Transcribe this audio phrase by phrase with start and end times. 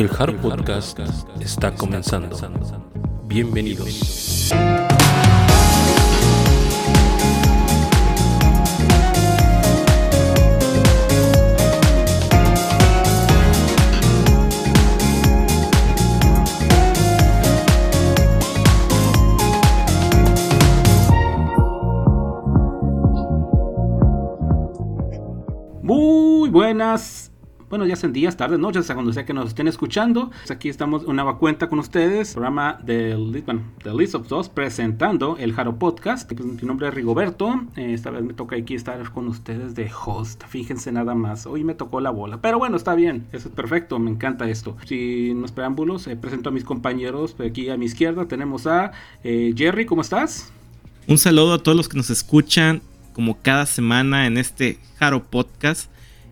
[0.00, 0.98] El Hard Podcast
[1.42, 2.34] está comenzando.
[3.26, 4.50] Bienvenidos.
[25.82, 27.19] Muy buenas,
[27.70, 30.30] buenos días, en días, tardes, noches, a cuando sea que nos estén escuchando.
[30.30, 34.48] Pues Aquí estamos una nueva cuenta con ustedes, programa del bueno, The List of Dos,
[34.48, 36.30] presentando el Jaro Podcast.
[36.30, 39.88] Pues, mi nombre es Rigoberto, eh, esta vez me toca aquí estar con ustedes de
[40.04, 43.54] host, fíjense nada más, hoy me tocó la bola, pero bueno, está bien, eso es
[43.54, 44.76] perfecto, me encanta esto.
[44.84, 48.90] Sin más preámbulos, eh, presento a mis compañeros, aquí a mi izquierda tenemos a
[49.22, 50.52] eh, Jerry, ¿cómo estás?
[51.06, 52.82] Un saludo a todos los que nos escuchan
[53.12, 55.88] como cada semana en este Jaro Podcast,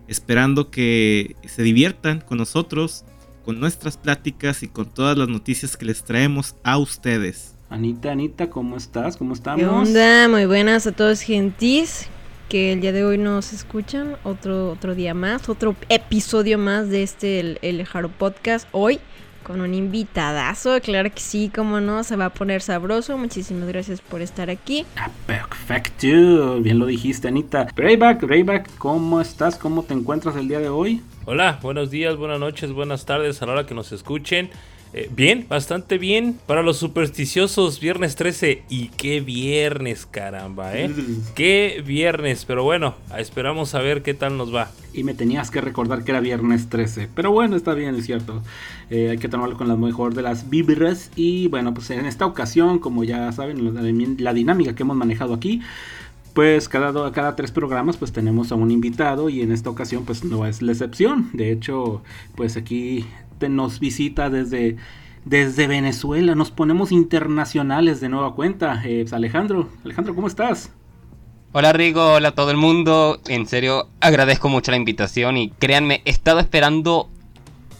[0.09, 3.05] esperando que se diviertan con nosotros,
[3.45, 7.55] con nuestras pláticas y con todas las noticias que les traemos a ustedes.
[7.69, 9.15] Anita, Anita, ¿cómo estás?
[9.15, 9.61] ¿Cómo estamos?
[9.61, 10.27] ¿Qué onda?
[10.27, 12.07] Muy buenas a todos gentis
[12.49, 14.15] que el día de hoy nos escuchan.
[14.23, 18.67] Otro, otro día más, otro episodio más de este, el, el Jaro Podcast.
[18.71, 18.99] Hoy
[19.49, 23.17] con un invitadazo, claro que sí, como no, se va a poner sabroso.
[23.17, 24.85] Muchísimas gracias por estar aquí.
[24.95, 27.67] Ah, perfecto, bien lo dijiste, Anita.
[27.75, 29.55] Rayback, Rayback, ¿cómo estás?
[29.55, 31.01] ¿Cómo te encuentras el día de hoy?
[31.25, 34.51] Hola, buenos días, buenas noches, buenas tardes a la hora que nos escuchen.
[34.93, 36.39] Eh, bien, bastante bien.
[36.47, 38.63] Para los supersticiosos, viernes 13.
[38.69, 40.91] Y qué viernes, caramba, ¿eh?
[41.35, 42.45] Qué viernes.
[42.45, 44.71] Pero bueno, esperamos a ver qué tal nos va.
[44.93, 47.09] Y me tenías que recordar que era viernes 13.
[47.13, 48.41] Pero bueno, está bien, es cierto.
[48.89, 51.11] Eh, hay que tomarlo con la mejor de las vibras.
[51.15, 55.35] Y bueno, pues en esta ocasión, como ya saben, la, la dinámica que hemos manejado
[55.35, 55.61] aquí.
[56.33, 60.23] Pues cada, cada tres programas pues tenemos a un invitado y en esta ocasión pues
[60.23, 61.29] no es la excepción.
[61.33, 62.03] De hecho
[62.35, 63.03] pues aquí
[63.47, 64.75] nos visita desde,
[65.23, 68.81] desde Venezuela, nos ponemos internacionales de nueva cuenta.
[68.83, 70.71] Eh, pues Alejandro, Alejandro, ¿cómo estás?
[71.51, 73.21] Hola Rigo, hola a todo el mundo.
[73.27, 77.09] En serio, agradezco mucho la invitación y créanme, he estado esperando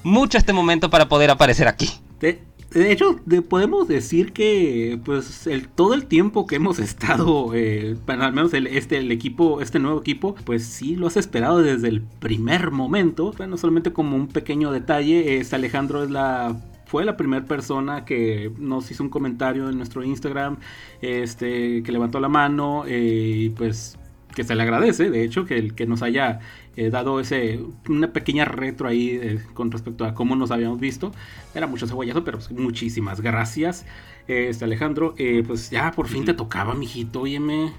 [0.04, 1.90] mucho este momento para poder aparecer aquí.
[2.20, 2.42] De,
[2.72, 8.34] de hecho, de, podemos decir que pues todo el tiempo que hemos estado, eh, al
[8.34, 12.02] menos el, este el equipo, este nuevo equipo, pues sí lo has esperado desde el
[12.02, 13.34] primer momento.
[13.38, 18.52] Bueno, solamente como un pequeño detalle, este Alejandro es la fue la primera persona que
[18.58, 20.58] nos hizo un comentario en nuestro Instagram,
[21.02, 24.00] este, que levantó la mano eh, y pues
[24.36, 26.40] que se le agradece, de hecho, que, que nos haya
[26.80, 27.60] eh, dado ese
[27.90, 31.12] una pequeña retro ahí eh, con respecto a cómo nos habíamos visto.
[31.54, 33.86] Era mucho cebollazo, pero pues, muchísimas gracias,
[34.28, 35.14] este Alejandro.
[35.18, 37.74] Eh, pues ya por fin te tocaba, mijito, óyeme.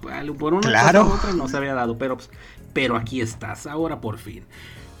[0.00, 1.02] Vale, por una claro.
[1.04, 2.30] cosa u otra no se había dado, pero, pues,
[2.72, 4.44] pero aquí estás, ahora por fin.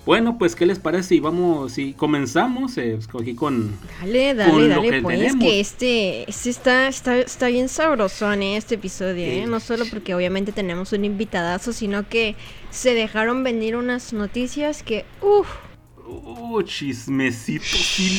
[0.04, 1.14] Bueno, pues, ¿qué les parece?
[1.14, 3.78] Y vamos, si comenzamos eh, pues, aquí con.
[4.00, 5.44] Dale, dale, con lo dale, que pues tenemos.
[5.44, 8.56] que este, este está, está, está bien sabrosón, ¿eh?
[8.56, 9.46] este episodio, ¿eh?
[9.46, 12.36] No solo porque obviamente tenemos un invitadazo, sino que
[12.70, 15.48] se dejaron venir unas noticias que, uff,
[16.10, 17.64] Oh, chismecito,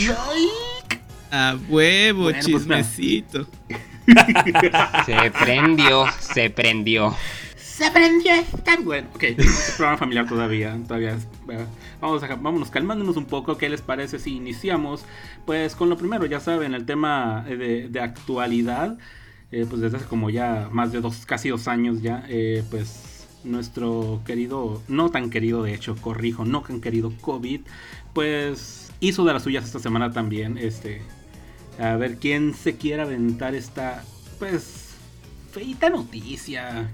[0.08, 1.02] like.
[1.32, 3.48] A huevo, Bueno, pues, chismecito.
[5.06, 7.16] Se prendió, se prendió.
[7.56, 8.34] Se prendió
[8.66, 9.08] tan bueno.
[9.16, 9.44] Ok, este
[9.78, 10.78] programa familiar todavía.
[10.88, 11.66] todavía es- eh,
[12.02, 13.58] vamos a, vámonos calmándonos un poco.
[13.58, 15.06] ¿Qué les parece si iniciamos?
[15.46, 18.98] Pues con lo primero, ya saben, el tema eh, de, de actualidad.
[19.52, 22.24] eh, pues desde hace como ya más de dos, casi dos años ya.
[22.28, 23.02] eh, pues
[23.44, 27.62] nuestro querido, no tan querido de hecho, corrijo, no tan querido COVID.
[28.14, 30.58] Pues hizo de las suyas esta semana también.
[30.58, 31.02] Este.
[31.80, 34.04] A ver quién se quiere aventar esta.
[34.38, 34.88] Pues.
[35.52, 36.90] Feita noticia.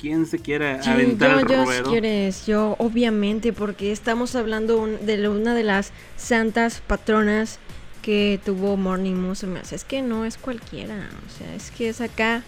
[0.00, 5.28] ¿Quién se quiere Sí, aventar yo, yo, si quieres, yo, obviamente, porque estamos hablando de
[5.28, 7.58] una de las santas patronas
[8.00, 9.60] que tuvo Morning Musume.
[9.60, 12.42] O sea, es que no es cualquiera, o sea, es que es acá,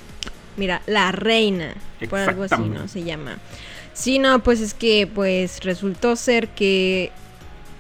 [0.57, 1.75] mira, la reina,
[2.09, 2.89] por algo así, ¿no?
[2.89, 3.39] Se llama.
[3.93, 7.13] Sí, no, pues es que, pues, resultó ser que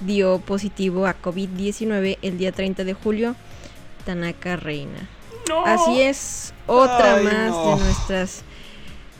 [0.01, 3.37] dio positivo a COVID-19 el día 30 de julio,
[4.05, 5.09] Tanaka Reina.
[5.49, 5.65] ¡No!
[5.65, 7.77] Así es, otra Ay, más no.
[7.77, 8.45] de nuestras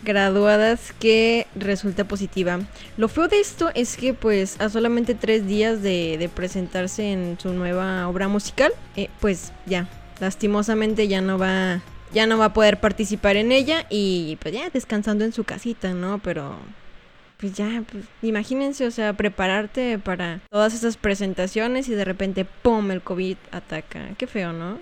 [0.05, 2.61] graduadas que resulta positiva.
[2.97, 7.39] Lo feo de esto es que pues a solamente tres días de, de presentarse en
[7.41, 9.89] su nueva obra musical, eh, pues ya,
[10.21, 11.81] lastimosamente ya no va,
[12.13, 15.93] ya no va a poder participar en ella y pues ya descansando en su casita,
[15.95, 16.19] ¿no?
[16.19, 16.57] Pero
[17.39, 22.91] pues ya, pues, imagínense, o sea, prepararte para todas esas presentaciones y de repente, ¡pum!,
[22.93, 24.11] el COVID ataca.
[24.17, 24.79] Qué feo, ¿no?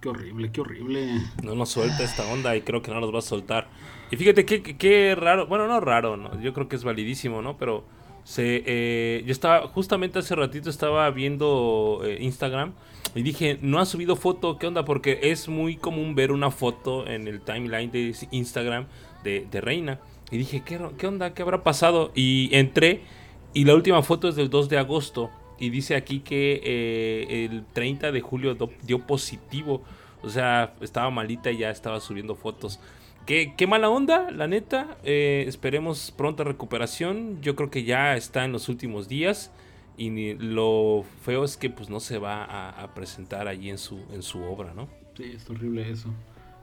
[0.00, 1.06] Qué horrible, qué horrible.
[1.42, 3.68] No nos suelta esta onda y creo que no nos va a soltar.
[4.10, 7.42] Y fíjate qué, qué- qué raro, bueno, no raro, no, yo creo que es validísimo,
[7.42, 7.56] ¿no?
[7.58, 7.84] Pero
[8.22, 12.74] Se, eh, yo estaba, justamente hace ratito estaba viendo eh, Instagram
[13.14, 14.84] y dije, no ha subido foto, ¿qué onda?
[14.84, 18.86] Porque es muy común ver una foto en el timeline de Instagram
[19.24, 19.98] de, Reina.
[20.30, 21.34] Y dije, ¿qué, ¿qué onda?
[21.34, 22.12] ¿Qué habrá pasado?
[22.14, 23.02] Y entré
[23.52, 25.30] y la última foto es del 2 de agosto.
[25.58, 29.82] Y dice aquí que eh, el 30 de julio dio positivo.
[30.22, 32.78] O sea, estaba malita y ya estaba subiendo fotos.
[33.26, 34.96] Qué, qué mala onda, la neta.
[35.02, 37.42] Eh, esperemos pronta recuperación.
[37.42, 39.50] Yo creo que ya está en los últimos días.
[40.00, 44.22] Y lo feo es que pues no se va a, presentar allí en su, en
[44.22, 44.88] su obra, ¿no?
[45.14, 46.08] Sí, es horrible eso.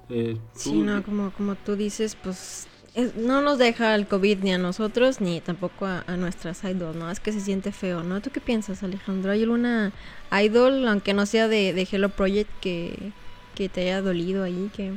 [0.09, 2.67] Eh, sí, no, como, como tú dices, pues
[3.15, 7.11] no nos deja el COVID ni a nosotros ni tampoco a, nuestras idols, ¿no?
[7.11, 8.21] Es que se siente feo, ¿no?
[8.21, 9.31] ¿Tú qué piensas, Alejandro?
[9.31, 9.93] ¿Hay alguna
[10.31, 13.11] idol, aunque no sea de, de Hello Project, que,
[13.53, 14.93] que te haya dolido ahí, que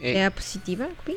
[0.00, 1.16] eh, sea positiva, COVID?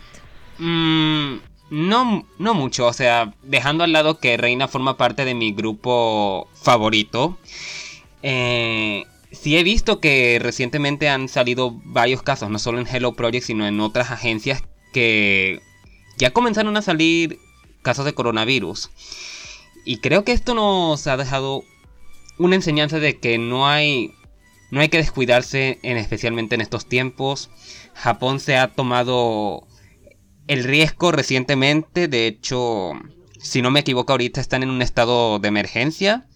[0.59, 5.51] Mmm no, no mucho, o sea, dejando al lado que Reina forma parte de mi
[5.53, 7.37] grupo favorito.
[8.23, 13.45] Eh, sí he visto que recientemente han salido varios casos, no solo en Hello Project,
[13.45, 15.61] sino en otras agencias que
[16.17, 17.39] ya comenzaron a salir
[17.81, 18.89] casos de coronavirus.
[19.85, 21.63] Y creo que esto nos ha dejado
[22.37, 24.13] una enseñanza de que no hay,
[24.71, 27.49] no hay que descuidarse, en, especialmente en estos tiempos.
[27.93, 29.66] Japón se ha tomado
[30.47, 32.93] el riesgo recientemente, de hecho,
[33.39, 36.27] si no me equivoco ahorita están en un estado de emergencia.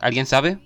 [0.00, 0.58] ¿Alguien sabe?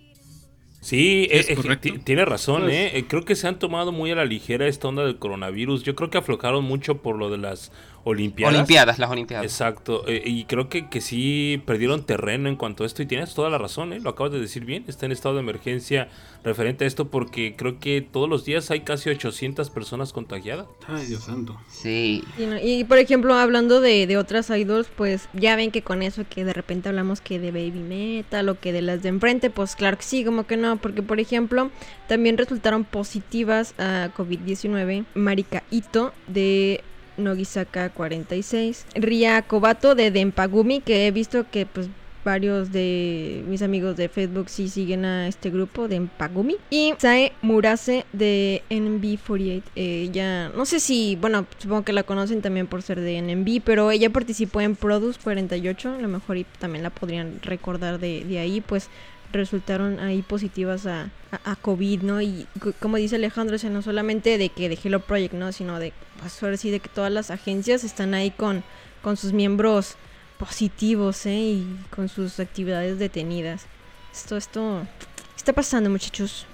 [0.80, 3.04] Sí, eh, eh, tiene razón, pues ¿eh?
[3.08, 5.82] Creo que se han tomado muy a la ligera esta onda del coronavirus.
[5.82, 7.72] Yo creo que aflojaron mucho por lo de las
[8.08, 8.54] Olimpiadas.
[8.54, 9.44] Olimpiadas, las Olimpiadas.
[9.44, 10.04] Exacto.
[10.08, 13.02] Eh, y creo que, que sí perdieron terreno en cuanto a esto.
[13.02, 14.00] Y tienes toda la razón, ¿eh?
[14.00, 14.84] Lo acabas de decir bien.
[14.88, 16.08] Está en estado de emergencia
[16.42, 20.66] referente a esto porque creo que todos los días hay casi 800 personas contagiadas.
[20.86, 21.60] Ay, Dios santo.
[21.68, 22.24] Sí.
[22.62, 26.46] Y, por ejemplo, hablando de, de, otras idols, pues ya ven que con eso que
[26.46, 29.98] de repente hablamos que de Baby Metal o que de las de enfrente, pues claro
[29.98, 30.78] que sí, como que no.
[30.78, 31.70] Porque, por ejemplo,
[32.06, 36.82] también resultaron positivas a COVID-19 Marika Ito de
[37.18, 41.88] Nogisaka 46, Ria Kobato de Denpagumi, que he visto que pues
[42.28, 46.56] varios de mis amigos de Facebook sí siguen a este grupo de Empagumi.
[46.68, 49.62] Y Sae Murase de NMB48.
[49.74, 53.90] ella, no sé si, bueno, supongo que la conocen también por ser de NMB, pero
[53.90, 55.94] ella participó en Produce 48.
[55.94, 58.90] A lo mejor también la podrían recordar de, de ahí, pues
[59.32, 61.10] resultaron ahí positivas a,
[61.44, 62.22] a, COVID, ¿no?
[62.22, 62.46] Y
[62.80, 65.52] como dice Alejandro, o sea, no solamente de que de Hello Project, ¿no?
[65.52, 68.64] Sino de, pues ahora sí, de que todas las agencias están ahí con,
[69.02, 69.96] con sus miembros
[70.38, 71.36] positivos, ¿eh?
[71.36, 73.66] Y con sus actividades detenidas.
[74.12, 76.46] Esto, esto, ¿qué está pasando, muchachos?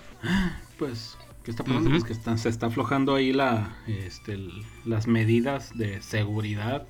[0.79, 1.91] Pues, ¿qué está pasando?
[1.91, 4.39] Pues que se está aflojando ahí la, este,
[4.85, 6.87] las medidas de seguridad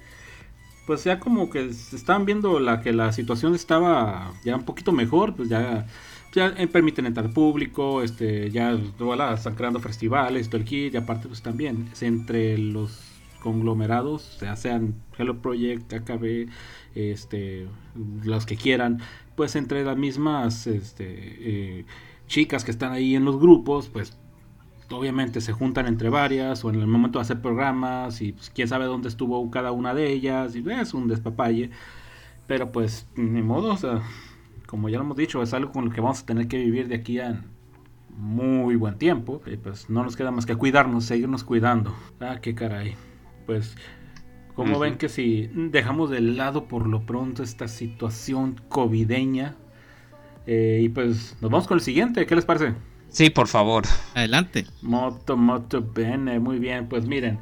[0.87, 4.93] pues ya como que se estaban viendo la que la situación estaba ya un poquito
[4.93, 5.87] mejor, pues ya
[6.35, 10.97] ya eh, permiten entrar público, este ya voilà, están creando festivales, todo el kit, y
[10.97, 13.01] aparte pues también entre los
[13.41, 16.49] conglomerados, sea sean Hello Project, AKB,
[16.95, 17.69] este
[18.25, 19.01] los que quieran,
[19.37, 21.85] pues entre las mismas este eh,
[22.27, 24.17] chicas que están ahí en los grupos, pues
[24.91, 28.69] obviamente se juntan entre varias o en el momento de hacer programas y pues, quién
[28.69, 31.71] sabe dónde estuvo cada una de ellas y es un despapalle.
[32.47, 34.03] Pero pues ni modo, o sea,
[34.67, 36.89] como ya lo hemos dicho, es algo con lo que vamos a tener que vivir
[36.89, 37.43] de aquí a
[38.17, 39.41] muy buen tiempo.
[39.47, 41.95] Y pues no nos queda más que cuidarnos, seguirnos cuidando.
[42.21, 42.95] Ah, qué caray.
[43.47, 43.77] Pues
[44.55, 49.57] como ven que si dejamos de lado por lo pronto esta situación covideña
[50.47, 52.75] eh, y pues nos vamos con el siguiente, ¿qué les parece?
[53.15, 53.85] Sí, por favor.
[54.15, 54.67] Adelante.
[54.83, 56.41] Moto, moto, bene.
[56.41, 57.39] Muy bien, pues miren.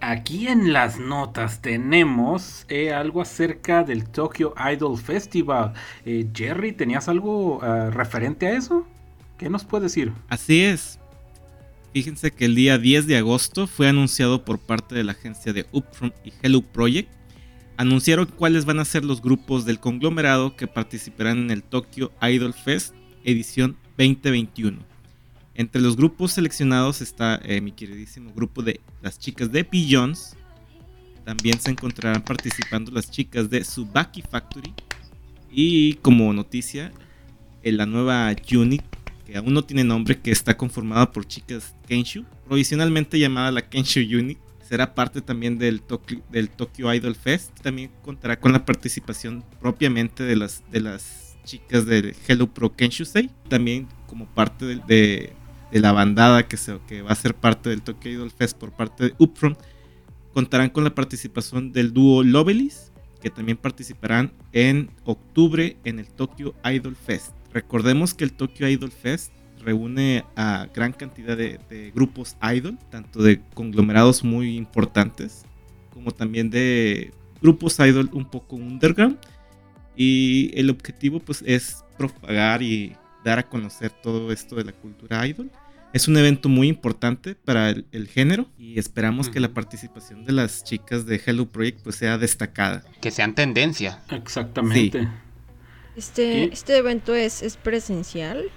[0.00, 5.72] Aquí en las notas tenemos eh, algo acerca del Tokyo Idol Festival.
[6.04, 8.86] Eh, Jerry, ¿tenías algo ah, referente a eso?
[9.38, 10.12] ¿Qué nos puedes decir?
[10.28, 11.00] Así es.
[11.92, 15.66] Fíjense que el día 10 de agosto fue anunciado por parte de la agencia de
[15.72, 17.10] Upfront y Hello Project.
[17.76, 22.54] Anunciaron cuáles van a ser los grupos del conglomerado que participarán en el Tokyo Idol
[22.54, 22.94] Fest
[23.24, 24.97] edición 2021.
[25.58, 30.36] Entre los grupos seleccionados está eh, mi queridísimo grupo de las chicas de Pigeons.
[31.24, 34.72] También se encontrarán participando las chicas de Subaki Factory.
[35.50, 36.92] Y como noticia,
[37.64, 38.82] la nueva unit,
[39.26, 43.98] que aún no tiene nombre, que está conformada por chicas Kenshu, provisionalmente llamada la Kenshu
[43.98, 46.50] Unit, será parte también del, Tokyo, del
[46.94, 47.50] Idol Fest.
[47.62, 53.28] También contará con la participación propiamente de las, de las chicas de Hello Pro Kenshusei,
[53.48, 55.32] también como parte de
[55.72, 59.04] la bandada que, se, que va a ser parte del Tokyo Idol Fest por parte
[59.04, 59.58] de Upfront,
[60.32, 66.54] contarán con la participación del dúo Lovelis que también participarán en octubre en el Tokyo
[66.64, 67.32] Idol Fest.
[67.52, 69.32] Recordemos que el Tokyo Idol Fest
[69.64, 75.44] reúne a gran cantidad de, de, grupos idol, tanto de conglomerados muy importantes,
[75.92, 79.18] como también de grupos idol un poco underground.
[79.96, 82.96] Y el objetivo pues es propagar y
[83.28, 85.50] dar a conocer todo esto de la cultura idol.
[85.92, 90.32] Es un evento muy importante para el, el género y esperamos que la participación de
[90.32, 92.84] las chicas de Hello Project pues sea destacada.
[93.00, 94.02] Que sean tendencia.
[94.10, 95.00] Exactamente.
[95.00, 95.08] Sí.
[95.96, 98.50] Este, este evento es, es presencial.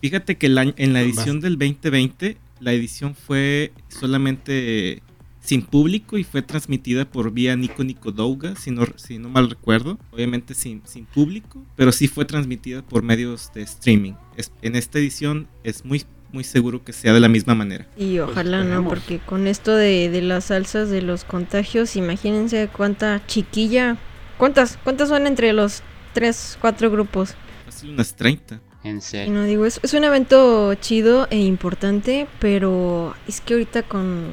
[0.00, 5.02] Fíjate que en la edición del 2020, la edición fue solamente
[5.44, 9.50] sin público y fue transmitida por vía Nico Nico Douga, si no, si no mal
[9.50, 9.98] recuerdo.
[10.10, 14.14] Obviamente sin, sin público, pero sí fue transmitida por medios de streaming.
[14.36, 17.86] Es, en esta edición es muy muy seguro que sea de la misma manera.
[17.96, 22.68] Y ojalá pues no, porque con esto de, de, las salsas de los contagios, imagínense
[22.76, 23.98] cuánta chiquilla,
[24.36, 27.36] cuántas, cuántas son entre los tres, cuatro grupos.
[27.66, 28.60] Casi unas 30.
[28.82, 29.32] En serio.
[29.32, 34.26] No digo, es, es un evento chido e importante, pero es que ahorita con,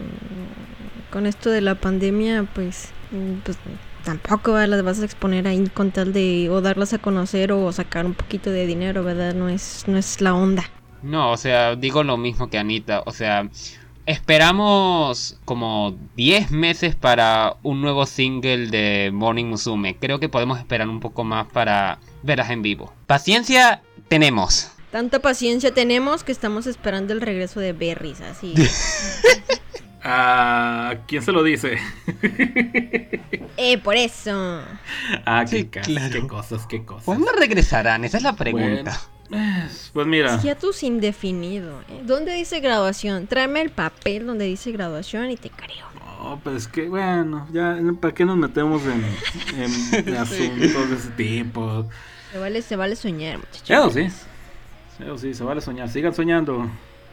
[1.11, 2.89] con esto de la pandemia, pues,
[3.43, 3.57] pues
[4.03, 4.69] tampoco ¿verdad?
[4.69, 8.13] las vas a exponer ahí con tal de o darlas a conocer o sacar un
[8.13, 9.33] poquito de dinero, ¿verdad?
[9.35, 10.63] No es, no es la onda.
[11.03, 13.49] No, o sea, digo lo mismo que Anita, o sea,
[14.05, 19.97] esperamos como 10 meses para un nuevo single de Morning Musume.
[19.97, 22.93] Creo que podemos esperar un poco más para verlas en vivo.
[23.07, 24.71] Paciencia tenemos.
[24.91, 28.53] Tanta paciencia tenemos que estamos esperando el regreso de Berries, así.
[30.03, 31.77] ¿A quién se lo dice?
[33.57, 34.61] eh, por eso.
[35.25, 36.09] Ah, qué, sí, claro.
[36.11, 37.05] qué cosas, qué cosas.
[37.05, 38.03] ¿Cuándo regresarán?
[38.03, 38.99] Esa es la pregunta.
[39.29, 40.39] Bueno, pues mira.
[40.41, 41.81] Hiatus indefinido.
[41.81, 42.01] ¿eh?
[42.03, 43.27] ¿Dónde dice graduación?
[43.27, 45.85] Tráeme el papel donde dice graduación y te creo.
[45.95, 49.05] No, pues que bueno, ya, ¿para qué nos metemos en,
[49.57, 51.87] en asuntos de ese tipo?
[52.31, 53.69] Se vale, se vale soñar, muchachos.
[53.69, 55.03] Eso sí.
[55.03, 55.89] Eso sí, se vale soñar.
[55.89, 56.69] Sigan soñando.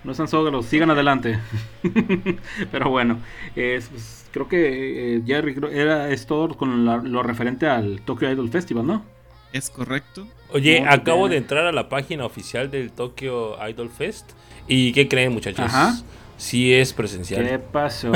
[0.09, 1.39] No sean zógalos, sigan adelante.
[2.73, 3.19] Pero bueno,
[3.55, 8.31] es, pues, creo que eh, Jerry era, es todo con la, lo referente al Tokyo
[8.31, 9.05] Idol Festival, ¿no?
[9.53, 10.27] Es correcto.
[10.51, 11.33] Oye, no, acabo bien.
[11.33, 14.31] de entrar a la página oficial del Tokyo Idol Fest.
[14.67, 15.67] ¿Y qué creen, muchachos?
[15.67, 15.95] Ajá.
[16.39, 17.47] Sí es presencial.
[17.47, 18.11] ¿Qué pasó?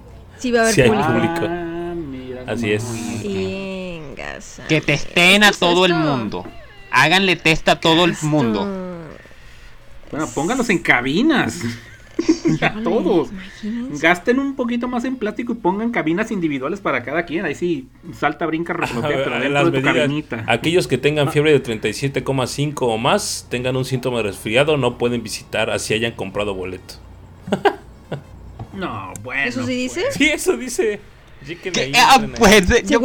[0.38, 1.04] sí va a haber sí público.
[1.04, 1.46] Hay público.
[1.50, 2.84] Ah, mira, Así es.
[4.68, 6.46] Que testen a todo el mundo.
[6.92, 8.91] Háganle test a todo el mundo.
[10.12, 11.62] Bueno, pónganlos en cabinas.
[12.60, 13.30] a todos.
[14.00, 17.44] Gasten un poquito más en plástico y pongan cabinas individuales para cada quien.
[17.46, 20.44] Ahí sí, salta, brinca, replotea, pero dentro de tu cabinita.
[20.46, 25.22] Aquellos que tengan fiebre de 37,5 o más, tengan un síntoma de resfriado, no pueden
[25.22, 26.94] visitar así hayan comprado boleto.
[28.74, 29.48] no, bueno.
[29.48, 30.02] ¿Eso sí dice?
[30.02, 30.14] Pues.
[30.14, 31.00] Sí, eso dice.
[31.96, 33.00] Ah, pues, yo,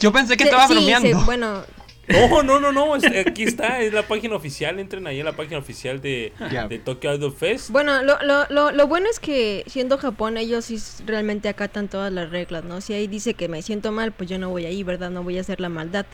[0.00, 1.24] yo, pensé que estaba sí, bromeando.
[1.24, 1.62] Bueno,
[2.08, 2.94] no, no, no, no.
[2.94, 4.78] Aquí está, es la página oficial.
[4.78, 6.32] Entren ahí en la página oficial de,
[6.68, 7.70] de Tokyo Idol Fest.
[7.70, 12.12] Bueno, lo, lo, lo, lo, bueno es que siendo Japón, ellos sí realmente acatan todas
[12.12, 12.80] las reglas, ¿no?
[12.80, 15.10] Si ahí dice que me siento mal, pues yo no voy ahí, ¿verdad?
[15.10, 16.06] No voy a hacer la maldad.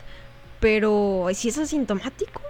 [0.59, 2.41] Pero si es asintomático.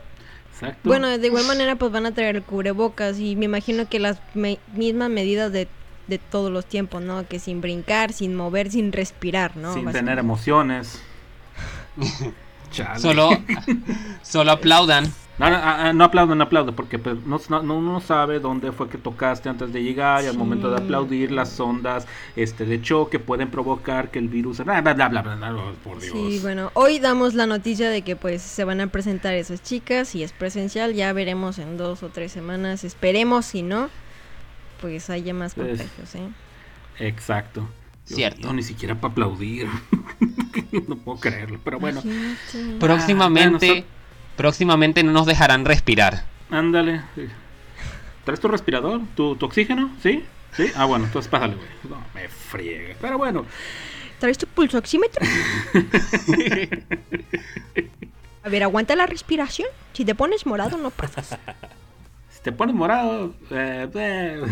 [0.54, 0.82] Exacto.
[0.84, 4.20] Bueno, de igual manera, pues van a traer el cubrebocas y me imagino que las
[4.34, 5.68] me mismas medidas de,
[6.08, 7.28] de todos los tiempos, ¿no?
[7.28, 9.74] Que sin brincar, sin mover, sin respirar, ¿no?
[9.74, 11.02] Sin tener emociones.
[12.76, 13.00] Chale.
[13.00, 13.30] Solo,
[14.22, 15.06] solo aplaudan.
[15.38, 18.98] No, no, no aplaudan, no aplaudan, porque pues, no, no, uno sabe dónde fue que
[18.98, 23.52] tocaste antes de llegar y al momento de aplaudir las ondas este, de choque pueden
[23.52, 24.64] provocar que el virus...
[24.64, 26.14] Bla, bla, bla, bla, bla, por Dios.
[26.14, 30.16] Sí, bueno, hoy damos la noticia de que pues se van a presentar esas chicas
[30.16, 33.90] y es presencial, ya veremos en dos o tres semanas, esperemos, si no,
[34.80, 36.30] pues haya más contagios, ¿eh?
[37.00, 37.68] Exacto.
[38.06, 38.48] Cierto.
[38.48, 39.68] No, ni siquiera para aplaudir.
[40.88, 42.02] no puedo creerlo, pero bueno.
[42.80, 43.88] Próximamente, ah, bueno,
[44.38, 46.26] próximamente no nos dejarán respirar.
[46.52, 47.02] Ándale.
[48.24, 49.02] ¿Traes tu respirador?
[49.16, 49.92] ¿Tu, ¿Tu, oxígeno?
[50.02, 50.24] ¿Sí?
[50.56, 50.72] ¿Sí?
[50.76, 51.68] Ah, bueno, entonces pásale, güey.
[51.90, 52.96] No, me friegue.
[53.02, 53.46] Pero bueno.
[54.20, 55.26] ¿Traes tu pulso oxímetro?
[58.44, 59.68] A ver, aguanta la respiración.
[59.94, 61.38] Si te pones morado, no pasas.
[62.30, 64.44] Si te pones morado, eh, eh.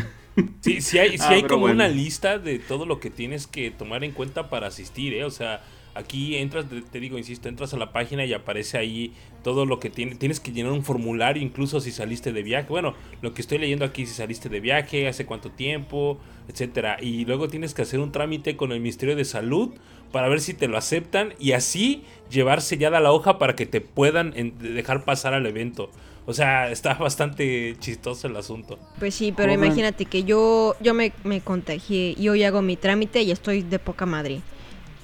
[0.62, 1.76] Sí, sí hay, sí ah, hay como bueno.
[1.76, 5.26] una lista de todo lo que tienes que tomar en cuenta para asistir, ¿eh?
[5.26, 5.62] O sea,
[5.96, 9.14] aquí entras, te digo, insisto, entras a la página y aparece ahí
[9.44, 10.18] todo lo que tienes.
[10.18, 12.68] Tienes que llenar un formulario, incluso si saliste de viaje.
[12.70, 16.98] Bueno, lo que estoy leyendo aquí, si saliste de viaje, hace cuánto tiempo, etcétera.
[17.02, 19.72] Y luego tienes que hacer un trámite con el Ministerio de Salud
[20.12, 23.82] para ver si te lo aceptan y así llevar sellada la hoja para que te
[23.82, 25.90] puedan dejar pasar al evento.
[26.26, 28.80] O sea, está bastante chistoso el asunto.
[29.00, 33.22] Pues sí, pero imagínate que yo, yo me, me contagié y hoy hago mi trámite
[33.22, 34.42] y estoy de poca madre.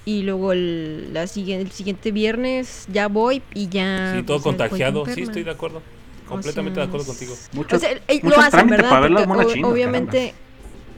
[0.05, 4.13] y luego el, la siguiente, el siguiente viernes ya voy y ya...
[4.15, 5.05] Sí, todo pues, contagiado.
[5.05, 5.81] Sí, estoy de acuerdo.
[6.25, 7.35] O Completamente sea, de acuerdo contigo.
[7.53, 10.33] Muchos, O sea, eh, lo muchos hacen, para ver las Porque monas o- chinas, obviamente,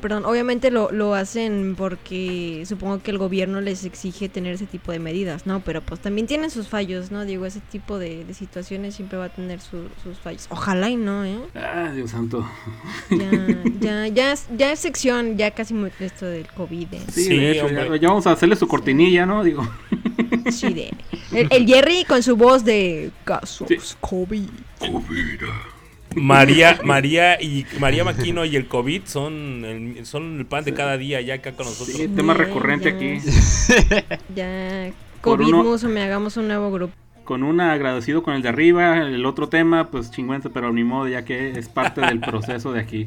[0.01, 4.91] perdón, obviamente lo, lo hacen porque supongo que el gobierno les exige tener ese tipo
[4.91, 5.61] de medidas, ¿no?
[5.61, 7.23] Pero pues también tienen sus fallos, ¿no?
[7.25, 10.47] Digo, ese tipo de, de situaciones siempre va a tener su- sus fallos.
[10.49, 11.37] Ojalá y no, ¿eh?
[11.55, 12.45] Ah, Dios santo.
[13.09, 13.29] Ya,
[13.79, 17.01] ya, ya, es, ya es sección, ya casi muy esto del COVID, ¿eh?
[17.11, 17.89] Sí, Sí, de hecho, hombre.
[17.91, 19.43] ya, ya vamos a hacerle su cortinilla, ¿no?
[19.43, 19.67] Digo.
[20.51, 20.93] Sí, de...
[21.31, 23.77] El, el Jerry con su voz de casos Sí.
[24.01, 24.49] COVID.
[26.15, 30.97] María, María y María Maquino y el COVID son el, son el pan de cada
[30.97, 31.95] día ya acá con nosotros.
[31.95, 32.95] Sí, tema Ya, recurrente ya.
[32.95, 33.19] aquí.
[34.35, 34.91] Ya,
[35.21, 36.93] COVID uno- Muso, me hagamos un nuevo grupo.
[37.23, 41.07] Con una agradecido con el de arriba, el otro tema, pues chingüense, pero ni modo,
[41.07, 43.05] ya que es parte del proceso de aquí.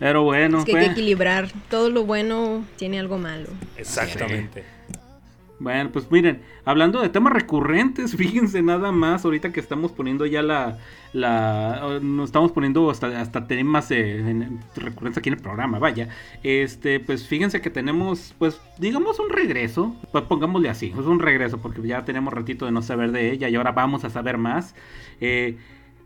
[0.00, 1.48] Pero bueno, Es que hay que pues, equilibrar.
[1.70, 3.46] Todo lo bueno tiene algo malo.
[3.76, 4.64] Exactamente.
[5.60, 10.42] bueno, pues miren, hablando de temas recurrentes, fíjense nada más, ahorita que estamos poniendo ya
[10.42, 10.78] la,
[11.14, 14.20] la nos estamos poniendo hasta, hasta temas eh,
[15.16, 16.08] aquí en el programa, vaya,
[16.42, 21.58] este, pues fíjense que tenemos, pues, digamos un regreso, pues pongámosle así, es un regreso,
[21.58, 24.74] porque ya tenemos ratito de no saber de ella y ahora vamos a saber más.
[25.20, 25.56] Eh,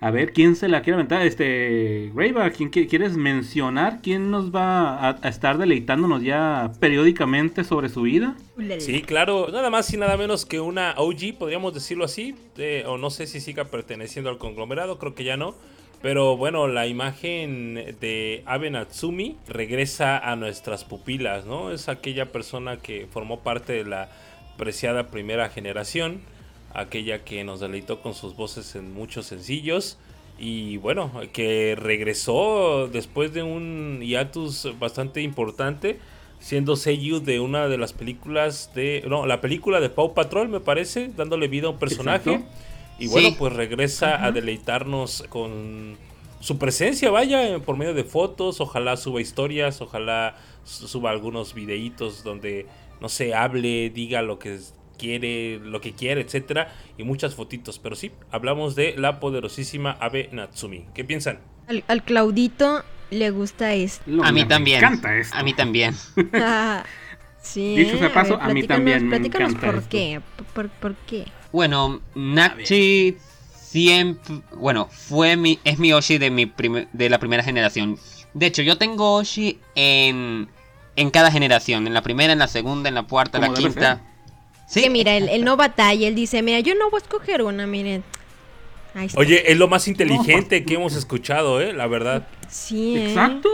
[0.01, 1.23] a ver, ¿quién se la quiere aventar?
[1.27, 4.01] Este, Greyback, ¿quién qui- quieres mencionar?
[4.03, 8.37] ¿Quién nos va a, a estar deleitándonos ya periódicamente sobre su vida?
[8.79, 12.97] Sí, claro, nada más y nada menos que una OG, podríamos decirlo así, eh, o
[12.99, 15.55] no sé si siga perteneciendo al conglomerado, creo que ya no.
[16.01, 21.73] Pero bueno, la imagen de Abe Natsumi regresa a nuestras pupilas, ¿no?
[21.73, 24.09] Es aquella persona que formó parte de la
[24.57, 26.21] preciada primera generación,
[26.75, 29.99] aquella que nos deleitó con sus voces en muchos sencillos
[30.39, 35.99] y bueno, que regresó después de un hiatus bastante importante
[36.41, 39.03] siendo Seiyu de una de las películas de.
[39.09, 42.35] No, la película de Paw Patrol, me parece, dándole vida a un personaje.
[42.35, 42.55] Exacto.
[43.01, 45.97] Y bueno, pues regresa a deleitarnos con
[46.39, 48.61] su presencia, vaya, por medio de fotos.
[48.61, 52.67] Ojalá suba historias, ojalá su- suba algunos videitos donde,
[53.01, 54.61] no sé, hable, diga lo que
[54.99, 57.79] quiere, lo que quiere, etcétera, y muchas fotitos.
[57.79, 60.85] Pero sí, hablamos de la poderosísima Abe Natsumi.
[60.95, 61.39] ¿Qué piensan?
[61.69, 64.05] Al, al Claudito le gusta esto.
[64.23, 64.79] A mí me también.
[64.79, 65.35] encanta esto.
[65.37, 65.95] A mí también.
[67.43, 67.77] sí.
[67.77, 68.11] Dicho sea ¿eh?
[68.11, 69.89] paso, ver, a mí platícanos- también me Platícanos encanta por esto.
[69.91, 70.21] qué.
[70.55, 71.25] Por, por qué?
[71.53, 73.17] Bueno, Nachi
[73.55, 76.53] siempre, bueno, fue mi, es mi Oshi de mi
[76.93, 77.99] de la primera generación.
[78.35, 80.49] De hecho, yo tengo Oshi en,
[80.97, 84.03] en cada generación, en la primera, en la segunda, en la cuarta, en la quinta.
[84.69, 87.43] Sí, Que mira, él, él no batalla, él dice, mira, yo no voy a escoger
[87.43, 88.05] una, miren.
[88.95, 89.19] Ahí está.
[89.19, 91.73] Oye, es lo más inteligente que hemos escuchado, ¿eh?
[91.73, 92.27] La verdad.
[92.49, 93.09] Sí, ¿eh?
[93.09, 93.49] Exacto.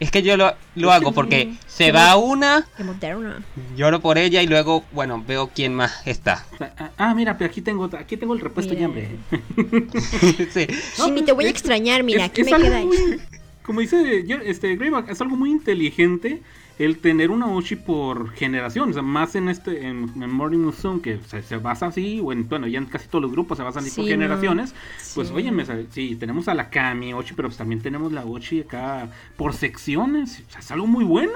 [0.00, 2.66] es que yo lo, lo hago porque se va una,
[3.76, 6.44] lloro por ella y luego, bueno, veo quién más está.
[6.60, 9.08] Ah, ah, mira, pero aquí tengo, aquí tengo el repuesto ya, hombre.
[10.52, 10.66] sí.
[10.98, 13.20] No, sí, te voy a extrañar, mira, es- aquí es me queda muy-
[13.62, 16.42] Como dice yo- este Greyback, es algo muy inteligente
[16.78, 18.90] el tener una Oshi por generación.
[18.90, 22.32] O sea, más en este en, en Morning Musume, que se, se basa así, o
[22.32, 24.74] en, bueno, ya en casi todos los grupos se basan así por generaciones.
[25.14, 25.34] Pues, Sí.
[25.34, 28.60] óyeme, o sea, sí, tenemos a la Kami Oshi, pero pues también tenemos la Oshi
[28.62, 30.42] acá por secciones.
[30.48, 31.32] O sea, es algo muy bueno.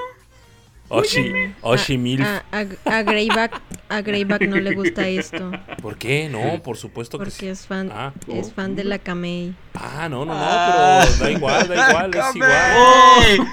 [0.90, 2.24] Oshi, Oshi Milf.
[2.24, 5.52] A, a, a Greyback, a Greyback no le gusta esto.
[5.82, 6.30] ¿Por qué?
[6.30, 7.46] No, por supuesto que Porque sí.
[7.46, 8.14] es fan, Ah.
[8.26, 9.54] es fan de la Kamei.
[9.74, 11.04] Ah, no, no, no, Ah.
[11.06, 13.48] pero da igual, da igual, es igual.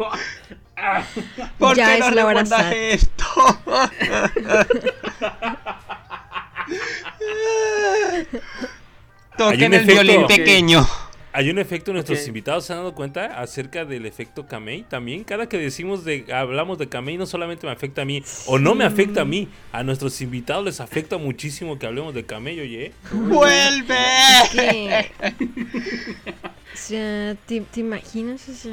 [1.58, 3.24] ¿Por Ya qué es no la hora esto?
[9.36, 10.84] Toquen el violín pequeño.
[11.32, 15.22] Hay un efecto, nuestros invitados se han dado cuenta acerca del efecto Kamei también.
[15.22, 18.74] Cada que decimos de, hablamos de Kamei, no solamente me afecta a mí, o no
[18.74, 22.94] me afecta a mí, a nuestros invitados les afecta muchísimo que hablemos de Kamei, oye.
[23.12, 23.96] ¡Vuelve!
[26.72, 28.48] O sea, ¿te, te imaginas?
[28.48, 28.72] O sea,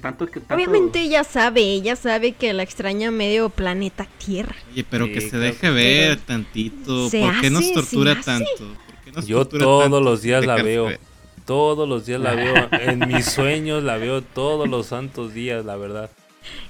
[0.00, 4.54] tanto que tanto- Obviamente ella sabe, ella sabe que la extraña medio planeta Tierra.
[4.72, 7.08] Oye, pero Sí, que se deje ver tantito.
[7.10, 8.50] Se ¿Por qué nos hace, tortura tanto?
[8.58, 10.00] ¿Por qué nos Yo tortura todos tanto?
[10.00, 10.86] los días la veo.
[10.86, 11.00] ver.
[11.44, 15.76] Todos los días la veo, en mis sueños la veo todos los santos días, la
[15.76, 16.10] verdad.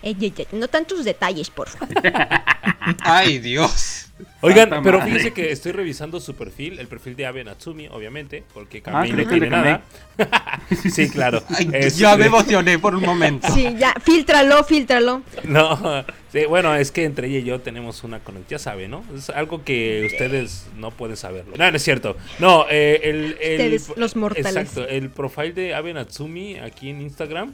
[0.02, 1.94] Ey, no tantos detalles, por favor.
[3.02, 4.06] ¡Ay, Dios!
[4.42, 5.10] Oigan, Santa pero madre.
[5.12, 9.12] fíjense que estoy revisando su perfil, el perfil de Abe Natsumi, obviamente, porque Ah, Kamei
[9.12, 9.82] no tiene nada.
[10.92, 11.42] sí, claro.
[11.48, 13.48] Ay, ya me emocioné por un momento.
[13.52, 15.22] Sí, ya, fíltralo, fíltralo.
[15.44, 19.04] No, sí, bueno, es que entre ella y yo tenemos una conexión, ya sabe, ¿no?
[19.16, 21.56] Es algo que ustedes no pueden saberlo.
[21.56, 22.16] No, no es cierto.
[22.38, 24.46] No, eh, el, el- Ustedes, los mortales.
[24.56, 27.52] Exacto, el profile de Abe Natsumi aquí en Instagram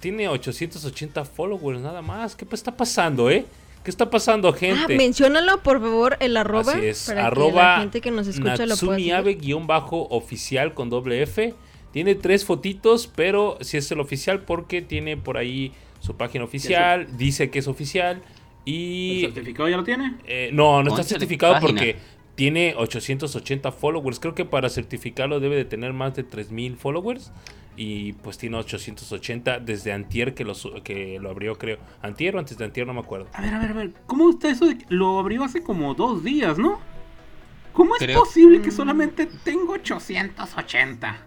[0.00, 2.36] tiene 880 followers nada más.
[2.36, 3.44] ¿Qué está pasando, eh?
[3.84, 4.96] ¿Qué está pasando, Ah, gente?
[4.96, 8.64] menciónalo por favor el arroba Así es, para que arroba la gente que nos escucha
[8.66, 9.12] lo pueda seguir.
[9.14, 11.54] Natsumiabe-oficial con doble F.
[11.92, 17.06] Tiene tres fotitos, pero si es el oficial porque tiene por ahí su página oficial,
[17.16, 18.22] dice que es oficial
[18.66, 19.20] ¿El y...
[19.22, 20.14] certificado ya lo tiene?
[20.26, 21.96] eh, no, no está certificado porque
[22.34, 24.18] tiene 880 followers.
[24.18, 27.30] Creo que para certificarlo debe de tener más de 3000 followers.
[27.76, 31.78] Y pues tiene 880 desde Antier que lo, su- que lo abrió, creo.
[32.02, 33.26] Antier o antes de Antier, no me acuerdo.
[33.32, 33.90] A ver, a ver, a ver.
[34.06, 34.66] ¿Cómo está eso?
[34.66, 36.78] de que lo abrió hace como dos días, ¿no?
[37.72, 41.18] ¿Cómo es Creo- posible que solamente tengo 880?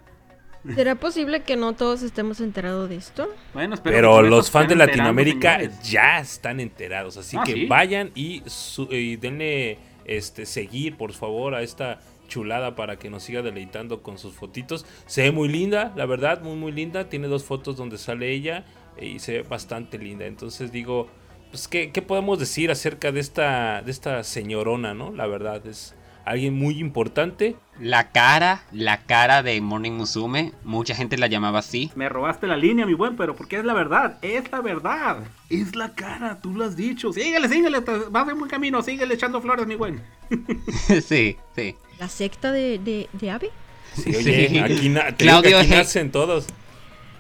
[0.76, 3.30] ¿Será posible que no todos estemos enterados de esto?
[3.54, 5.82] Bueno, espero Pero los fans de Latinoamérica señores.
[5.90, 7.16] ya están enterados.
[7.16, 7.66] Así Ah, que ¿sí?
[7.68, 13.24] vayan y, su- y denle este, seguir, por favor, a esta chulada para que nos
[13.24, 14.86] siga deleitando con sus fotitos.
[15.06, 17.10] Se ve muy linda, la verdad, muy, muy linda.
[17.10, 18.66] Tiene dos fotos donde sale ella
[19.00, 20.26] y se ve bastante linda.
[20.26, 21.08] Entonces digo,
[21.50, 25.12] pues, ¿qué, qué podemos decir acerca de esta, de esta señorona, no?
[25.12, 25.96] La verdad, es
[26.28, 27.56] alguien muy importante.
[27.80, 31.90] La cara, la cara de Morning Musume, mucha gente la llamaba así.
[31.96, 35.24] Me robaste la línea, mi buen, pero porque es la verdad, es la verdad.
[35.50, 37.14] Es la cara, tú lo has dicho.
[37.14, 37.80] Síguele, síguele,
[38.12, 40.02] vas en buen camino, síguele echando flores, mi buen.
[41.02, 41.76] sí, sí.
[42.00, 43.50] ¿La secta de, de, de Ave?
[43.96, 44.60] Sí, oye, Sí.
[44.60, 46.46] aquí, na- Claudio nacen todos.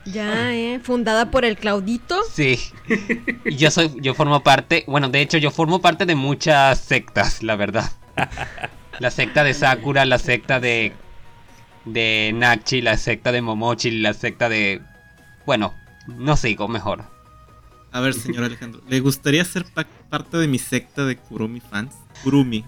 [0.05, 0.79] Ya, ¿eh?
[0.81, 2.17] Fundada por el Claudito.
[2.31, 2.59] Sí.
[3.45, 7.43] Y yo soy, yo formo parte, bueno, de hecho yo formo parte de muchas sectas,
[7.43, 7.91] la verdad.
[8.99, 10.91] La secta de Sakura, la secta de
[11.85, 14.81] de Nakchi, la secta de Momochi, la secta de
[15.45, 15.73] bueno,
[16.07, 17.03] no sigo mejor.
[17.91, 21.93] A ver, señor Alejandro, ¿le gustaría ser pa- parte de mi secta de Kurumi fans?
[22.23, 22.65] Kurumi.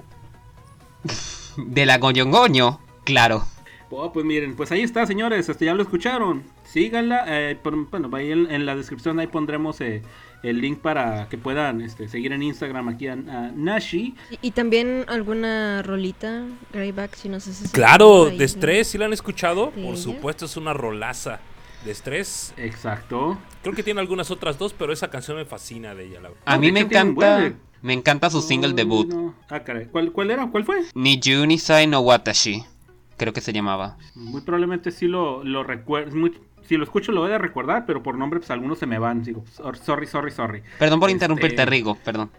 [1.57, 3.45] De la Goyongoño, claro.
[3.91, 6.43] Oh, pues miren, pues ahí está, señores, este, ya lo escucharon.
[6.63, 10.03] Síganla, eh, por- bueno, ahí en, en la descripción ahí pondremos eh,
[10.43, 14.15] el link para que puedan este, seguir en Instagram aquí a, a Nashi.
[14.29, 17.71] Y, y también alguna rolita, Greyback, si nos haces.
[17.71, 19.71] Claro, de estrés, ¿sí la han escuchado?
[19.75, 21.39] Sí, Por supuesto, es una rolaza
[21.83, 22.53] de estrés.
[22.57, 23.39] Exacto.
[23.63, 26.43] Creo que tiene algunas otras dos, pero esa canción me fascina de ella, la verdad.
[26.45, 29.35] A No, mí me encanta, me encanta su single debut, no.
[29.49, 29.85] Ah, caray.
[29.87, 30.47] ¿Cuál, ¿Cuál era?
[30.47, 30.81] ¿Cuál fue?
[30.95, 32.63] Ni Junisai no Watashi,
[33.17, 33.97] creo que se llamaba.
[34.15, 36.15] Muy probablemente sí lo, lo recuerdo.
[36.67, 39.23] Si lo escucho lo voy a recordar, pero por nombre pues algunos se me van.
[39.23, 39.43] Digo,
[39.83, 40.61] sorry, sorry, sorry.
[40.77, 42.29] Perdón por Este- interrumpirte, Rigo, perdón.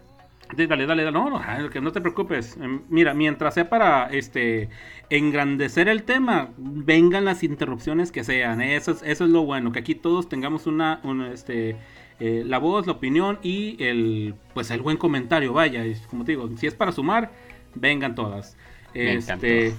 [0.55, 1.11] Dale, dale, dale.
[1.11, 2.57] No, no, que no te preocupes.
[2.57, 4.69] Em, Mira, mientras sea para este
[5.09, 8.61] engrandecer el tema, vengan las interrupciones que sean.
[8.61, 11.77] Eso es, eso es lo bueno, que aquí todos tengamos una, una, este,
[12.21, 15.51] eh, la voz, la opinión y el, pues el buen comentario.
[15.53, 17.31] Vaya, y como te digo, si es para sumar,
[17.75, 18.55] vengan todas.
[18.93, 19.33] Me Este,
[19.67, 19.77] encantó.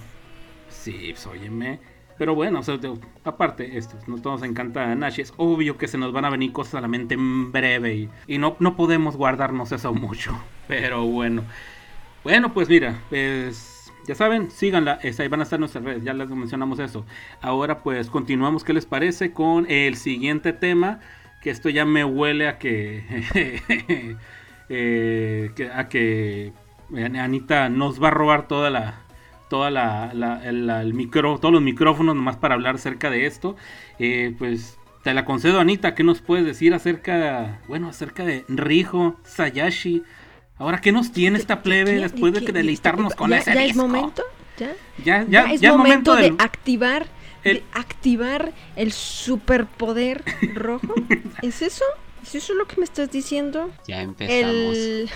[0.69, 1.79] sí, pues, óyeme.
[2.19, 5.19] Pero bueno, o sea, de- aparte, esto, no todos nos encanta Nash.
[5.21, 8.09] Es obvio que se nos van a venir cosas a la mente en breve y,
[8.27, 10.39] y no, no podemos guardarnos eso mucho.
[10.69, 11.43] Pero bueno.
[12.23, 14.99] Bueno, pues mira, pues ya saben, síganla.
[15.03, 17.05] es- ahí van a estar nuestras redes, ya les mencionamos eso.
[17.41, 19.33] Ahora pues continuamos, ¿qué les parece?
[19.33, 21.01] Con el siguiente tema.
[21.43, 23.05] Que esto ya me huele a que,
[24.69, 26.53] eh, a que
[27.21, 29.01] Anita nos va a robar toda la,
[29.49, 33.27] toda la, la- el, la- el micro, todos los micrófonos nomás para hablar acerca de
[33.27, 33.57] esto.
[33.99, 35.95] Eh, pues te la concedo, Anita.
[35.95, 40.03] ¿Qué nos puedes decir acerca, bueno, acerca de Rijo Sayashi?
[40.59, 42.01] Ahora, ¿qué nos tiene esta plebe ¿Qué?
[42.01, 44.23] después de que deleitarnos con ya, ese ¿Ya es momento?
[44.59, 44.73] ¿Ya?
[45.05, 47.07] Ya, Ya, ya, es momento, de del- activar
[47.45, 50.23] el- de activar el superpoder
[50.55, 50.95] rojo.
[51.43, 51.85] ¿Es eso?
[52.23, 53.71] ¿Es eso lo que me estás diciendo?
[53.87, 54.77] Ya empezamos.
[54.77, 55.11] El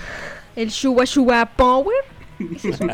[0.57, 1.97] el Shuba Shuba Power.
[2.55, 2.87] ¿Es eso?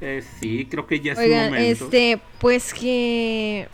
[0.00, 1.84] Eh, sí, creo que ya es un momento.
[1.84, 3.68] este, pues que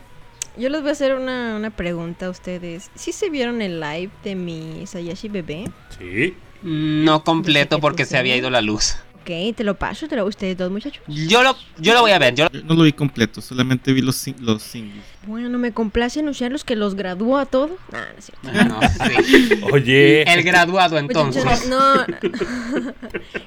[0.56, 2.90] yo les voy a hacer una, una pregunta a ustedes.
[2.94, 5.70] ¿Sí se vieron el live de mi Sayashi bebé?
[5.98, 6.34] Sí.
[6.62, 8.96] No completo que porque se había ido la luz.
[9.30, 11.02] Ok, te lo paso, te lo ustedes dos muchachos.
[11.06, 14.00] Yo lo, yo lo voy a ver, yo Yo no lo vi completo, solamente vi
[14.00, 15.04] los, sing- los singles.
[15.26, 17.72] Bueno, me complace anunciarlos que los graduó a todos.
[17.92, 18.64] Nah, no es cierto.
[18.64, 19.60] no, sí.
[19.72, 21.44] Oye, El graduado entonces.
[21.44, 22.06] Muchachos, no.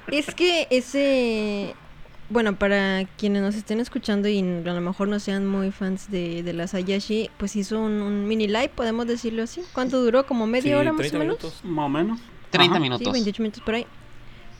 [0.11, 1.73] es que ese.
[2.29, 6.43] Bueno, para quienes nos estén escuchando y a lo mejor no sean muy fans de,
[6.43, 9.61] de la Sayashi, pues hizo un, un mini live, podemos decirlo así.
[9.73, 10.25] ¿Cuánto duró?
[10.27, 11.37] ¿Como media sí, hora más 30 o menos?
[11.39, 11.65] minutos.
[11.65, 12.19] Más o menos.
[12.51, 12.75] 30 Ajá.
[12.75, 13.13] Sí, minutos.
[13.13, 13.85] 28 minutos por ahí.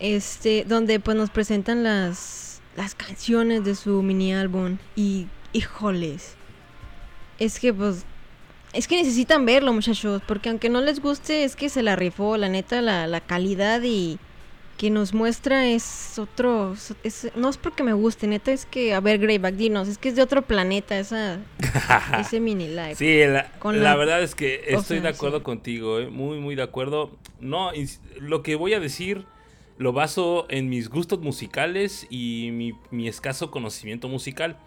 [0.02, 4.78] Este, donde pues nos presentan las, las canciones de su mini álbum.
[4.96, 6.36] Y, híjoles.
[7.40, 8.04] Es que pues.
[8.74, 10.22] Es que necesitan verlo, muchachos.
[10.28, 12.36] Porque aunque no les guste, es que se la rifó.
[12.38, 14.18] La neta, la, la calidad y
[14.78, 16.74] que nos muestra es otro.
[17.04, 18.96] es- no es porque me guste, neta, es que.
[18.96, 19.88] A ver, Greyback, dinos.
[19.88, 21.38] Es que es de otro planeta esa,
[22.20, 22.96] ese mini live.
[22.96, 25.44] Sí, la, Con la la- verdad es que o estoy sea, de acuerdo sí.
[25.44, 26.08] contigo, ¿eh?
[26.10, 27.12] muy, muy de acuerdo.
[27.40, 27.72] No,
[28.20, 29.26] lo que voy a decir,
[29.82, 34.58] lo baso en mis gustos musicales y mi, escaso conocimiento musical.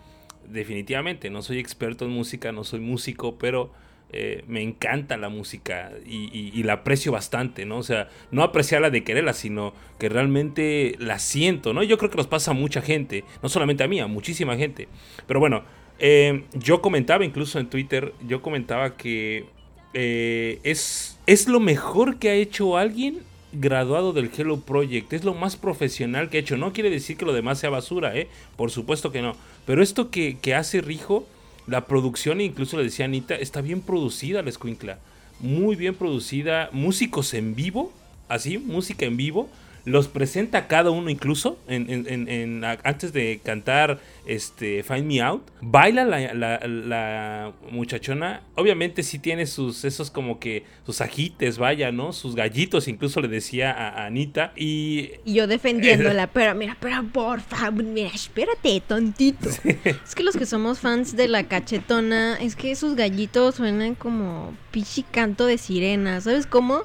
[0.49, 3.71] Definitivamente, no soy experto en música, no soy músico, pero
[4.11, 7.79] eh, me encanta la música y, la aprecio bastante, ¿no?
[7.79, 11.85] O sea, no apreciarla de quererla, sino que realmente la siento, ¿no?
[11.85, 14.89] Yo creo que nos pasa a mucha gente, no solamente a mí, a muchísima gente.
[15.29, 15.63] Pero bueno,
[16.01, 19.47] eh, yo comentaba incluso en Twitter, yo comentaba que
[19.93, 23.21] eh, es, es lo mejor que ha hecho alguien
[23.55, 25.13] graduado del Hello Project.
[25.13, 26.57] Es lo más profesional que ha hecho.
[26.57, 28.29] No quiere decir que lo demás sea basura, ¿eh?
[28.57, 29.37] Por supuesto que no.
[29.67, 31.27] Pero esto que, que hace Rijo
[31.67, 34.99] la producción, incluso le decía Anita, está bien producida la escuincla.
[35.41, 36.69] Muy bien producida.
[36.73, 37.93] Músicos en vivo,
[38.29, 39.49] así, música en vivo
[39.85, 45.43] los presenta cada uno incluso en, antes de cantar este Find Me Out.
[45.61, 48.43] Baila la, muchachona.
[48.55, 52.13] Obviamente sí tiene sus esos como que sus ajites, vaya, ¿no?
[52.13, 54.53] Sus gallitos, incluso le decía a, Anita.
[54.57, 59.51] Y, yo defendiéndola, pero mira, pero por favor, mira, espérate, tontito.
[59.51, 64.57] Es que los que somos fans de la cachetona, es que sus gallitos suenan como
[64.71, 66.83] pichi canto de sirena, ¿sabes cómo?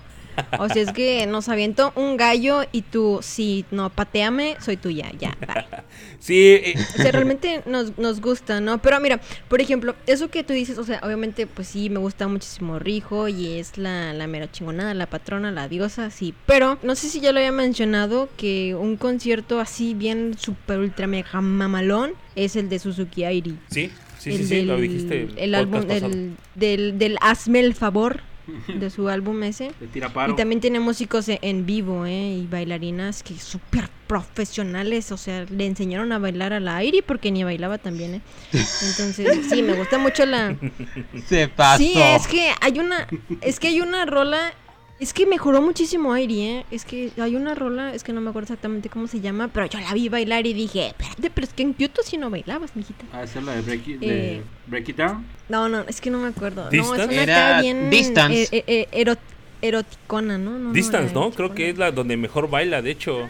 [0.60, 5.12] O sea, es que nos aviento un gallo y tú, si no, pateame, soy tuya,
[5.20, 5.36] ya,
[6.20, 6.38] Sí.
[6.38, 6.76] Eh.
[6.98, 8.82] O sea, realmente nos, nos gusta, ¿no?
[8.82, 12.28] Pero mira, por ejemplo, eso que tú dices, o sea, obviamente, pues sí, me gusta
[12.28, 16.34] muchísimo Rijo y es la, la mera chingonada, la patrona, la diosa, sí.
[16.46, 21.08] Pero no sé si ya lo había mencionado que un concierto así bien super ultra
[21.08, 23.58] mega mamalón es el de Suzuki Airi.
[23.70, 25.30] Sí, sí, sí, sí, lo dijiste.
[25.38, 28.22] El, álbum del, del, del Hazme el favor
[28.68, 29.72] de su álbum ese.
[29.94, 32.38] Y también tiene músicos e-, en vivo, ¿eh?
[32.42, 37.32] Y bailarinas que súper profesionales, o sea, le enseñaron a bailar a la Airi porque
[37.32, 38.22] ni bailaba también, ¿eh?
[38.54, 40.56] Entonces, sí, me gusta mucho la...
[41.28, 41.78] Se pasó.
[41.78, 43.08] Sí, es que hay una,
[43.42, 44.54] es que hay una rola
[45.00, 46.66] es que mejoró muchísimo Airi, ¿eh?
[46.72, 49.66] Es que hay una rola, es que no me acuerdo exactamente cómo se llama, pero
[49.68, 52.76] yo la vi bailar y dije, espérate, pero es que en Kyoto sí no bailabas,
[52.76, 53.06] mijita.
[53.14, 55.26] Ah, esa es la de Break It, eh, break it Down.
[55.48, 56.70] No, no, es que no me acuerdo.
[56.70, 56.98] ¿Distance?
[56.98, 58.50] No, es una Era bien Distance.
[58.52, 59.16] Eh, eh,
[59.62, 60.60] eroticona, ¿no?
[60.60, 61.32] no Distance, ¿no?
[61.32, 63.30] Creo que es la donde mejor baila, de hecho.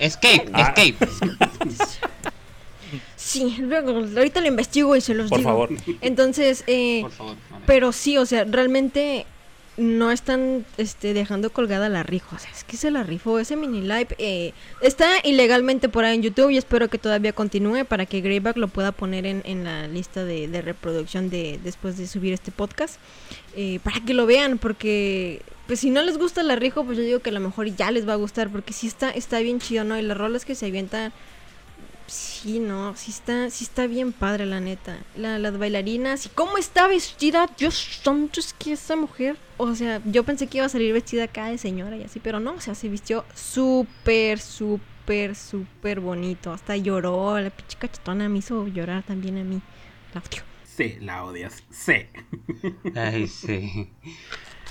[0.00, 0.74] Escape, ah.
[0.76, 1.08] Escape.
[3.16, 5.50] Sí, luego, ahorita lo investigo y se los Por digo.
[5.50, 5.70] Favor.
[6.00, 7.36] Entonces, eh, Por favor.
[7.66, 9.26] Pero sí, o sea, realmente
[9.78, 12.36] no están este, dejando colgada la rifa.
[12.36, 13.38] O sea, es que se la rifó.
[13.38, 17.84] Ese mini live eh, está ilegalmente por ahí en YouTube y espero que todavía continúe
[17.84, 22.06] para que Greyback lo pueda poner en, en la lista de, reproducción de después de
[22.06, 22.96] subir este podcast.
[23.56, 27.04] Eh, para que lo vean, porque pues si no les gusta la rijo, pues yo
[27.04, 29.60] digo que a lo mejor ya les va a gustar, porque sí está, está bien
[29.60, 29.98] chido, ¿no?
[29.98, 31.12] Y las rolas que se avientan
[32.08, 34.98] Sí, no, sí está, sí está bien padre, la neta.
[35.14, 37.46] las bailarinas y cómo está vestida.
[37.58, 39.36] Dios santo, es que esa mujer.
[39.58, 42.40] O sea, yo pensé que iba a salir vestida acá de señora y así, pero
[42.40, 46.50] no, o sea, se vistió súper, súper, súper bonito.
[46.50, 49.60] Hasta lloró, la pinche cachetona me hizo llorar también a mí.
[50.14, 50.42] La odio.
[50.64, 51.62] Sí, la odias.
[51.70, 52.06] Sí.
[52.94, 53.90] Ay, sí.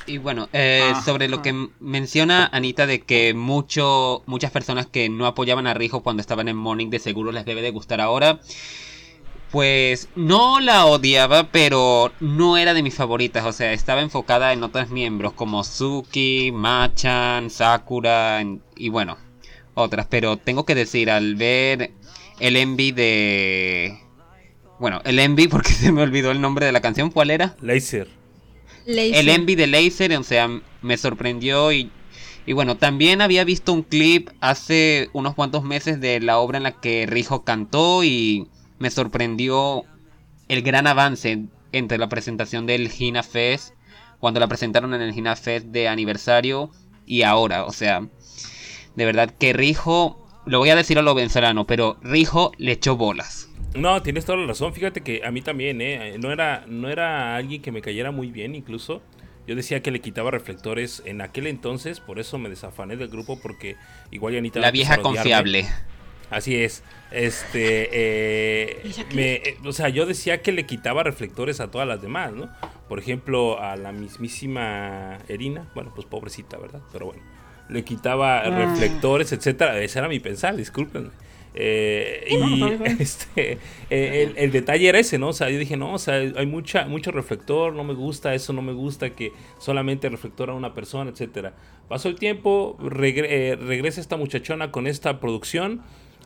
[0.08, 5.26] Y bueno, eh, sobre lo que menciona Anita de que mucho, muchas personas que no
[5.26, 8.39] apoyaban a Rijo cuando estaban en Morning de seguro les debe de gustar ahora.
[9.52, 13.46] Pues no la odiaba, pero no era de mis favoritas.
[13.46, 18.41] O sea, estaba enfocada en otros miembros como Suki, Machan, Sakura
[18.78, 19.17] y bueno,
[19.74, 20.08] otras.
[20.10, 21.91] Pero tengo que decir, al ver
[22.39, 24.00] el envy de...
[24.80, 27.58] Bueno, el envy porque se me olvidó el nombre de la canción, ¿cuál era?
[27.62, 28.16] Laser.
[28.88, 30.50] El envy de Laser, o sea,
[30.82, 31.91] me sorprendió y,
[32.45, 36.63] y bueno, también había visto un clip hace unos cuantos meses de la obra en
[36.63, 38.47] la que Rijo cantó y
[38.80, 39.84] me sorprendió
[40.47, 43.73] el gran avance entre la presentación del Hina Fest,
[44.19, 46.71] cuando la presentaron en el Hina Fest de aniversario
[47.06, 48.08] y ahora, o sea,
[48.95, 52.95] de verdad que Rijo, lo voy a decir a lo venezolano, pero Rijo le echó
[52.95, 53.46] bolas.
[53.75, 54.73] No, tienes toda la razón.
[54.73, 56.17] Fíjate que a mí también, ¿eh?
[56.19, 59.01] No era, no era alguien que me cayera muy bien, incluso.
[59.47, 63.39] Yo decía que le quitaba reflectores en aquel entonces, por eso me desafané del grupo,
[63.39, 63.77] porque
[64.12, 65.65] igual ya La vieja confiable.
[66.30, 66.84] Así es.
[67.12, 68.82] Este, eh,
[69.15, 72.49] eh, o sea, yo decía que le quitaba reflectores a todas las demás, ¿no?
[72.89, 76.82] Por ejemplo, a la mismísima Erina, bueno, pues pobrecita, ¿verdad?
[76.91, 77.23] Pero bueno,
[77.69, 78.49] le quitaba ah.
[78.49, 79.80] reflectores, etcétera.
[79.80, 81.12] Ese era mi pensar, discúlpenme.
[81.60, 82.63] Eh, y
[83.02, 83.58] este,
[83.89, 85.30] eh, el, detalle era ese, ¿no?
[85.30, 88.54] O sea, yo dije, no, o sea, hay mucha, mucho reflector, no me gusta, eso
[88.54, 91.54] no me gusta, que solamente reflectora a una persona, etcétera.
[91.88, 95.82] Pasó el tiempo, eh, regresa esta muchachona con esta producción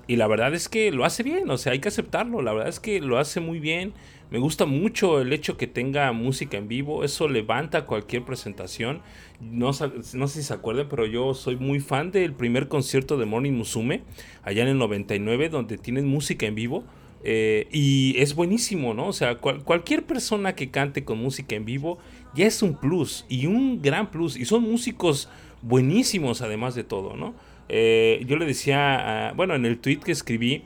[0.05, 2.67] y la verdad es que lo hace bien, o sea, hay que aceptarlo, la verdad
[2.67, 3.93] es que lo hace muy bien,
[4.31, 7.03] Me gusta mucho el hecho que tenga música en vivo.
[7.03, 9.01] Eso levanta cualquier presentación.
[9.41, 9.91] No, sé
[10.27, 14.03] si se acuerdan, pero yo soy muy fan del primer concierto de Morning Musume,
[14.41, 16.85] allá en el 99, donde tienen música en vivo.
[17.25, 19.07] Eh, y es buenísimo, ¿no?
[19.07, 21.99] O sea, cualquier persona que cante con música en vivo
[22.33, 24.37] ya es un plus y un gran plus.
[24.37, 25.27] Y son músicos
[25.61, 27.33] buenísimos además de todo, ¿no?
[27.67, 30.63] Eh, yo le decía, bueno, en el tweet que escribí,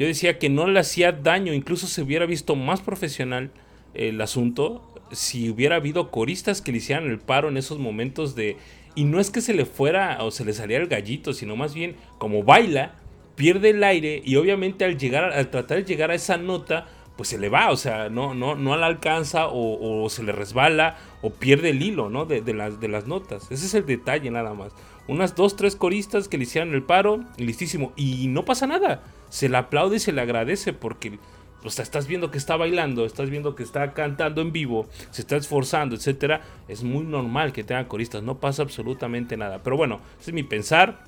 [0.00, 3.50] yo decía que no le hacía daño, incluso se hubiera visto más profesional
[3.92, 8.56] el asunto si hubiera habido coristas que le hicieran el paro en esos momentos de...
[8.94, 11.74] Y no es que se le fuera o se le saliera el gallito, sino más
[11.74, 12.94] bien como baila,
[13.34, 16.86] pierde el aire y obviamente al llegar, al tratar de llegar a esa nota,
[17.18, 20.96] pues se le va, o sea, no, no, no la alcanza o, se le resbala
[21.20, 22.24] o pierde el hilo, ¿no?
[22.24, 23.50] De, las, de las notas.
[23.50, 24.72] Ese es el detalle nada más.
[25.08, 27.92] Unas dos, tres coristas que le hicieron el paro listísimo.
[27.96, 29.02] Y no pasa nada.
[29.30, 31.18] Se le aplaude y se le agradece porque
[31.62, 35.36] o estás viendo que está bailando, estás viendo que está cantando en vivo, se está
[35.36, 36.42] esforzando, etcétera.
[36.68, 39.62] Es muy normal que tengan coristas, no pasa absolutamente nada.
[39.62, 41.04] Pero bueno, ese es mi pensar.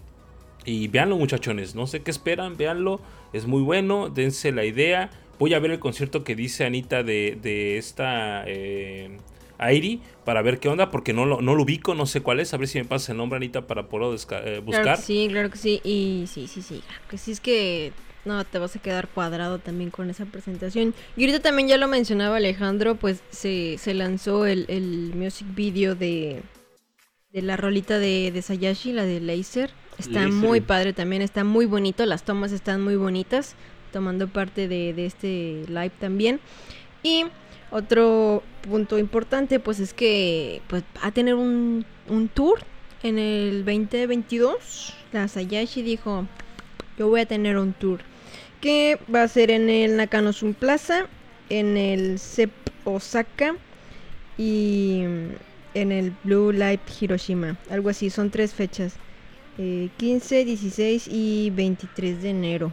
[0.65, 1.75] Y véanlo, muchachones.
[1.75, 3.01] No sé qué esperan, véanlo.
[3.33, 5.11] Es muy bueno, dense la idea.
[5.39, 9.17] Voy a ver el concierto que dice Anita de, de esta eh,
[9.59, 12.55] Airi para ver qué onda, porque no lo, no lo ubico, no sé cuál es.
[12.55, 14.99] A ver si me pasa el nombre, Anita, para poderlo eh, buscar.
[14.99, 15.81] sí, claro que sí.
[15.83, 16.83] Y sí, sí, sí.
[17.09, 17.93] Que sí es que
[18.25, 20.95] no, te vas a quedar cuadrado también con esa presentación.
[21.17, 25.95] Y ahorita también ya lo mencionaba Alejandro, pues se, se lanzó el, el music video
[25.95, 26.43] de,
[27.33, 29.71] de la rolita de, de Sayashi, la de Laser.
[29.99, 33.57] Está muy padre también, está muy bonito, las tomas están muy bonitas,
[33.93, 36.41] tomando parte de, de este live también.
[37.03, 37.27] Y
[37.71, 42.61] otro punto importante, pues es que pues, va a tener un, un tour
[43.03, 44.95] en el 2022.
[45.13, 46.27] La Sayashi dijo,
[46.99, 48.01] yo voy a tener un tour
[48.63, 51.07] que va a ser en el Nakanosun Plaza,
[51.51, 52.53] en el CEP
[52.85, 53.57] Osaka
[54.39, 55.03] y
[55.75, 57.59] en el Blue Light Hiroshima.
[57.69, 58.95] Algo así, son tres fechas.
[59.57, 62.73] 15, eh, 16 y 23 de enero.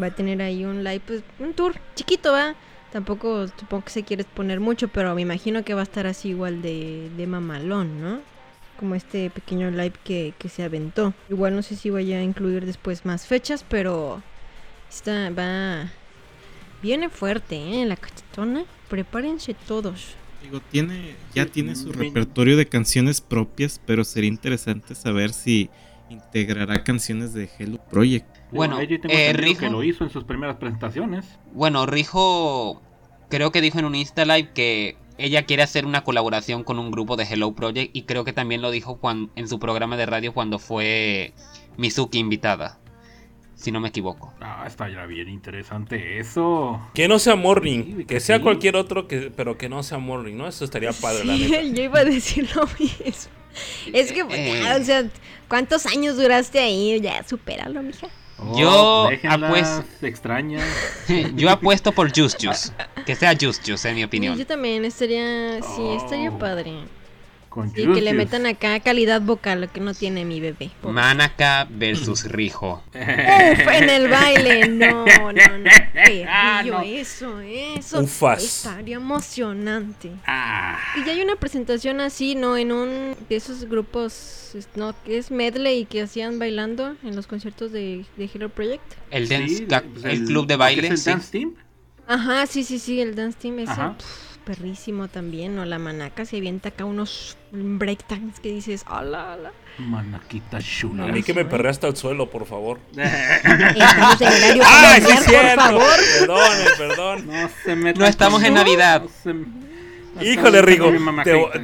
[0.00, 2.54] Va a tener ahí un live, pues un tour chiquito, va.
[2.92, 6.28] Tampoco supongo que se quiere exponer mucho, pero me imagino que va a estar así
[6.28, 8.20] igual de, de mamalón, ¿no?
[8.78, 11.14] Como este pequeño live que, que se aventó.
[11.30, 14.22] Igual no sé si vaya a incluir después más fechas, pero
[14.94, 15.90] Está, va.
[16.80, 17.84] Viene fuerte, ¿eh?
[17.84, 18.64] La cachetona.
[18.88, 20.14] Prepárense todos.
[20.40, 25.68] Digo, tiene, ya tiene su repertorio de canciones propias, pero sería interesante saber si
[26.10, 28.24] integrará canciones de Hello Project.
[28.52, 31.26] Bueno, eh, Rijo, que lo hizo en sus primeras presentaciones.
[31.52, 32.80] Bueno, Rijo
[33.30, 36.92] creo que dijo en un Insta Live que ella quiere hacer una colaboración con un
[36.92, 39.00] grupo de Hello Project y creo que también lo dijo
[39.34, 41.32] en su programa de radio cuando fue
[41.78, 42.78] Mizuki invitada
[43.64, 44.30] si no me equivoco.
[44.42, 46.80] Ah, está ya bien interesante eso.
[46.92, 50.46] Que no sea Morning, que, sea cualquier otro, que, pero que no sea Morning, ¿no?
[50.46, 51.62] Eso estaría padre, la neta.
[51.62, 53.32] Yo iba a decir lo mismo.
[53.92, 54.78] Es que, eh.
[54.78, 55.08] o sea,
[55.48, 57.00] ¿cuántos años duraste ahí?
[57.00, 58.08] Ya, supéralo, mija.
[58.38, 59.84] Oh, yo apuesto.
[60.02, 60.62] extraña.
[61.34, 62.70] yo apuesto por Just Juice.
[63.06, 64.36] Que sea Just Juice, en mi opinión.
[64.36, 65.62] Yo también estaría.
[65.62, 66.38] Sí, estaría oh.
[66.38, 66.72] padre
[67.76, 70.70] y que le metan acá calidad vocal, lo que no tiene mi bebé.
[70.82, 72.82] Manaka versus Rijo.
[72.94, 74.68] Uf, en el baile.
[74.74, 75.70] No, no, no.
[76.28, 76.80] Ah, no.
[76.82, 78.00] eso, eso.
[78.00, 78.42] Ufas.
[78.42, 80.10] Estaría emocionante.
[80.26, 80.78] Ah.
[80.96, 82.56] Y ya hay una presentación así, ¿no?
[82.56, 84.94] En un de esos grupos, ¿no?
[85.04, 88.84] Que es medley que hacían bailando en los conciertos de, de Hero Project.
[89.10, 89.66] El dance,
[90.04, 90.88] el, club de baile.
[90.88, 91.54] ¿Es el dance team?
[92.06, 93.72] Ajá, sí, sí, sí, el dance team ese
[94.44, 95.64] perrísimo también, ¿no?
[95.64, 99.52] La manaca se avienta acá unos breakdance que dices, ala, ala.
[99.78, 101.04] Manaquita chula.
[101.04, 102.78] A mí que me perré hasta el suelo, por favor.
[102.94, 105.96] Estamos en horario ¡Ah, sí por favor!
[106.18, 107.26] Perdón, perdón.
[107.26, 109.02] No, se me no estamos en Navidad.
[110.20, 110.92] Híjole, Rigo,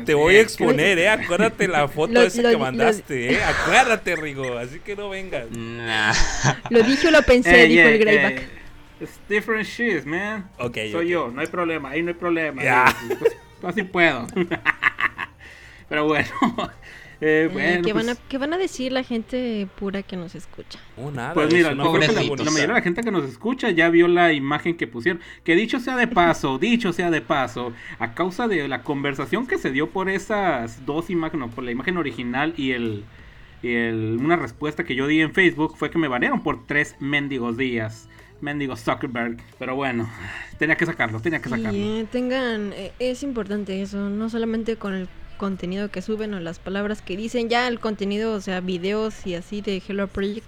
[0.05, 1.09] te, voy a exponer, ¿eh?
[1.09, 3.41] Acuérdate la foto esa que mandaste, ¿eh?
[3.45, 5.47] Acuérdate, Rigo, así que no vengas.
[6.71, 8.60] Lo dije o lo pensé, dijo el Greyback.
[9.01, 10.51] It's different shit, man.
[10.59, 10.77] Ok.
[10.93, 12.63] Soy yo, no hay problema, ahí no hay problema.
[13.61, 14.27] Pues, así puedo.
[15.89, 16.29] Pero bueno.
[17.23, 20.17] Eh, eh, bueno ¿qué, van a, pues ¿Qué van a decir la gente pura que
[20.17, 20.79] nos escucha?
[20.97, 24.33] Oh, nada, pues mira, la, mayoría de la gente que nos escucha ya vio la
[24.33, 25.21] imagen que pusieron.
[25.45, 29.59] Que dicho sea de paso, dicho sea de paso, a causa de la conversación que
[29.59, 33.05] se dio por esas dos imágenes, por la imagen original y el,
[33.63, 36.97] y el una respuesta que yo di en Facebook, fue que me banearon por tres
[37.01, 38.09] mendigos días
[38.41, 39.39] mendigo Zuckerberg.
[39.59, 40.09] Pero bueno,
[40.59, 41.73] tenía que sacarlo, tenía que sacarlo.
[41.73, 46.59] Sí, tengan, eh, es importante eso, no solamente con el contenido que suben o las
[46.59, 50.47] palabras que dicen, ya el contenido, o sea, videos y así de Hello Project.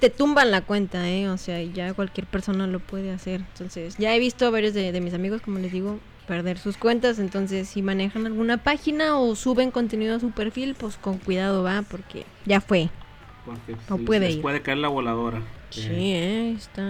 [0.00, 1.28] te tumban la cuenta, ¿eh?
[1.28, 3.42] O sea, ya cualquier persona lo puede hacer.
[3.52, 6.76] Entonces, ya he visto a varios de, de mis amigos, como les digo, perder sus
[6.78, 7.18] cuentas.
[7.18, 11.82] Entonces, si manejan alguna página o suben contenido a su perfil, pues con cuidado va,
[11.82, 12.88] porque ya fue.
[13.44, 14.42] Porque No sí, puede les ir.
[14.42, 15.42] puede caer la voladora.
[15.70, 16.54] Sí, Eh, ¿eh?
[16.56, 16.82] Está...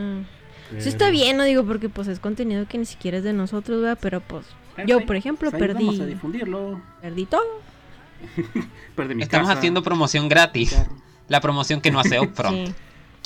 [0.79, 3.81] Sí está bien, no digo porque pues es contenido que ni siquiera es de nosotros,
[3.83, 3.99] ¿verdad?
[4.01, 4.47] Pero pues
[4.87, 6.81] yo, por ejemplo, pues ahí Vamos a perdí, difundirlo.
[7.03, 7.43] perdí todo.
[8.97, 9.59] Perdí mi Estamos casa.
[9.59, 10.71] haciendo promoción gratis.
[10.71, 10.91] Claro.
[11.29, 12.69] La promoción que no hace Upfront.
[12.69, 12.75] Sí.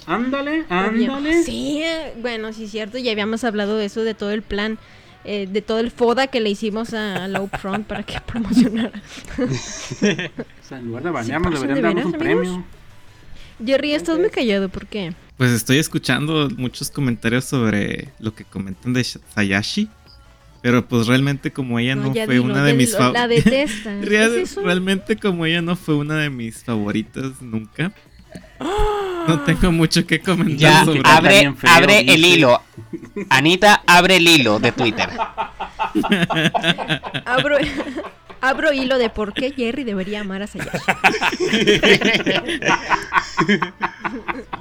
[0.06, 1.42] Ándale, ándale.
[1.42, 4.78] Sí, eh, bueno, sí es cierto, ya habíamos hablado de eso, de todo el plan,
[5.24, 9.02] eh, de todo el FODA que le hicimos a, a la Upfront para que promocionara.
[9.38, 12.18] O sea, en lugar de deberían de darnos un amigos.
[12.18, 12.64] premio.
[13.64, 15.12] Jerry, estás muy callado, ¿por qué?
[15.36, 19.88] Pues estoy escuchando muchos comentarios sobre lo que comentan de Sh- Sayashi.
[20.62, 24.00] Pero pues realmente como ella no, fue dilo, una de mis dilo, fa- La detesta.
[24.00, 27.92] Real- ¿Es realmente como ella no fue una de mis favoritas nunca.
[29.26, 32.60] No tengo mucho que comentar Ya, sobre abre, feo, abre el hilo.
[33.30, 35.08] Anita, abre el hilo de Twitter.
[37.24, 37.56] Abro,
[38.48, 40.78] abro hilo de por qué Jerry debería amar a Sayashi.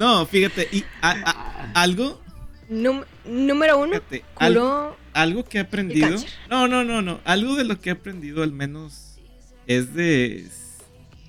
[0.00, 2.20] No, fíjate, y a- a- algo,
[2.68, 4.96] Num- número uno, fíjate, algo,
[5.44, 6.16] que he aprendido.
[6.50, 7.20] No, no, no, no.
[7.24, 9.18] Algo de lo que he aprendido al menos
[9.66, 10.46] es de.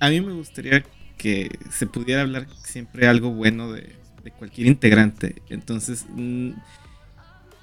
[0.00, 0.84] A mí me gustaría
[1.16, 3.94] que se pudiera hablar siempre algo bueno de,
[4.24, 5.40] de cualquier integrante.
[5.48, 6.50] Entonces, mm,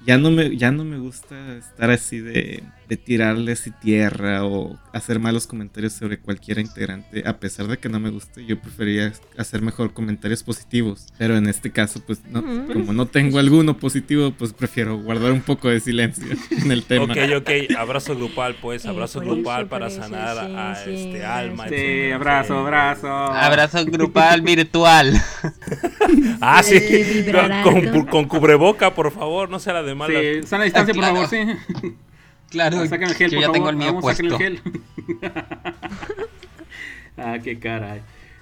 [0.06, 4.78] ya no me, ya no me gusta estar así de, de tirarle así tierra o
[4.92, 7.22] hacer malos comentarios sobre cualquier integrante.
[7.26, 11.06] A pesar de que no me guste, yo prefería hacer mejor comentarios positivos.
[11.18, 15.40] Pero en este caso, pues no, como no tengo alguno positivo, pues prefiero guardar un
[15.40, 17.04] poco de silencio en el tema.
[17.04, 21.68] Ok, ok, abrazo grupal, pues, abrazo grupal eso, para sanar sí, a sí, este alma.
[21.68, 22.14] Sí, etcétera.
[22.16, 23.08] abrazo, abrazo.
[23.08, 25.14] Abrazo grupal virtual.
[26.40, 26.78] Ah, sí,
[27.62, 30.20] con, con, con cubreboca, por favor, no sea la de mala.
[30.20, 31.38] Sí, sana distancia, Ah, por favor, sí.
[32.54, 33.56] Claro, Saquen el gel, yo por ya favor.
[33.56, 34.22] tengo el mío Vamos, puesto.
[34.24, 34.62] el gel.
[37.18, 38.00] ah, qué caray.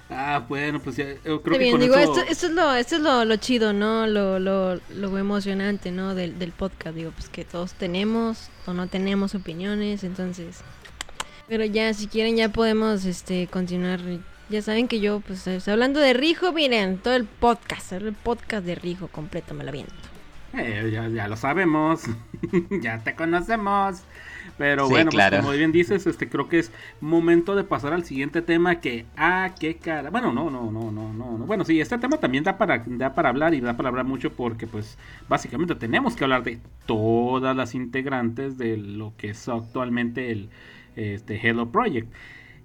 [0.09, 2.11] Ah, bueno, pues ya, yo creo Está que bien, con digo, eso...
[2.19, 4.05] esto, esto es lo, esto es lo, lo chido, ¿no?
[4.05, 6.13] Lo, lo, lo emocionante, ¿no?
[6.13, 10.59] Del, del podcast, digo, pues que todos tenemos o no tenemos opiniones, entonces...
[11.47, 13.99] Pero ya, si quieren, ya podemos, este, continuar.
[14.49, 18.75] Ya saben que yo, pues, hablando de Rijo, miren, todo el podcast, el podcast de
[18.75, 19.93] Rijo completo me lo viento.
[20.53, 22.03] Eh, ya, ya lo sabemos,
[22.81, 24.03] ya te conocemos.
[24.57, 28.03] Pero Sí, bueno, pues, como bien dices, este creo que es momento de pasar al
[28.05, 30.11] siguiente tema que ah, qué cara.
[30.11, 31.45] Bueno, no, no, no, no, no, no.
[31.45, 34.31] Bueno, sí, este tema también da para da para hablar y da para hablar mucho
[34.33, 34.97] porque pues
[35.27, 40.49] básicamente tenemos que hablar de todas las integrantes de lo que es actualmente el
[40.95, 42.13] este Hello Project.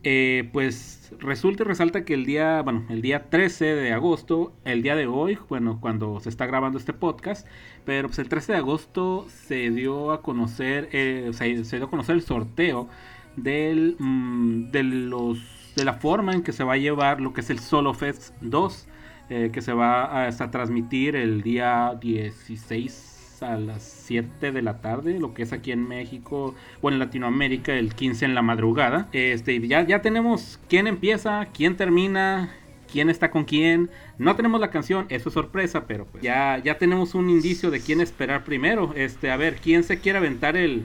[0.04, 4.82] Eh, pues resulta y resalta que el día, bueno, el día 13 de agosto, el
[4.82, 7.46] día de hoy, bueno, cuando se está grabando este podcast,
[7.88, 11.88] pero pues el 13 de agosto se dio a conocer, eh, se, se dio a
[11.88, 12.86] conocer el sorteo
[13.34, 15.38] del, mm, de los
[15.74, 18.34] de la forma en que se va a llevar lo que es el Solo Fest
[18.42, 18.88] 2,
[19.30, 25.18] eh, que se va a, transmitir el día 16 a las 7 de la tarde,
[25.18, 29.08] lo que es aquí en México o en Latinoamérica el 15 en la madrugada.
[29.12, 32.50] Este, ya, ya tenemos quién empieza, quién termina,
[32.90, 33.90] quién está con quién.
[34.18, 37.80] No tenemos la canción, eso es sorpresa, pero pues ya, ya tenemos un indicio de
[37.80, 38.92] quién esperar primero.
[38.96, 40.84] Este, a ver, quién se quiere aventar el,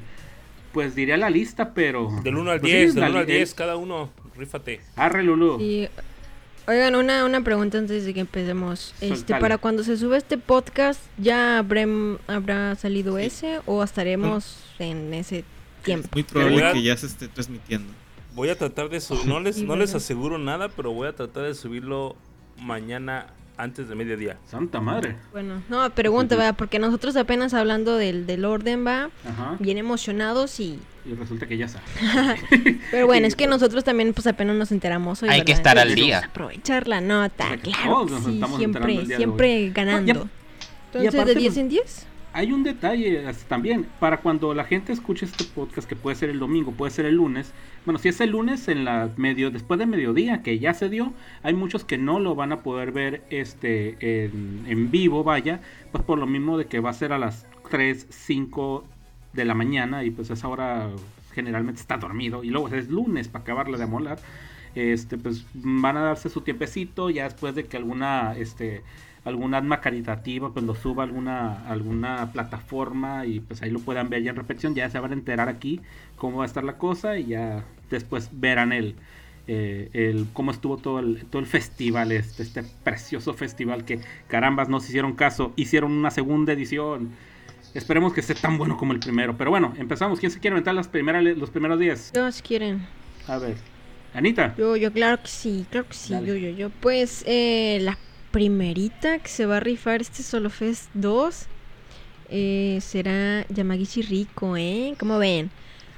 [0.74, 2.10] pues diría la lista, pero...
[2.24, 4.82] Del 1 al pues sí, 10, del la 1 al li- 10, cada uno, rífate.
[4.96, 5.60] Arre, Lulu.
[5.62, 5.88] Y,
[6.68, 8.94] oigan, una, una pregunta antes de que empecemos.
[9.02, 15.14] Este, para cuando se sube este podcast, ¿ya habrem- habrá salido ese o estaremos en
[15.14, 15.44] ese
[15.84, 16.08] tiempo?
[16.14, 17.92] Muy probable que ya se esté transmitiendo.
[18.36, 21.44] Voy a tratar de subir, no les, no les aseguro nada, pero voy a tratar
[21.44, 22.16] de subirlo
[22.60, 23.28] mañana
[23.58, 24.38] antes de mediodía.
[24.46, 25.16] Santa madre.
[25.32, 26.56] Bueno, no, pregunta, ¿verdad?
[26.58, 29.58] Porque nosotros apenas hablando del, del orden, va, Ajá.
[29.60, 30.80] bien emocionados y...
[31.06, 31.84] Y resulta que ya sabe.
[32.92, 35.46] Pero bueno, es que nosotros también pues apenas nos enteramos hoy, Hay ¿verdad?
[35.46, 36.20] que estar al día.
[36.26, 40.14] Aprovechar la nota, Para que claro todos que nos sí, estamos enterando siempre, siempre ganando.
[40.14, 40.30] No,
[40.86, 42.08] Entonces, aparte, ¿de 10 pues, en 10?
[42.36, 46.40] Hay un detalle también, para cuando la gente escuche este podcast, que puede ser el
[46.40, 47.52] domingo, puede ser el lunes,
[47.86, 51.14] bueno, si es el lunes en la medio, después de mediodía, que ya se dio,
[51.42, 55.62] hay muchos que no lo van a poder ver este en, en vivo, vaya,
[55.92, 58.86] pues por lo mismo de que va a ser a las 3, 5
[59.34, 60.90] de la mañana y pues esa hora
[61.34, 64.20] generalmente está dormido y luego es lunes para acabarla de amolar
[64.76, 68.84] este pues van a darse su tiempecito ya después de que alguna este
[69.26, 74.10] alguna alma caritativa pues lo suba a alguna alguna plataforma y pues ahí lo puedan
[74.10, 75.80] ver ya en repetición ya se van a enterar aquí
[76.18, 78.96] cómo va a estar la cosa y ya después verán el
[79.46, 84.70] eh, el cómo estuvo todo el, todo el festival, este, este precioso festival que carambas
[84.70, 87.12] nos hicieron caso, hicieron una segunda edición.
[87.74, 89.36] Esperemos que esté tan bueno como el primero.
[89.36, 90.20] Pero bueno, empezamos.
[90.20, 92.12] ¿Quién se quiere inventar las primeras, los primeros días?
[92.14, 92.86] Todos quieren.
[93.28, 93.56] A ver.
[94.14, 94.54] Anita.
[94.58, 96.14] Yo, yo, claro que sí, claro que sí.
[96.14, 96.28] Dale.
[96.28, 96.70] Yo, yo, yo.
[96.70, 97.98] Pues eh, la
[98.34, 101.48] primerita que se va a rifar este Solo Fest 2
[102.30, 104.96] eh, será Yamagishi Rico, ¿eh?
[104.98, 105.52] ¿Cómo ven?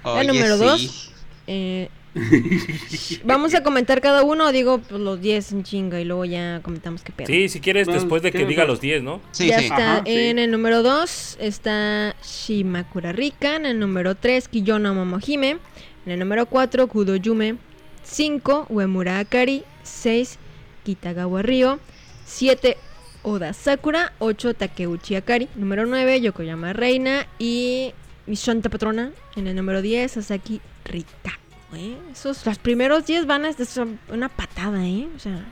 [0.04, 0.64] Oye, número sí.
[0.64, 1.12] dos.
[1.48, 1.90] Eh,
[3.24, 7.04] Vamos a comentar cada uno, digo, pues, los 10 en chinga y luego ya comentamos
[7.04, 7.28] qué pedo.
[7.28, 9.22] Sí, si quieres, Bueno, después de que diga los 10, ¿no?
[9.32, 9.66] Sí, ya sí.
[9.66, 9.96] está.
[9.96, 10.12] Ajá, sí.
[10.14, 13.56] En el número 2 está Shimakura Rika.
[13.56, 15.58] En el número 3, Kiyono Momohime.
[16.06, 17.56] En el número 4, Kudoyume.
[18.04, 19.64] 5, Uemura Akari.
[19.84, 20.38] 6,
[20.84, 21.80] Kitagawa Ryo.
[22.26, 22.78] 7,
[23.24, 24.14] Oda Sakura.
[24.20, 25.48] 8, Takeuchi Akari.
[25.56, 27.28] Número 9, Yokoyama Reina.
[27.40, 27.94] Y
[28.26, 29.12] mi Santa Patrona.
[29.36, 31.40] En el número 10, Sasaki Rika.
[31.74, 31.98] ¿eh?
[32.12, 35.08] Esos, los primeros 10 van a ser una patada, ¿eh?
[35.16, 35.46] O sea,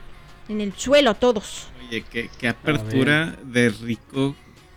[0.48, 1.68] en el suelo todos.
[1.88, 4.34] Oye, qué, qué apertura de Rico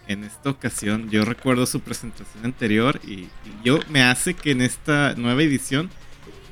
[0.08, 1.10] en esta ocasión.
[1.10, 3.30] Yo recuerdo su presentación anterior y, y
[3.64, 5.90] yo me hace que en esta nueva edición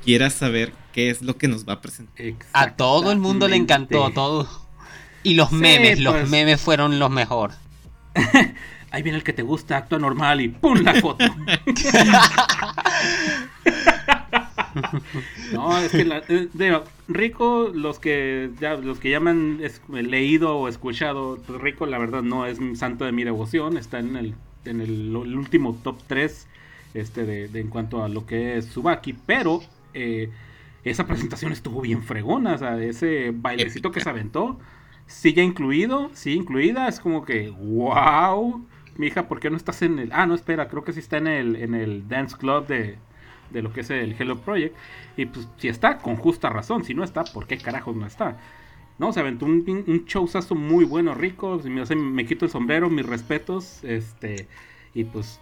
[0.04, 2.24] quiera saber qué es lo que nos va a presentar.
[2.52, 4.14] A todo el mundo le encantó Exactamente.
[4.14, 4.65] todo.
[5.26, 6.28] Y los Sí, memes, los pues.
[6.30, 7.52] memes fueron los mejor.
[8.92, 10.78] Ahí viene el que te gusta, actúa normal y ¡pum!
[10.82, 11.24] la foto.
[15.52, 19.58] no, es que la- eh, digo, Rico, los que ya los que ya me han
[19.62, 23.76] es- leído o escuchado, pues Rico la verdad no es un santo de mi devoción,
[23.76, 26.46] está en el en el, el último top 3
[26.94, 29.62] este de, de en cuanto a lo que es Subaki, pero
[29.94, 30.30] eh,
[30.84, 34.58] esa presentación estuvo bien fregona, o sea, ese bailecito que se aventó
[35.06, 40.10] sigue incluido, sí incluida, es como que wow, mija, ¿por qué no estás en el
[40.12, 42.98] Ah, no, espera, creo que sí está en el en el dance club de
[43.50, 44.76] de lo que es el Hello Project
[45.16, 48.38] y pues si está con justa razón, si no está, ¿por qué carajos no está?
[48.98, 51.60] No, se aventó un, un showzazo muy bueno, rico.
[51.64, 53.84] Me, me quito el sombrero, mis respetos.
[53.84, 54.48] Este,
[54.94, 55.40] y pues,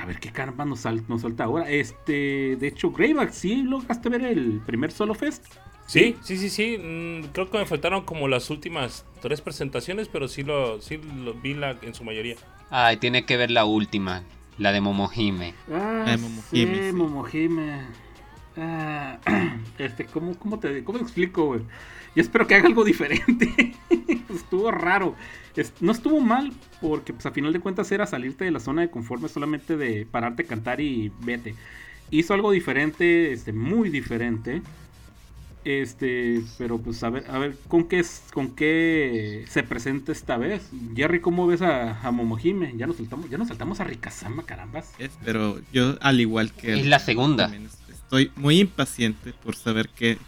[0.00, 1.70] a ver qué caramba nos, sal- nos salta ahora.
[1.70, 5.44] Este, de hecho, Greyback, ¿sí lograste ver el primer Solo Fest?
[5.86, 6.78] Sí, sí, sí, sí.
[6.78, 11.34] mm, creo que me faltaron como las últimas tres presentaciones, pero sí lo, sí lo
[11.34, 12.36] vi la, en su mayoría.
[12.70, 14.22] Ay, tiene que ver la última,
[14.58, 15.54] la de Momohime.
[15.70, 16.42] Ah, Ah, Momohime,
[16.76, 16.92] sí, sí.
[16.96, 17.80] Momohime.
[18.56, 19.18] Ah,
[19.78, 21.60] este, ¿cómo, cómo te cómo te explico, güey?
[22.14, 23.74] Yo espero que haga algo diferente.
[24.34, 25.16] estuvo raro.
[25.56, 28.82] Es- no estuvo mal, porque pues a final de cuentas era salirte de la zona
[28.82, 31.54] de conforme solamente de pararte a cantar y vete.
[32.10, 34.62] Hizo algo diferente, este, muy diferente.
[35.64, 40.36] Este, pero pues a ver, a ver con qué es, con qué se presenta esta
[40.36, 40.68] vez.
[40.94, 42.74] Jerry, ¿cómo ves a, a Momohime?
[42.76, 44.92] Ya nos saltamos, ya nos saltamos a Rikazama, carambas.
[44.98, 47.50] Es, pero yo, al igual que Es la segunda.
[47.90, 50.18] estoy muy impaciente por saber qué,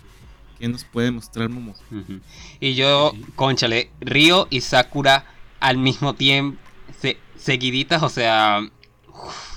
[0.59, 1.75] qué nos puede mostrar Momo.
[1.91, 2.21] Ujú.
[2.59, 3.25] Y yo, Sí.
[3.35, 5.27] conchale, Río y Sakura
[5.61, 6.59] al mismo tiempo,
[7.01, 8.61] se- seguiditas, o sea,
[9.09, 9.56] uf,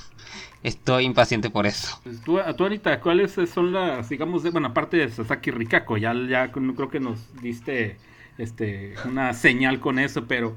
[0.64, 2.01] estoy impaciente por eso.
[2.03, 6.14] Pues tú, tú ahorita, ¿cuáles son las, digamos, de, bueno, aparte de Sasaki Rikako, ya,
[6.28, 7.97] ya creo que nos diste
[8.38, 10.55] este, una señal con eso, pero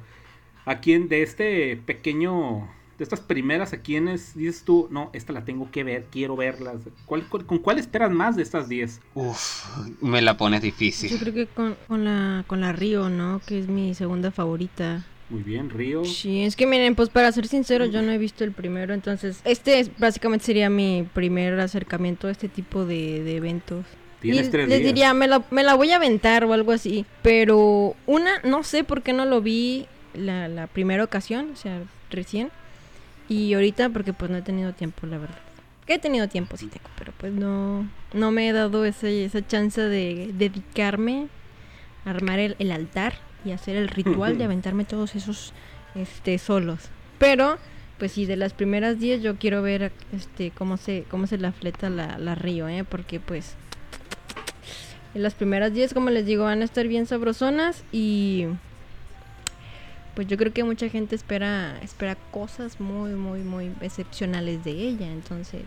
[0.67, 5.45] ¿a quién de este pequeño, de estas primeras, a quiénes dices tú, no, esta la
[5.45, 6.83] tengo que ver, quiero verlas?
[7.07, 9.03] ¿Cuál, cuál- ¿Con cuál esperas más de estas 10?
[9.15, 9.65] Uf,
[10.03, 11.19] me la pones Yo difícil.
[11.19, 13.43] creo que con, con la con la Río, ¿no?
[13.47, 15.12] Que es mi segunda favorita.
[15.33, 16.05] Muy bien, Río.
[16.05, 19.41] Sí, es que miren, pues para ser sincero, yo no he visto el primero, entonces
[19.45, 23.87] este es- básicamente sería mi primer acercamiento a este tipo de, de eventos.
[24.20, 24.93] Tienes Y tres les días.
[24.93, 28.85] diría, me la, me la voy a aventar o algo así, pero una, no sé
[28.85, 31.80] por qué no lo vi la, la primera ocasión, o sea,
[32.11, 32.51] recién,
[33.28, 35.39] y ahorita porque pues no he tenido tiempo, la verdad.
[35.87, 39.45] Que he tenido tiempo, sí tengo, pero pues no, no me he dado ese, esa
[39.47, 41.28] chance de dedicarme
[42.05, 43.14] a armar el, el altar
[43.45, 45.53] y hacer el ritual de aventarme todos esos
[45.95, 46.90] este, solos.
[47.18, 47.59] Pero,
[47.99, 51.53] pues sí, de las primeras 10 yo quiero ver este cómo se, cómo se la
[51.53, 52.84] fleta la, la río, ¿eh?
[52.84, 53.55] Porque pues
[55.14, 58.47] en las primeras 10, como les digo, van a estar bien sabrosonas y
[60.14, 65.11] pues yo creo que mucha gente espera espera cosas muy muy muy excepcionales de ella,
[65.11, 65.62] entonces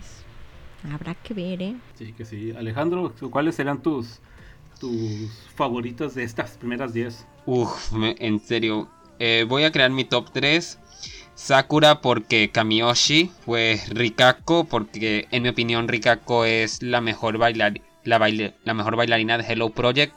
[0.92, 1.76] habrá que ver, ¿eh?
[1.96, 2.54] Sí, que sí.
[2.56, 4.20] Alejandro, ¿cuáles serán tus,
[4.80, 7.26] tus favoritos de estas primeras 10?
[7.46, 8.90] Uf, me- en serio.
[9.20, 10.80] Eh, voy a crear mi top 3.
[11.36, 18.18] Sakura porque Kamiyoshi, pues Rikako porque en mi opinión Rikako es la mejor bailar la,
[18.20, 20.14] baile- la mejor bailarina de Hello Project.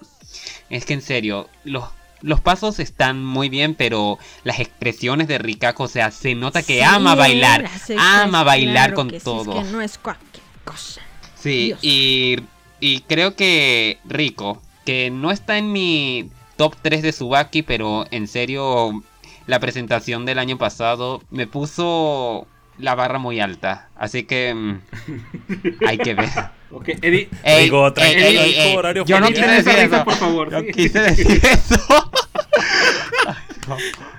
[0.70, 1.84] Es que en serio, los,
[2.20, 6.74] los pasos están muy bien, pero las expresiones de Rikako, o sea, se nota que
[6.78, 9.59] Sí, ama bailar, ama bailar claro con que sí, todo.
[9.61, 11.00] es que no es cualquier cosa.
[11.34, 11.78] Sí, Dios.
[11.82, 12.36] y
[12.81, 18.26] y creo que Rico, que no está en mi top 3 de Subaki, pero en
[18.29, 19.03] serio,
[19.47, 22.47] la presentación del año pasado me puso
[22.79, 23.89] la barra muy alta.
[23.97, 24.81] Así que mm,
[25.87, 26.29] hay que ver.
[26.70, 27.31] Ok, Eddie.
[27.45, 30.05] Ey, Digo, ey, tranquilo, ey, ey, hijo, ey, horario Yo no quise decir eso.
[30.05, 30.53] por favor.
[30.53, 30.66] No sí.
[30.72, 32.11] quise decir eso.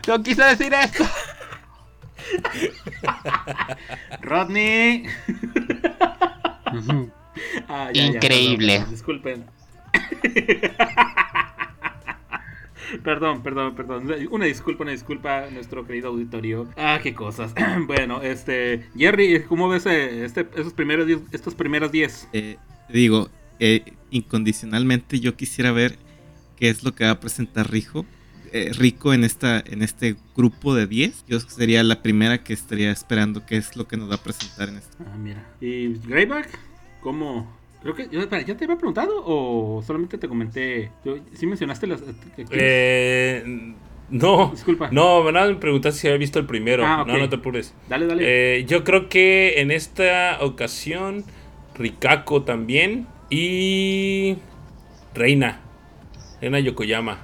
[0.07, 1.05] No quise decir esto.
[4.21, 5.03] Rodney.
[7.67, 8.73] Ah, Increíble.
[8.77, 9.45] perdón, disculpen.
[13.03, 14.11] Perdón, perdón, perdón.
[14.31, 16.67] Una disculpa, una disculpa a nuestro querido auditorio.
[16.75, 17.53] Ah, qué cosas.
[17.87, 18.87] bueno, este.
[18.97, 22.29] Jerry, ¿cómo ves eh, este, esos primeros diez- estos primeros 10?
[22.33, 22.57] Eh,
[22.89, 23.29] digo,
[23.59, 25.97] eh, incondicionalmente yo quisiera ver
[26.57, 28.07] qué es lo que va a presentar Rico,
[28.53, 31.25] eh, Rico en, esta, en este grupo de 10.
[31.27, 34.67] Yo sería la primera que estaría esperando qué es lo que nos va a presentar
[34.69, 35.03] en este.
[35.05, 35.45] Ah, mira.
[35.61, 36.57] ¿Y Greyback?
[37.01, 37.51] ¿Cómo?
[37.81, 38.09] Creo que.
[38.11, 40.91] Yo, espera, ¿Ya te había preguntado o solamente te comenté?
[41.05, 42.01] Yo, ¿Sí mencionaste las.
[42.01, 43.73] que- Eh,
[44.09, 44.89] no, Disculpa.
[44.91, 46.83] no, nada me preguntaste si había visto el primero.
[46.85, 47.05] Ah.
[47.07, 47.73] No, no te apures.
[47.87, 48.23] Dale, dale.
[48.25, 51.23] Eh, yo creo que en esta ocasión,
[51.75, 54.35] Rikako también y
[55.13, 55.61] Reina,
[56.41, 57.19] Reina Yokoyama,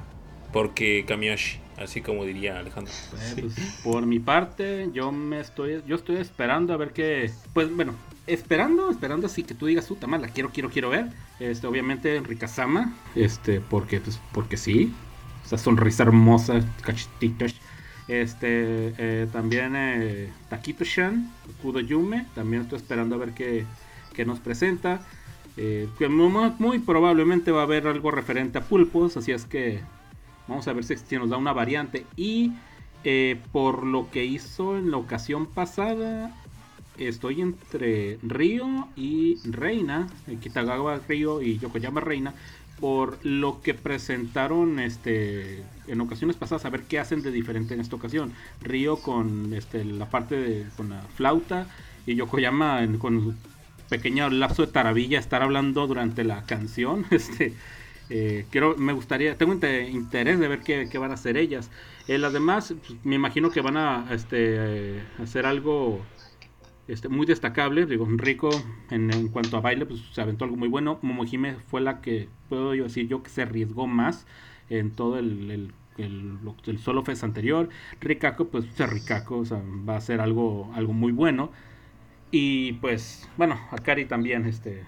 [0.54, 2.94] porque Kamiyoshi, así como diría Alejandro.
[3.20, 7.76] Eh, pues, por mi parte, yo me estoy, yo estoy esperando a ver qué, pues
[7.76, 7.94] bueno,
[8.28, 11.10] esperando, esperando así que tú digas, puta madre, la quiero, quiero, quiero ver.
[11.40, 14.94] Este, obviamente Rikazama, este, porque, pues, porque sí,
[15.46, 17.56] esa sonrisa hermosa, cachetitos.
[18.08, 23.66] Este, eh, también eh, Takito-shan, Kudo Yume, también estoy esperando a ver qué,
[24.14, 25.02] qué nos presenta.
[25.58, 29.82] Eh, muy, muy probablemente va a haber algo referente a pulpos, así es que
[30.48, 32.06] Vamos a ver si, si nos da una variante.
[32.16, 32.54] Y
[33.52, 36.36] por lo que hizo en la ocasión pasada,
[36.98, 40.08] estoy entre Río y Reina.
[40.41, 42.34] Kitagawa Río y Yokoyama Reina.
[42.80, 47.80] Por lo que presentaron este en ocasiones pasadas, a ver qué hacen de diferente en
[47.80, 48.34] esta ocasión.
[48.62, 51.68] Río con este, la parte de con la flauta
[52.06, 53.34] y Yokoyama con su
[53.89, 57.06] pequeño lapso de taravilla estar hablando durante la canción.
[57.12, 57.54] Este,
[58.10, 61.72] eh, quiero, me gustaría, tengo inte- interés de ver qué, qué van a hacer ellas.
[62.08, 66.06] Eh, las demás, pues, me imagino que van a este, eh, hacer algo
[66.88, 67.86] este, muy destacable.
[67.86, 68.50] Digo, Rico,
[68.90, 71.00] en, cuanto a baile, pues se aventó algo muy bueno.
[71.02, 74.26] Momohime fue la que, puedo decir yo, que se arriesgó más
[74.70, 77.70] en todo el, el, el- lo- el solo fest anterior.
[78.02, 81.52] Rikako, pues, es Rikako, o sea, va a ser algo, algo muy bueno.
[82.32, 84.84] Y pues, bueno, Akari también, este,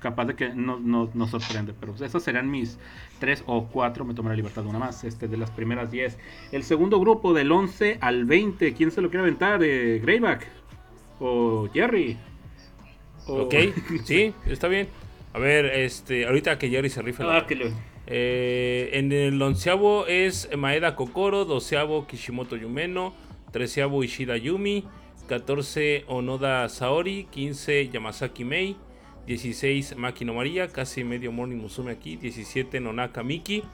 [0.00, 1.74] capaz de que no, no, no sorprende.
[1.78, 2.78] Pero esos serán mis
[3.18, 4.04] tres o cuatro.
[4.04, 5.04] Me tomaré la libertad de una más.
[5.04, 6.18] Este, de las primeras 10.
[6.52, 8.74] El segundo grupo del 11 al 20.
[8.74, 9.62] ¿Quién se lo quiere aventar?
[9.62, 10.46] Eh, Greyback.
[11.20, 12.16] O Jerry.
[13.26, 13.54] O- Ok,
[14.04, 14.88] sí, está bien.
[15.32, 17.66] A ver, este, ahorita que Jerry se rife la- Ah, que lo-
[18.08, 23.12] Eh, en el onceavo es Maeda Kokoro, doceavo Kishimoto Yumeno,
[23.50, 24.84] treceavo Ishida Yumi,
[25.26, 28.76] 14 Onoda Saori, 15 Yamasaki Mei,
[29.26, 33.64] 16 Makino María, casi medio Morning Musume aquí, 17 Nonaka Miki,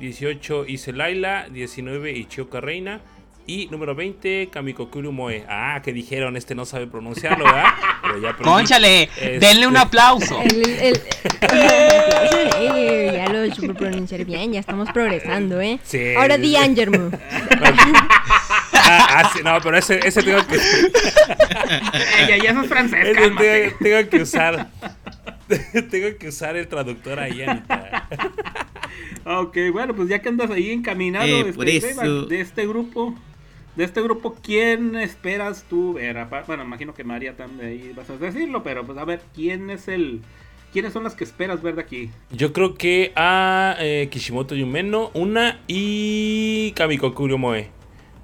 [0.00, 3.00] 18 Ise Laila, 19 Ichioka Reina
[3.48, 5.44] y número 20 Kamikokuru Moe.
[5.48, 7.64] Ah, que dijeron, este no sabe pronunciarlo, ¿verdad?
[8.02, 8.34] Pero ya.
[8.36, 10.40] Conchale, Este- denle un aplauso.
[10.42, 11.00] El, el- el-
[12.60, 15.78] Eh, ya lo supe pronunciar bien, ya estamos progresando, ¿eh?
[15.82, 16.56] Sí, Ahora di sí.
[16.56, 17.10] Angermo.
[18.90, 20.56] Ah, ah, sí, no, pero ese, ese tengo que...
[22.42, 23.60] Ya sos francés, Es cálmate.
[23.60, 24.68] tengo, tengo que usar.
[25.90, 28.08] tengo que usar el traductor ahí, Anita.
[29.26, 32.22] Ok, bueno, pues ya que andas ahí encaminado Eh, este, por Greyback, eso.
[32.26, 33.14] de este grupo.
[33.78, 36.26] De este grupo, ¿quién esperas tú ver?
[36.48, 39.86] Bueno, imagino que María también ahí vas a decirlo, pero pues a ver, ¿quién es
[39.86, 40.22] el...
[40.72, 42.10] ¿Quiénes son las que esperas ver de aquí?
[42.32, 47.70] Yo creo que a eh, Kishimoto Yumeno, una y Kamikokuro Moe.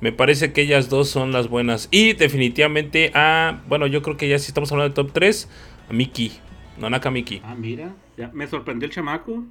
[0.01, 1.87] Me parece que ellas dos son las buenas.
[1.93, 3.63] Y definitivamente a.
[3.69, 5.49] Bueno, yo creo que ya si estamos hablando de top 3,
[5.89, 6.33] a Miki.
[6.79, 7.41] Nonaka Miki.
[7.45, 9.45] Ah, mira, ya me sorprendió el chamaco.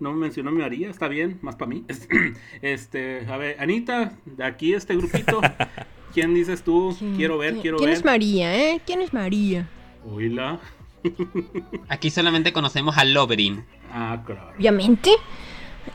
[0.00, 1.84] No me mencionó mi María, está bien, más para mí.
[2.62, 5.40] Este, a ver, Anita, de aquí este grupito,
[6.14, 6.96] ¿quién dices tú?
[7.16, 7.98] Quiero ver, ¿Quién- quiero ¿Quién ver.
[7.98, 8.80] es María, eh?
[8.86, 9.68] ¿Quién es María?
[10.04, 10.60] Oíla.
[11.88, 13.64] Aquí solamente conocemos a Loverin.
[13.92, 14.52] Ah, claro.
[14.56, 15.10] Obviamente.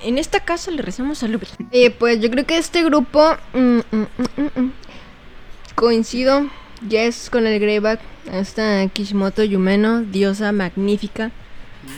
[0.01, 1.47] En esta casa le rezamos a Lubre.
[1.71, 3.21] Eh, pues yo creo que este grupo.
[3.53, 4.71] mm, mm, mm, mm, mm,
[5.75, 6.47] coincido.
[6.87, 7.99] Ya es con el Greyback.
[8.31, 11.31] Esta Kishimoto Yumeno, diosa magnífica.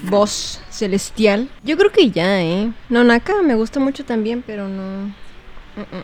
[0.10, 1.50] Voz celestial.
[1.64, 2.72] Yo creo que ya, ¿eh?
[2.90, 5.08] Nonaka me gusta mucho también, pero no.
[5.76, 6.04] Mm, mm.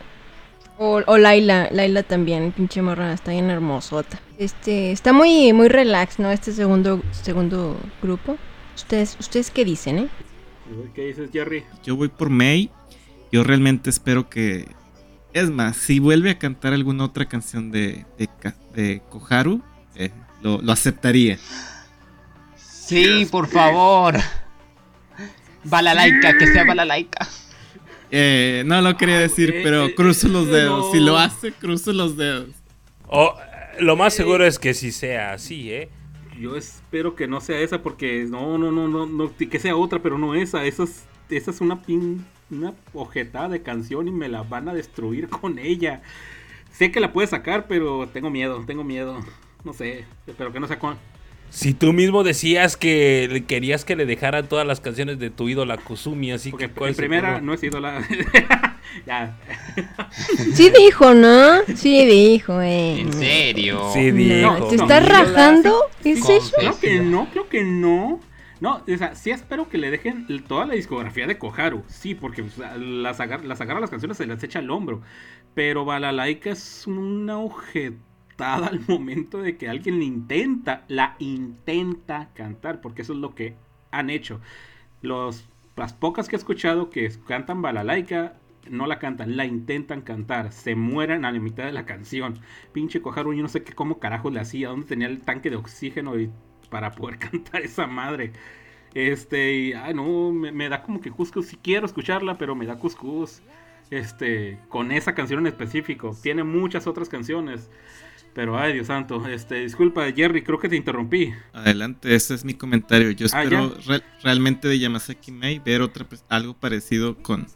[0.78, 4.20] O, o Laila, Laila también, pinche morra, está bien hermosota.
[4.38, 6.30] Este, está muy, muy relax, ¿no?
[6.30, 8.36] Este segundo, segundo grupo.
[8.74, 10.08] ¿Ustedes, ¿Ustedes qué dicen, eh?
[10.94, 11.64] ¿Qué dices, Jerry?
[11.84, 12.70] Yo voy por May.
[13.30, 14.68] Yo realmente espero que.
[15.32, 18.28] Es más, si vuelve a cantar alguna otra canción de, de,
[18.74, 19.62] de Koharu,
[19.94, 20.10] eh,
[20.42, 21.38] lo, lo aceptaría.
[22.92, 24.16] Sí, por favor.
[25.64, 27.26] Balalaika, que sea balalaika.
[28.10, 30.86] Eh, no lo quería decir, Eh, pero eh, cruzo los dedos.
[30.86, 30.92] no.
[30.92, 32.48] Si lo hace, cruzo los dedos.
[33.06, 33.34] Oh,
[33.78, 35.90] lo más seguro es que sí sea así, ¿eh?
[36.38, 40.00] Yo espero que no sea esa porque no, no, no, no, no que sea otra,
[40.00, 40.64] pero no esa.
[40.64, 44.74] Esa es, esa es una pin, una ojetada de canción y me la van a
[44.74, 46.02] destruir con ella.
[46.72, 49.20] Sé que la puede sacar, pero tengo miedo, tengo miedo.
[49.64, 50.96] No sé, espero que no sea con.
[51.54, 55.50] Si tú mismo decías que le- querías que le dejaran todas las canciones de tu
[55.50, 58.02] ídola Kusumi, así Porque que ¿cuál en es primera no he sido la.
[59.06, 59.36] ya.
[60.54, 61.60] Sí dijo, ¿no?
[61.76, 63.00] Sí dijo, eh.
[63.00, 63.90] ¿En serio?
[63.92, 64.66] Sí, No, dijo.
[64.68, 65.74] ¿Te No, estás rajando?
[66.02, 66.52] ¿Es eso?
[66.56, 68.20] Creo que no, creo que no.
[68.60, 71.82] No, o sea, sí espero que le dejen toda la discografía de Koharu.
[71.88, 75.02] Sí, porque o sea, las, agar- las agarra las canciones se las echa al hombro.
[75.54, 77.38] Pero Balalaika es una
[78.38, 83.56] al momento de que alguien le intenta, la intenta cantar, porque eso es lo que
[83.90, 84.40] han hecho.
[85.00, 88.34] Los, las pocas que he escuchado que cantan Balalaika
[88.70, 92.38] no la cantan, la intentan cantar, se mueren a la mitad de la canción.
[92.72, 95.56] Pinche Koharu, yo no sé qué cómo carajos le hacía, dónde tenía el tanque de
[95.56, 96.14] oxígeno
[96.70, 98.32] para poder cantar esa madre.
[98.94, 102.66] Este, y, ay no, me, me da como que cuscus, si quiero escucharla, pero me
[102.66, 103.42] da cuscus.
[103.90, 106.16] Este, con esa canción en específico.
[106.22, 107.70] Tiene muchas otras canciones.
[108.34, 111.32] Pero ay, Dios santo, este, disculpa, Jerry, creo que te interrumpí.
[111.52, 113.10] Adelante, ese es mi comentario.
[113.10, 117.46] Yo Ah, espero re- realmente de Yamasaki Mei ver otra pues, algo parecido con,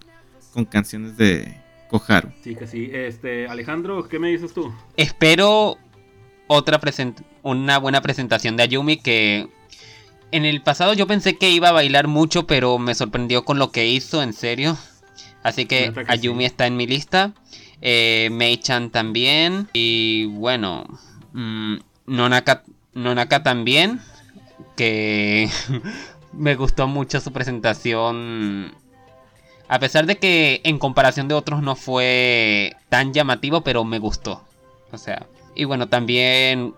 [0.52, 1.56] con canciones de
[1.88, 2.30] Koharu.
[2.42, 2.90] Sí, que sí.
[2.92, 4.70] Este, Alejandro, ¿qué me dices tú?
[4.98, 5.78] Espero
[6.46, 9.48] otra present una buena presentación de Ayumi que
[10.30, 13.70] en el pasado yo pensé que iba a bailar mucho, pero me sorprendió con lo
[13.72, 14.76] que hizo, en serio.
[15.42, 16.46] Así que Ayumi sí.
[16.46, 17.32] está en mi lista.
[17.82, 19.68] Eh, Mei-chan también.
[19.72, 20.86] Y bueno,
[21.32, 22.62] mm, Nonaka,
[22.94, 24.00] Nonaka también.
[24.76, 25.48] Que
[26.32, 28.74] me gustó mucho su presentación.
[29.68, 34.44] A pesar de que en comparación de otros no fue tan llamativo, pero me gustó.
[34.92, 36.74] O sea, y bueno, también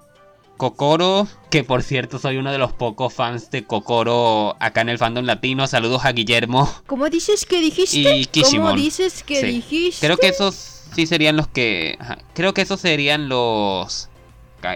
[0.57, 4.99] Kokoro, que por cierto soy uno de los pocos fans de Kokoro acá en el
[4.99, 5.67] fandom latino.
[5.67, 6.69] Saludos a Guillermo.
[6.87, 8.17] ¿Cómo dices que dijiste?
[8.17, 8.69] Y Kishimon.
[8.71, 9.47] ¿Cómo dices que Sí.
[9.47, 10.07] dijiste?
[10.07, 11.99] Creo que esos sí serían los que...
[12.35, 14.09] creo que esos serían los...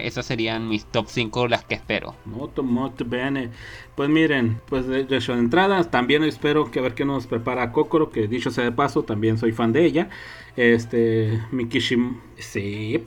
[0.01, 2.15] Esas serían mis top 5 las que espero.
[2.23, 3.49] Molto, molto bene.
[3.95, 8.09] Pues miren, pues de, de entrada, también espero que a ver qué nos prepara Kokoro,
[8.09, 10.09] que dicho sea de paso, también soy fan de ella.
[10.55, 12.21] Este, Mikishim.
[12.37, 13.03] Sí,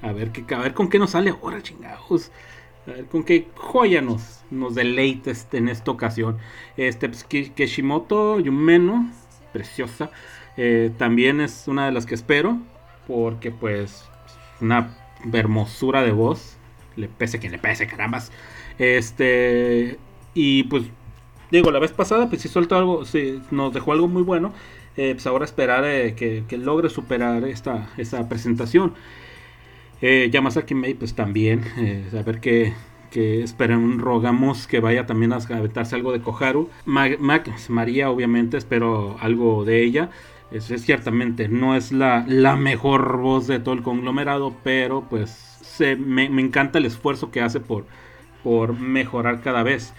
[0.00, 2.30] a ver, qué, a ver con qué nos sale ahora, chingados.
[2.86, 4.76] A ver con qué joya nos, nos
[5.32, 6.38] este- en esta ocasión.
[6.76, 9.10] Este, pues, Ki- Kishimoto Yumeno,
[9.52, 10.10] preciosa.
[10.56, 12.58] Eh, también es una de las que espero,
[13.06, 14.04] porque pues,
[14.60, 14.94] una
[15.32, 16.56] hermosura de voz.
[16.96, 18.32] Le pese quien le pese, carambas.
[18.78, 19.98] Este.
[20.34, 20.84] Y pues.
[21.50, 23.04] Digo, la vez pasada, pues sí suelto algo.
[23.04, 24.52] Sí, nos dejó algo muy bueno.
[24.96, 28.94] Eh, pues ahora esperar eh, que, que logre superar esta, esta presentación.
[30.00, 31.62] Eh, Yamasaki Mei, pues también.
[32.18, 32.74] a ver qué.
[33.10, 36.70] Que esperan, rogamos que vaya también a aventarse algo de Koharu.
[36.86, 40.10] Ma- Ma- María, obviamente, espero algo de ella.
[40.52, 45.30] Es, es ciertamente, no es la, la mejor voz de todo el conglomerado, pero pues
[45.62, 47.86] se, me, me encanta el esfuerzo que hace por,
[48.42, 49.94] por mejorar cada vez.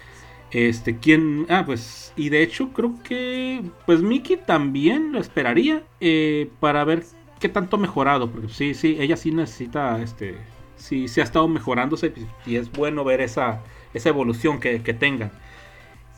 [0.52, 1.48] Este, ¿quién?
[1.50, 7.04] Ah, pues, y de hecho creo que, pues Miki también lo esperaría eh, para ver
[7.40, 10.38] qué tanto ha mejorado, porque sí, sí, ella sí necesita, este,
[10.76, 12.14] sí, sí ha estado mejorándose
[12.46, 13.64] y es bueno ver esa,
[13.96, 15.32] esa evolución que, que tengan.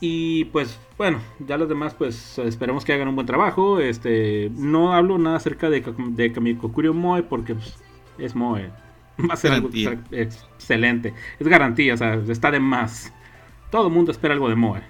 [0.00, 3.80] Y pues bueno, ya los demás pues esperemos que hagan un buen trabajo.
[3.80, 7.78] Este, no hablo nada acerca de, de Kamikokurio Moe porque pues,
[8.18, 8.70] es Moe.
[9.18, 10.20] Va a ser algo Garantía.
[10.22, 11.14] excelente.
[11.40, 13.12] Es garantía, o sea, está de más.
[13.70, 14.82] Todo el mundo espera algo de Moe.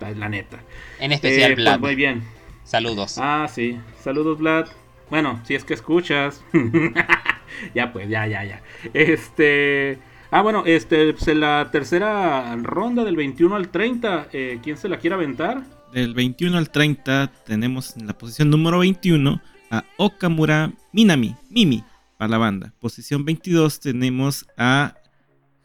[0.00, 0.60] La- La neta.
[0.98, 1.80] En especial Eh, pues, Vlad.
[1.80, 2.22] muy bien.
[2.64, 3.18] Saludos.
[3.18, 3.78] Ah, sí.
[4.02, 4.68] Saludos, Vlad.
[5.10, 6.42] Bueno, si es que escuchas.
[7.74, 8.62] ya pues, ya, ya, ya.
[8.94, 9.98] Este.
[10.32, 14.88] Ah, bueno, este, pues en la tercera ronda del 21 al 30, eh, ¿quién se
[14.88, 15.64] la quiere aventar?
[15.92, 21.82] Del 21 al 30 tenemos en la posición número 21 a Okamura Minami, Mimi,
[22.16, 22.72] para la banda.
[22.78, 24.94] Posición 22 tenemos a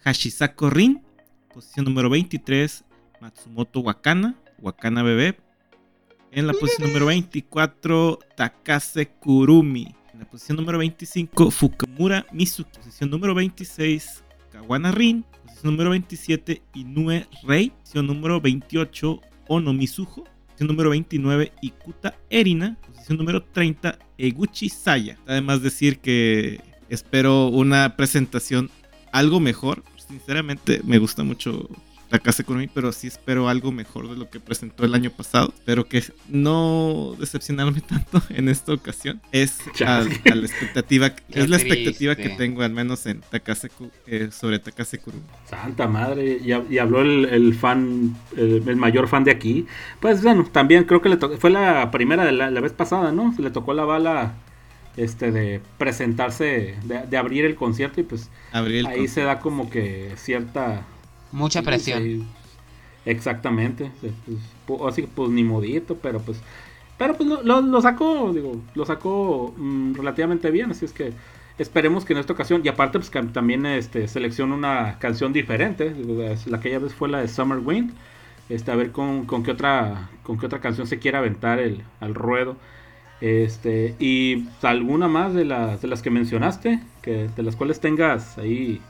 [0.04, 1.04] Hashisako Rin.
[1.54, 2.84] Posición número 23,
[3.22, 5.38] Matsumoto Wakana, Wakana Bebé.
[6.32, 9.96] En la posición número 24, Takase Kurumi.
[10.12, 12.80] En la posición número 25, Fukamura Mizuki.
[12.80, 14.25] Posición número 26,
[14.56, 15.24] Kawana Rin.
[15.24, 22.18] Posición posición número 27 Inoue Rei, posición número 28 Ono Mizuho, posición número 29 Ikuta
[22.30, 25.18] Erina, posición número 30 Eguchi Saya.
[25.28, 28.70] Además decir que espero una presentación
[29.12, 29.84] algo mejor.
[29.98, 31.70] Sinceramente me gusta mucho
[32.16, 35.54] Takase Kurumi, pero sí espero algo mejor de lo que presentó el año pasado.
[35.66, 39.20] Pero que no decepcionarme tanto en esta ocasión.
[39.34, 40.04] Es a, a
[40.36, 43.70] la expectativa, es la expectativa que tengo al menos en Takase
[44.08, 45.24] eh, sobre Takase Kurumi.
[45.50, 49.66] Santa madre, y, y habló el, el fan, el, el, mayor fan de aquí.
[50.00, 53.34] Pues bueno, también creo que le fue la primera de la, la, vez pasada, ¿no?
[53.36, 54.36] Se le tocó la bala
[54.96, 59.70] este de presentarse, de, de abrir el concierto y pues abrir ahí se da como
[59.70, 60.86] que cierta
[61.36, 62.02] Mucha presión.
[62.02, 62.26] Sí,
[63.06, 63.92] exactamente.
[64.66, 66.40] Pues, así que pues ni modito, pero pues.
[66.98, 71.12] Pero pues lo, lo, sacó, digo, lo sacó mmm, relativamente bien, así es que
[71.58, 75.94] esperemos que en esta ocasión, y aparte pues que también este, selecciona una canción diferente,
[76.46, 77.92] la que ya vez fue la de Summer Wind,
[78.48, 81.84] este, a ver con, con, qué otra con qué otra canción se quiere aventar el,
[82.00, 82.56] al ruedo.
[83.20, 88.38] Este, y alguna más de las, de las que mencionaste, que de las cuales tengas
[88.38, 88.82] ahí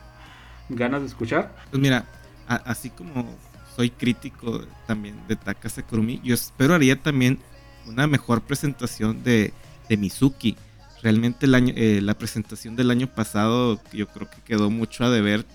[0.69, 1.55] ganas de escuchar.
[1.71, 2.05] Pues mira,
[2.47, 3.27] a, así como
[3.75, 7.39] soy crítico también de Takase Kurumi, yo esperaría también
[7.87, 9.53] una mejor presentación de,
[9.89, 10.55] de Mizuki.
[11.03, 15.09] Realmente el año, eh, la presentación del año pasado yo creo que quedó mucho a
[15.09, 15.45] deber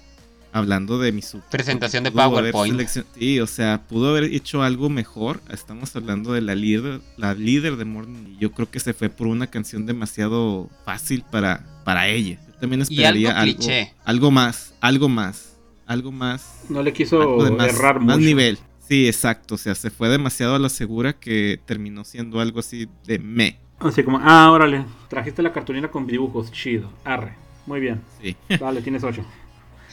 [0.53, 1.45] hablando de Mizuki.
[1.51, 2.89] Presentación de PowerPoint.
[3.17, 5.41] Sí, o sea, pudo haber hecho algo mejor.
[5.51, 8.35] Estamos hablando de la líder, la líder de Morning.
[8.35, 12.39] Y yo creo que se fue por una canción demasiado fácil para, para ella.
[12.47, 15.50] Yo también esperaría algo, algo, algo más, algo más
[15.91, 16.67] algo más.
[16.69, 18.29] No le quiso más, errar más mucho.
[18.29, 18.59] nivel.
[18.79, 19.57] Sí, exacto.
[19.57, 23.59] O sea, se fue demasiado a la segura que terminó siendo algo así de me.
[23.81, 27.35] Así como, ah, órale, trajiste la cartulina con dibujos, chido, arre,
[27.67, 28.01] muy bien.
[28.23, 28.37] Sí.
[28.61, 29.25] Vale, tienes ocho.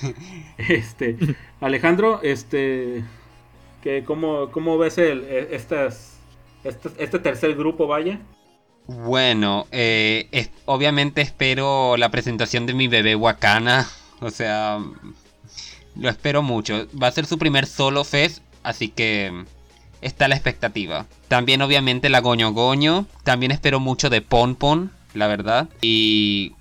[0.57, 1.17] este,
[1.61, 3.03] Alejandro, este,
[3.81, 6.19] que cómo, cómo ves el, estas,
[6.63, 8.19] este, este tercer grupo, vaya?
[8.85, 13.87] Bueno, eh, es, obviamente espero la presentación de mi bebé Wakana.
[14.19, 14.79] O sea,
[15.99, 16.87] lo espero mucho.
[17.01, 19.45] Va a ser su primer solo fest, así que
[20.01, 21.05] está la expectativa.
[21.27, 23.05] También obviamente la Goño Goño.
[23.23, 25.69] También espero mucho de Pon Pon, la verdad.
[25.81, 26.53] Y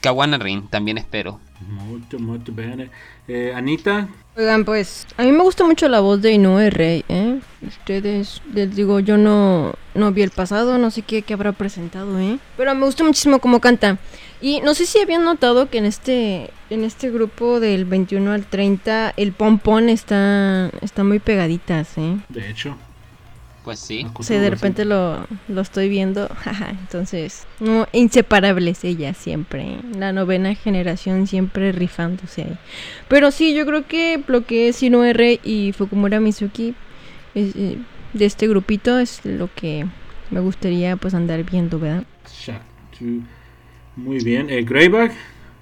[0.00, 1.40] Kawana Rin, también espero.
[1.68, 2.90] Mucho, mucho bene.
[3.28, 4.08] Eh, Anita.
[4.36, 7.38] Oigan, pues, a mí me gusta mucho la voz de Inoue Rey, ¿eh?
[7.66, 12.18] Ustedes, les digo, yo no, no vi el pasado, no sé qué, qué habrá presentado,
[12.18, 12.38] ¿eh?
[12.56, 13.98] Pero me gusta muchísimo cómo canta.
[14.40, 18.44] Y no sé si habían notado que en este en este grupo del 21 al
[18.44, 22.16] 30 el pompón está está muy pegaditas, ¿eh?
[22.28, 22.76] De hecho.
[23.64, 24.06] Pues sí.
[24.20, 26.28] Sí, de repente lo, lo estoy viendo.
[26.80, 29.76] Entonces, no, inseparables ellas siempre.
[29.96, 32.58] La novena generación siempre rifándose ahí.
[33.08, 36.74] Pero sí, yo creo que lo que es Ino R y Fukumura Mizuki
[37.34, 37.78] es, eh,
[38.12, 39.86] de este grupito es lo que
[40.30, 42.04] me gustaría pues andar viendo, ¿verdad?
[43.96, 44.50] Muy bien.
[44.50, 45.12] Eh, Greyback,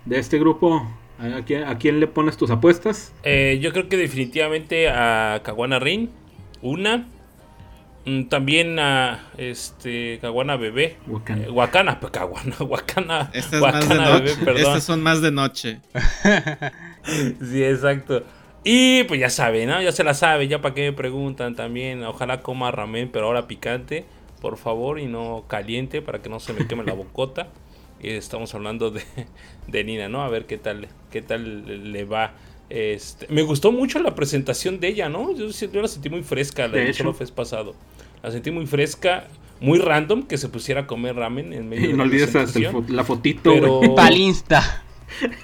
[0.04, 0.86] de este grupo,
[1.18, 3.12] ¿a quién, ¿a quién, le pones tus apuestas?
[3.24, 6.10] Eh, yo creo que definitivamente a Kawana Rin.
[6.62, 7.06] Una.
[8.06, 10.96] Mm, También a este Kawana Bebé.
[12.60, 13.30] Wakana.
[13.32, 14.44] Eh, pues Wakana más de Bebé, noche.
[14.44, 14.56] perdón.
[14.62, 15.80] Estas son más de noche.
[17.40, 18.22] sí, exacto.
[18.64, 19.80] Y pues ya sabe, ¿no?
[19.82, 22.02] Ya se la sabe, ya para qué me preguntan también.
[22.04, 24.04] Ojalá coma ramen, pero ahora picante,
[24.40, 27.48] por favor, y no caliente para que no se me queme la bocota.
[28.02, 29.02] Y estamos hablando de,
[29.66, 30.22] de Nina, ¿no?
[30.22, 32.32] A ver qué tal, qué tal le va.
[32.70, 35.34] Este, me gustó mucho la presentación de ella, ¿no?
[35.36, 37.74] Yo, yo la sentí muy fresca la De del Fest pasado.
[38.22, 39.26] La sentí muy fresca,
[39.60, 42.34] muy random que se pusiera a comer ramen en medio Y de no la olvides
[42.34, 43.52] hasta fo- la fotito.
[43.52, 43.80] Pero-.
[43.96, 44.84] Palinsta.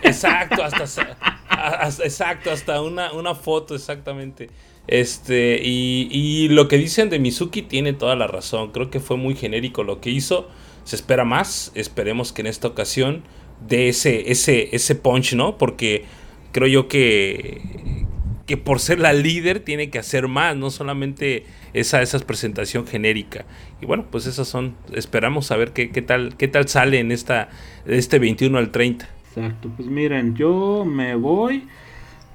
[0.03, 4.49] Exacto, hasta, hasta- exacto, hasta una, una foto, exactamente.
[4.87, 8.71] Este, y, y lo que dicen de Mizuki tiene toda la razón.
[8.71, 10.49] Creo que fue muy genérico lo que hizo.
[10.85, 11.73] Se espera más.
[11.75, 13.25] Esperemos que en esta ocasión
[13.67, 15.59] dé ese, ese, ese punch, ¿no?
[15.59, 16.05] Porque
[16.53, 17.61] creo yo que,
[18.47, 23.45] que por ser la líder tiene que hacer más, no solamente esa, esa presentación genérica.
[23.81, 24.75] Y bueno, pues esas son.
[24.93, 27.49] Esperamos a ver qué, qué tal, qué tal sale en esta,
[27.87, 29.09] este 21 al 30.
[29.29, 31.65] Exacto, pues miren, yo me voy,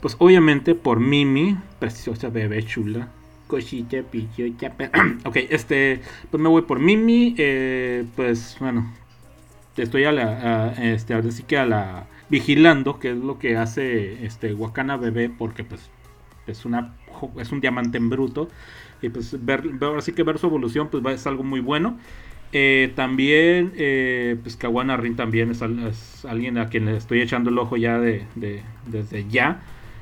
[0.02, 3.10] pues obviamente por Mimi, preciosa bebé chula.
[3.48, 4.92] Cosita, pichota, pe-
[5.26, 6.00] ok, este,
[6.30, 8.94] pues me voy por Mimi, eh, pues bueno,
[9.76, 14.26] estoy a la, a, este, ahora que a la, vigilando, que es lo que hace
[14.26, 15.92] este Wakana Bebé, porque pues
[16.48, 16.96] es una,
[17.38, 18.50] es un diamante en bruto,
[19.02, 21.98] y pues ver, ahora sí que ver su evolución, pues es algo muy bueno.
[22.54, 27.22] Eh, también, eh, pues Kawana Rin también es, al- es alguien a quien le estoy
[27.22, 29.62] echando el ojo ya de, de- desde ya.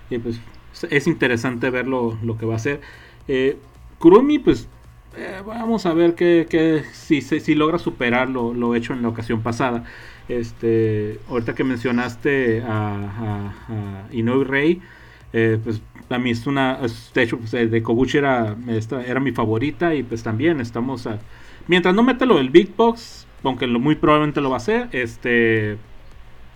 [0.09, 0.41] Y pues
[0.89, 2.81] es interesante ver lo, que va a hacer.
[3.27, 3.57] Eh,
[3.99, 4.67] Kurumi, pues
[5.15, 6.47] eh, vamos a ver que,
[6.93, 9.83] si, si, logra superar lo, lo, hecho en la ocasión pasada.
[10.29, 14.81] Este, ahorita que mencionaste a, Inoue Rey,
[15.33, 16.79] eh, pues a mí es una,
[17.13, 18.55] de hecho, pues, de Kobuchi era,
[19.05, 21.19] era mi favorita y pues también estamos a,
[21.67, 24.89] mientras no meta lo del Big Box, aunque lo, muy probablemente lo va a hacer,
[24.91, 25.77] este,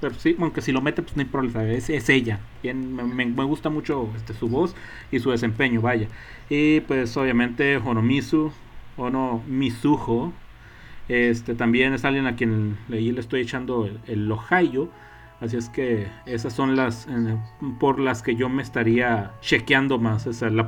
[0.03, 2.39] pero sí, aunque si lo mete, pues no hay problema, es, ella.
[2.61, 4.75] Bien, me, gusta mucho este, su voz
[5.11, 6.09] y su desempeño, vaya.
[6.49, 8.51] Y pues obviamente Honomizu,
[8.97, 9.41] Ono
[11.09, 14.27] este, también es alguien a quien le, estoy echando el, el
[15.43, 17.05] Así es que esas son las
[17.77, 20.25] por las que yo me estaría chequeando más.
[20.41, 20.65] La,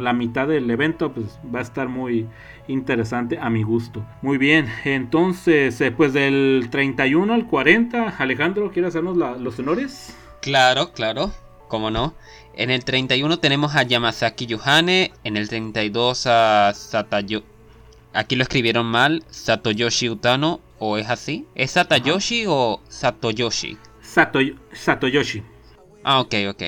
[0.00, 2.26] la mitad del evento pues, va a estar muy
[2.66, 4.04] interesante a mi gusto.
[4.20, 10.16] Muy bien, entonces, eh, pues del 31 al 40, Alejandro, ¿quiere hacernos los honores?
[10.42, 11.30] Claro, claro,
[11.68, 12.14] cómo no.
[12.56, 17.44] En el 31 tenemos a Yamazaki Yohane, en el 32 a Satayo...
[18.12, 21.46] Aquí lo escribieron mal, Satoyoshi Utano, o es así.
[21.54, 23.78] ¿Es Satayoshi o Satoyoshi?
[24.02, 25.42] Satoyoshi.
[26.02, 26.62] Ah, ok, ok.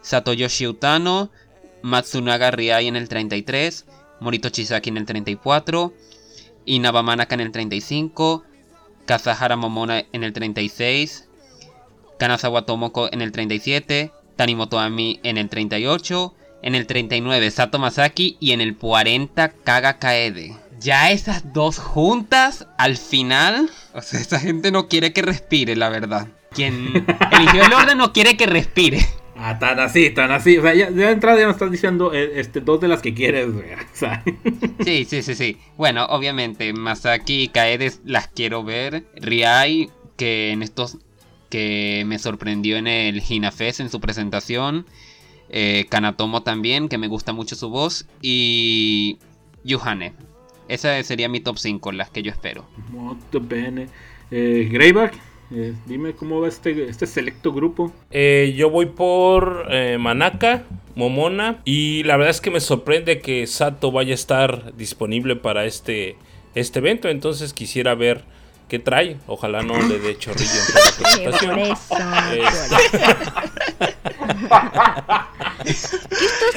[0.00, 1.30] Satoyoshi Utano,
[1.82, 3.86] Matsunaga Riai en el 33,
[4.20, 5.92] Morito Chisaki en el 34,
[6.64, 8.44] Inaba Manaka en el 35,
[9.04, 11.28] Kazahara Momona en el 36,
[12.18, 18.36] Kanazawa Tomoko en el 37, Tanimoto Ami en el 38, en el 39 Sato Masaki
[18.40, 20.61] y en el 40 Kaga Kaede.
[20.82, 25.88] Ya esas dos juntas al final, o sea, esa gente no quiere que respire, la
[25.88, 26.28] verdad.
[26.50, 29.06] Quien eligió el orden no quiere que respire.
[29.36, 30.58] Ah, tan así, tan así.
[30.58, 33.14] O sea, ya, de entrada ya nos estás diciendo eh, este, dos de las que
[33.14, 33.78] quieres ver.
[34.84, 35.58] Sí, sí, sí, sí.
[35.76, 39.04] Bueno, obviamente, Masaki y Kaede las quiero ver.
[39.16, 40.98] Riai, que en estos.
[41.50, 44.86] que me sorprendió en el Hinafest en su presentación.
[45.48, 48.06] Eh, Kanatomo también, que me gusta mucho su voz.
[48.20, 49.18] Y.
[49.64, 50.14] Yuhane.
[50.72, 52.64] Esa sería mi top 5, las que yo espero.
[53.42, 53.88] Bene.
[54.30, 55.14] Eh, Greyback.
[55.54, 57.92] Eh, dime cómo va este, este selecto grupo.
[58.10, 60.64] Eh, yo voy por eh, Manaka,
[60.94, 61.60] Momona.
[61.66, 66.16] Y la verdad es que me sorprende que Sato vaya a estar disponible para este,
[66.54, 67.10] este evento.
[67.10, 68.24] Entonces quisiera ver
[68.72, 69.18] qué trae.
[69.26, 71.76] Ojalá no le dé chorrillo en la presentación.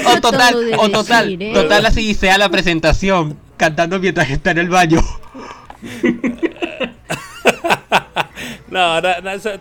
[0.06, 5.02] o total, o total, total así sea la presentación, cantando mientras está en el baño.
[8.68, 9.02] No,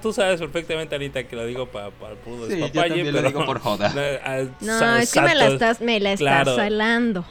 [0.03, 3.61] tú sabes perfectamente, Anita, que lo digo para pa, puro sí, pero lo digo por
[3.61, 3.93] joda.
[4.61, 7.25] No, es que me la estás, me la estás salando.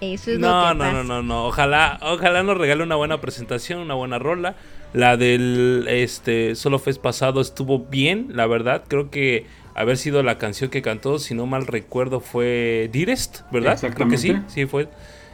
[0.00, 1.46] Eso es no, lo que no, no, no, no.
[1.46, 4.56] Ojalá, ojalá nos regale una buena presentación, una buena rola.
[4.92, 8.84] La del este Solo Fest pasado estuvo bien, la verdad.
[8.88, 13.78] Creo que haber sido la canción que cantó, si no mal recuerdo, fue Direst, ¿verdad?
[13.94, 14.88] Creo que sí, sí fue.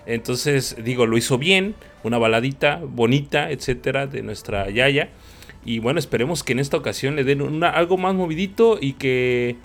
[0.06, 5.10] Entonces, digo, lo hizo bien, una baladita bonita, etcétera, de nuestra Yaya.
[5.64, 9.56] Y bueno, esperemos que en esta ocasión le den algo más movidito y que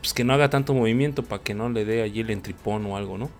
[0.00, 2.96] pues que no haga tanto movimiento para que no le dé allí el entripón o
[2.96, 3.30] algo, ¿no?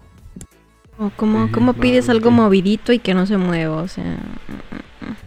[0.99, 3.83] O como, ¿cómo pides algo movidito y que no se mueva?
[3.83, 4.19] O sea.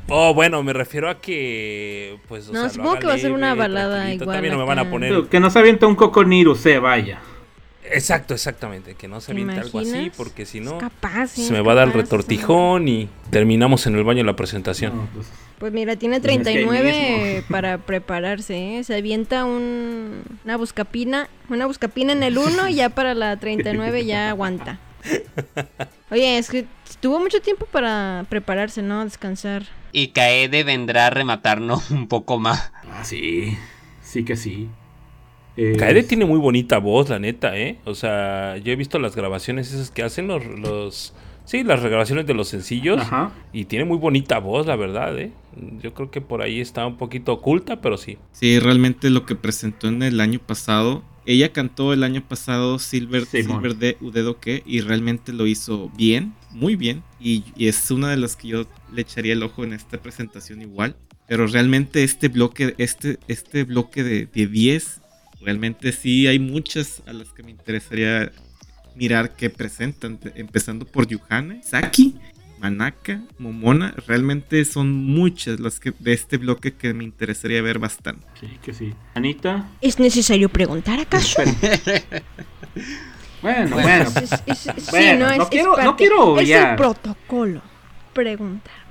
[0.07, 2.17] Oh, bueno, me refiero a que.
[2.27, 4.37] Pues, no, supongo que va a ser una balada igual.
[4.37, 5.25] También no me van a poner.
[5.25, 7.19] Que no se avienta un coconiru, se vaya.
[7.91, 8.95] Exacto, exactamente.
[8.95, 10.79] Que no se aviente algo así, porque si no.
[11.27, 15.07] se me va a dar el retortijón y terminamos en el baño la presentación.
[15.13, 15.27] pues,
[15.59, 18.79] pues, mira, tiene 39 para prepararse.
[18.79, 18.83] ¿eh?
[18.83, 21.29] Se avienta un, una buscapina.
[21.49, 24.79] Una buscapina en el 1 y ya para la 39 ya aguanta.
[26.11, 26.65] Oye, es que
[26.99, 29.03] tuvo mucho tiempo para prepararse, ¿no?
[29.03, 29.63] Descansar.
[29.91, 32.71] Y Kaede vendrá a rematarnos un poco más.
[32.91, 33.57] Ah, sí.
[34.01, 34.69] Sí que sí.
[35.77, 37.79] Kaede tiene muy bonita voz, la neta, ¿eh?
[37.83, 40.45] O sea, yo he visto las grabaciones esas que hacen los...
[40.45, 43.01] los sí, las grabaciones de los sencillos.
[43.51, 45.33] Y tiene muy bonita voz, la verdad, ¿eh?
[45.81, 48.17] Yo creo que por ahí está un poquito oculta, pero sí.
[48.31, 51.03] Sí, realmente lo que presentó en el año pasado.
[51.29, 56.75] Ella cantó el año pasado Silver, Silver de Udedoke y realmente lo hizo bien, muy
[56.75, 57.03] bien.
[57.19, 60.95] Y, es una de las que yo le echaría el ojo en esta presentación igual.
[61.27, 65.01] Pero realmente este bloque, este, este bloque de, de 10
[65.41, 68.31] realmente sí hay muchas a las que me interesaría
[68.95, 72.15] mirar que presentan, empezando por Yuhane, Saki,
[72.59, 78.25] Manaka, Momona, realmente son muchas las que de este bloque que me interesaría ver bastante.
[78.39, 78.93] Sí, que sí.
[79.13, 79.69] Anita.
[79.81, 81.41] ¿Es necesario preguntar acaso?
[83.41, 84.09] bueno, bueno.
[84.91, 87.61] bueno, no, quiero, no quiero Es el protocolo.
[88.13, 88.89] Preguntar.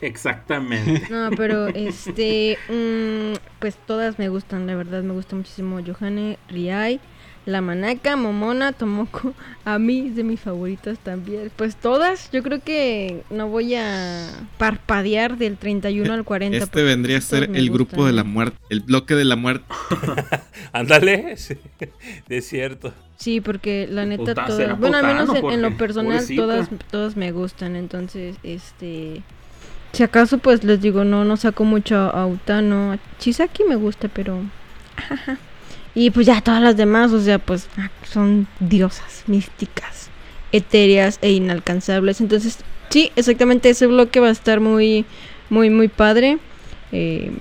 [0.00, 1.06] Exactamente.
[1.10, 7.00] No, pero este, mm, pues todas me gustan, la verdad me gusta muchísimo Johanne, Riai.
[7.44, 9.34] La Manaka, Momona, Tomoko,
[9.64, 11.50] a mí de mis favoritas también.
[11.56, 14.28] Pues todas, yo creo que no voy a
[14.58, 16.56] parpadear del 31 al 40.
[16.56, 19.64] Este vendría a ser el grupo de la muerte, el bloque de la muerte.
[20.72, 21.56] Ándale, sí,
[22.28, 22.92] es cierto.
[23.16, 27.76] Sí, porque la neta todas, bueno, al menos en, lo personal todas todas me gustan,
[27.76, 29.22] entonces este
[29.92, 34.40] si acaso pues les digo, no no saco mucho a Utano, Chisaki me gusta, pero
[35.94, 40.08] Y pues ya todas las demás, o sea, pues ah, son diosas místicas,
[40.50, 42.20] etéreas e inalcanzables.
[42.20, 45.04] Entonces, sí, exactamente ese bloque va a estar muy,
[45.50, 46.38] muy, muy padre.
[46.92, 47.32] Eh,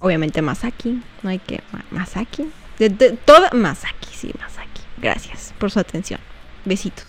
[0.00, 1.62] obviamente Masaki, no hay que...
[1.90, 2.46] Masaki.
[2.78, 3.50] De, toda...
[3.52, 4.82] Masaki, sí, Masaki.
[4.98, 6.20] Gracias por su atención.
[6.64, 7.06] Besitos.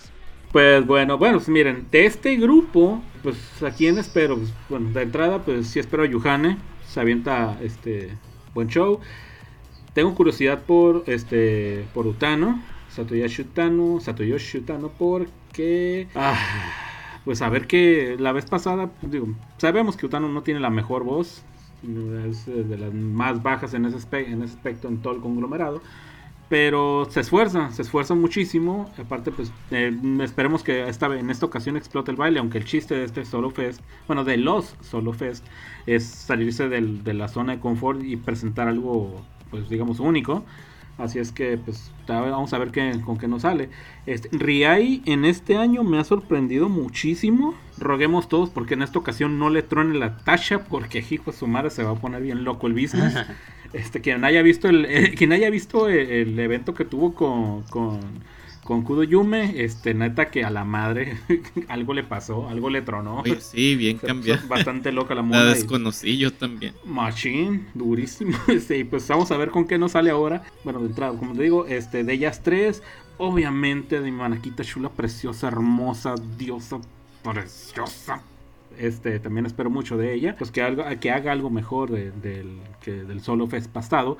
[0.52, 5.02] Pues bueno, bueno, pues miren, de este grupo, pues a quién espero, pues, bueno, de
[5.02, 6.56] entrada, pues sí espero a Yuhane,
[6.88, 8.16] se avienta este
[8.54, 9.00] buen show.
[9.98, 16.38] Tengo curiosidad por este por Utano, Satoyoshi Utano, Satoyoshi Utano, porque ah,
[17.24, 18.92] pues a ver que la vez pasada,
[19.56, 21.42] sabemos que Utano no tiene la mejor voz,
[22.28, 25.82] es de las más bajas en ese, en ese aspecto en todo el conglomerado.
[26.48, 28.88] Pero se esfuerza, se esfuerza muchísimo.
[28.98, 29.92] Aparte, pues eh,
[30.22, 32.38] esperemos que esta, en esta ocasión explote el baile.
[32.38, 35.44] Aunque el chiste de este Solo Fest, bueno, de los Solo Fest,
[35.86, 40.44] es salirse de la zona de confort y presentar algo pues digamos único.
[40.98, 43.70] Así es que pues vamos a ver qué, con qué nos sale.
[44.04, 47.54] Este, Riai en este año me ha sorprendido muchísimo.
[47.78, 51.70] Roguemos todos porque en esta ocasión no le trone la tacha porque hijo su madre
[51.70, 53.14] se va a poner bien loco el business.
[53.72, 58.00] este quien haya visto el, eh, quien haya visto el, evento que tuvo con con
[58.68, 61.16] Kudo Yume, este, neta que a la madre
[61.68, 63.22] algo le pasó, algo le tronó.
[63.40, 64.46] sí, bien cambiado.
[64.46, 65.44] Bastante loca la moda.
[65.44, 66.74] La desconocí yo también.
[66.84, 68.36] Machine, durísimo.
[68.68, 70.42] Sí, pues vamos a ver con qué nos sale ahora.
[70.64, 72.82] Bueno, de entrada, como te digo, este, de ellas tres,
[73.16, 76.78] obviamente de mi manaquita chula, preciosa, hermosa, diosa,
[77.22, 78.22] preciosa.
[78.78, 82.92] Este, también espero mucho de ella, pues que, algo, que haga algo mejor del, que
[82.92, 84.18] del solo fest pasado.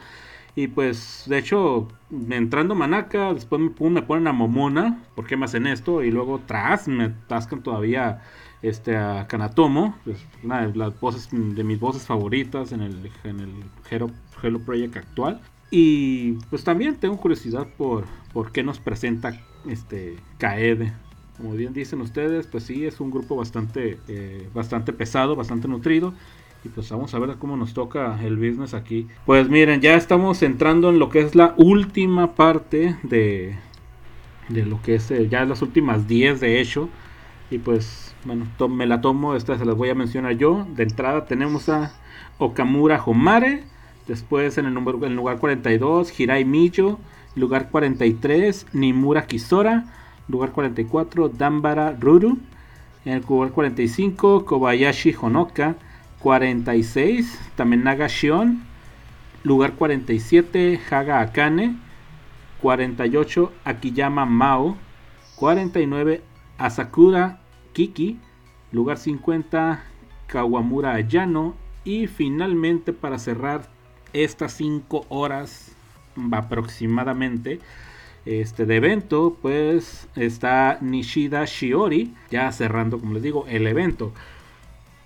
[0.58, 5.68] Y pues, de hecho, entrando Manaka, después me, ponen a Momona, ¿por qué me hacen
[5.68, 6.02] esto?
[6.02, 8.24] Y luego tras me tascan todavía
[8.60, 13.38] este, a Kanatomo, pues, una de las voces, de mis voces favoritas en el, en
[13.38, 13.52] el
[13.88, 14.10] Hero,
[14.42, 15.40] Hello Project actual.
[15.70, 20.92] Y pues también tengo curiosidad por, por qué nos presenta este Kaede.
[21.36, 26.14] Como bien dicen ustedes, pues sí, es un grupo bastante, eh, bastante pesado, bastante nutrido.
[26.64, 29.06] Y pues vamos a ver cómo nos toca el business aquí.
[29.26, 33.56] Pues miren, ya estamos entrando en lo que es la última parte de,
[34.48, 36.88] de lo que es eh, ya las últimas 10 de hecho.
[37.50, 40.66] Y pues, bueno, me la tomo, esta se las voy a mencionar yo.
[40.74, 41.92] De entrada tenemos a
[42.38, 43.64] Okamura Homare.
[44.06, 46.98] Después en el, número, en lugar 42, Hirai Miyo.
[47.36, 49.86] Lugar 43, Nimura Kisora.
[50.28, 52.38] Lugar 44, Dambara Ruru.
[53.04, 55.76] En el lugar 45, Kobayashi Honoka.
[56.20, 58.62] 46, Tamenaga Shion.
[59.44, 61.76] Lugar 47, Haga Akane.
[62.60, 64.76] 48, Akiyama Mao.
[65.36, 66.22] 49,
[66.58, 67.40] Asakura
[67.72, 68.18] Kiki.
[68.72, 69.82] Lugar 50,
[70.26, 71.54] Kawamura Ayano.
[71.84, 73.68] Y finalmente, para cerrar
[74.12, 75.72] estas 5 horas
[76.32, 77.60] aproximadamente
[78.24, 84.12] este de evento, pues está Nishida Shiori, ya cerrando, como les digo, el evento.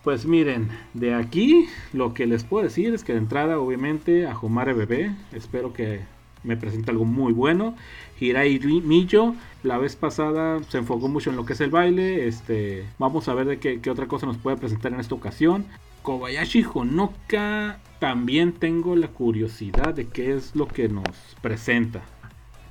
[0.05, 4.37] Pues miren, de aquí lo que les puedo decir es que de entrada, obviamente, a
[4.37, 6.01] Homare Bebé, espero que
[6.43, 7.77] me presente algo muy bueno.
[8.19, 12.27] Hirai Miyo, la vez pasada se enfocó mucho en lo que es el baile.
[12.27, 15.67] Este, vamos a ver de qué, otra cosa nos puede presentar en esta ocasión.
[16.03, 22.03] Kobayashi Honoka, también tengo la curiosidad de qué es lo que nos presenta.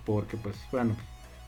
[0.06, 0.98] Porque pues, bueno,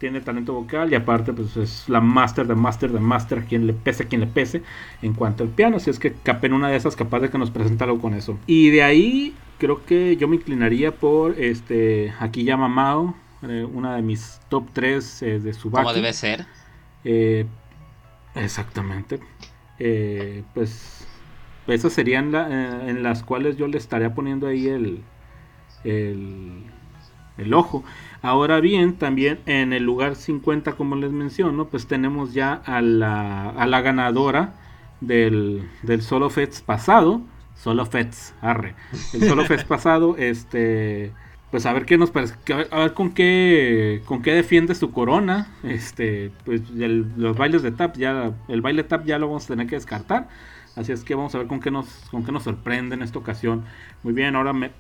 [0.04, 3.72] tiene talento vocal y aparte pues es la master de master de master quien le
[3.72, 4.62] pese a quien le pese
[5.02, 7.52] en cuanto al piano, si es que capen una de esas capaz de que nos
[7.52, 8.38] presente algo con eso.
[8.46, 13.96] Y de ahí creo que yo me inclinaría por este aquí llama Mao, eh, una
[13.96, 16.48] de mis top 3 eh, de su Como debe ser.
[17.06, 17.46] Eh,
[18.36, 19.22] exactamente.
[20.54, 21.08] pues
[21.68, 25.02] esas serían en las cuales yo le estaría poniendo ahí el,
[25.86, 26.66] el,
[27.38, 27.86] el ojo.
[28.24, 33.50] Ahora bien, también en el lugar 50, como les menciono, pues tenemos ya a la,
[33.50, 34.54] a la ganadora
[35.02, 37.22] del, del Solo Fest pasado.
[37.54, 38.76] Solo Fets, arre.
[39.12, 41.12] El Solo Fest pasado, este.
[41.52, 42.36] Pues a ver qué nos parece.
[42.72, 44.02] A ver, con qué.
[44.06, 45.52] con qué defiende su corona.
[45.62, 46.32] Este.
[46.46, 48.32] Pues los bailes de tap ya.
[48.48, 50.30] El baile tap ya lo vamos a tener que descartar.
[50.78, 51.88] Así es que vamos a ver con qué nos.
[52.10, 53.66] con qué nos sorprende en esta ocasión.
[54.02, 54.72] Muy bien, ahora me,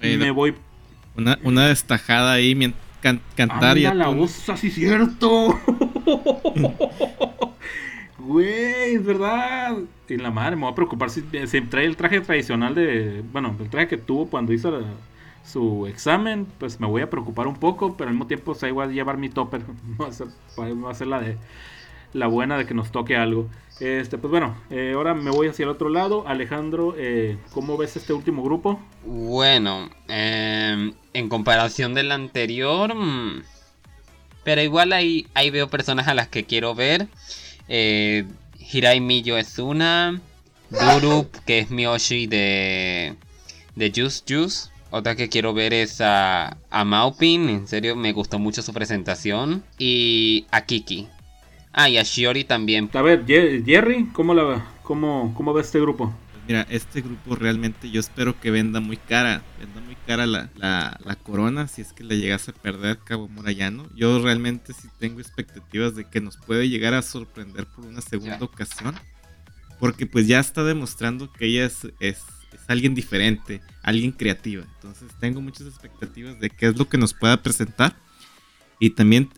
[0.00, 0.54] me voy.
[1.16, 2.54] Una, una destajada ahí
[3.02, 5.58] cantar y la voz así cierto.
[8.24, 9.78] Güey, es verdad.
[10.08, 13.22] Y la madre, me voy a preocupar si se trae el traje tradicional de.
[13.32, 14.80] Bueno, el traje que tuvo cuando hizo
[15.44, 16.46] su examen.
[16.58, 19.18] Pues me voy a preocupar un poco, pero al mismo tiempo, o sea, igual llevar
[19.18, 19.62] mi topper.
[20.00, 21.36] Va a ser, va a ser la de.
[22.12, 23.48] La buena de que nos toque algo.
[23.82, 26.22] Este, pues bueno, eh, ahora me voy hacia el otro lado.
[26.28, 28.80] Alejandro, eh, ¿cómo ves este último grupo?
[29.04, 33.42] Bueno, em, en comparación del anterior, mm,
[34.44, 37.08] pero igual ahí, ahí veo personas a las que quiero ver.
[37.66, 38.24] Eh,
[38.72, 40.20] Hirai Miyo es una.
[40.70, 43.16] Durup, que es Miyoshi de,
[43.74, 44.68] de Juice Juice.
[44.92, 47.48] Otra que quiero ver es a, a Maupin.
[47.48, 49.64] En serio, me gustó mucho su presentación.
[49.76, 51.08] Y a Kiki.
[51.72, 52.90] Ah, y a Shiori también.
[52.92, 56.14] A ver, Jerry, ¿cómo, la, cómo, cómo ve este grupo?
[56.46, 61.16] Mira, este grupo realmente yo espero que venda muy cara, venda muy cara la, la,
[61.22, 63.88] corona si es que le llegase a perder Cabo Murayano.
[63.94, 68.44] Yo realmente sí tengo expectativas de que nos puede llegar a sorprender por una segunda
[68.44, 68.94] ocasión.
[69.78, 72.22] Porque pues ya está demostrando que ella es, es,
[72.68, 74.64] alguien diferente, alguien creativa.
[74.74, 77.94] Entonces tengo muchas expectativas de qué es lo que nos pueda presentar.
[78.78, 79.30] Y también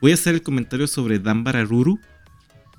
[0.00, 1.98] voy a hacer el comentario sobre Dambara Ruru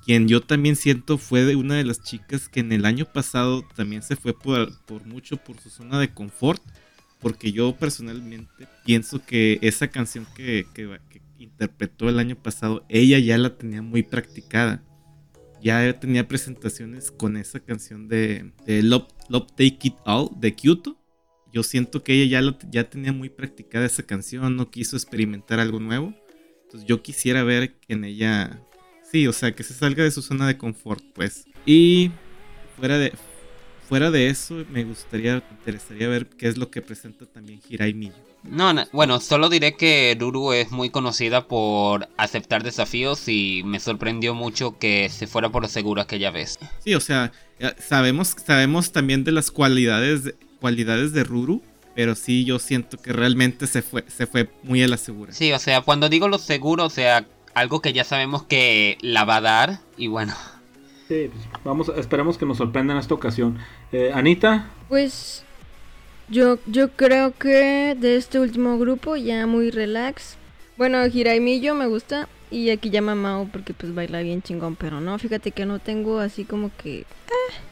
[0.08, 3.62] quien yo también siento fue de una de las chicas que en el año pasado
[3.76, 4.72] también se fue por,
[5.04, 6.62] mucho por su zona de confort,
[7.20, 10.64] porque yo personalmente pienso que esa canción que,
[11.36, 14.82] interpretó el año pasado, ella ya la tenía muy practicada.
[15.62, 19.08] Ya tenía presentaciones con esa canción de, Love,
[19.58, 20.98] Take It All de Kyoto.
[21.52, 25.80] Yo siento que ella ya, ya tenía muy practicada esa canción, no quiso experimentar algo
[25.80, 26.14] nuevo.
[26.68, 28.60] Entonces yo quisiera ver en ella
[29.10, 31.46] Sí, o sea, que se salga de su zona de confort, pues.
[31.64, 32.10] Y
[32.76, 33.12] fuera de,
[33.88, 37.94] fuera de eso, me gustaría, me interesaría ver qué es lo que presenta también Hirai
[37.94, 38.12] Miyo.
[38.44, 44.34] No, bueno, solo diré que Ruru es muy conocida por aceptar desafíos y me sorprendió
[44.34, 46.58] mucho que se fuera por seguro aquella vez.
[46.84, 47.32] Sí, o sea,
[47.78, 51.62] sabemos, sabemos también de las cualidades, cualidades de Ruru,
[51.98, 55.32] pero sí yo siento que realmente se fue, se fue muy a la segura.
[55.32, 59.24] Sí, o sea, cuando digo lo seguro, o sea, algo que ya sabemos que la
[59.24, 60.32] va a dar y bueno.
[61.08, 63.58] Sí, pues vamos, esperemos que nos sorprenda en esta ocasión.
[63.90, 64.70] Eh, Anita.
[64.88, 65.42] Pues
[66.28, 70.36] yo, yo creo que de este último grupo ya muy relax.
[70.76, 75.18] Bueno, Hiraimillo me gusta y aquí llama Mao porque pues baila bien chingón, pero no,
[75.18, 77.00] fíjate que no tengo así como que...
[77.00, 77.67] Eh,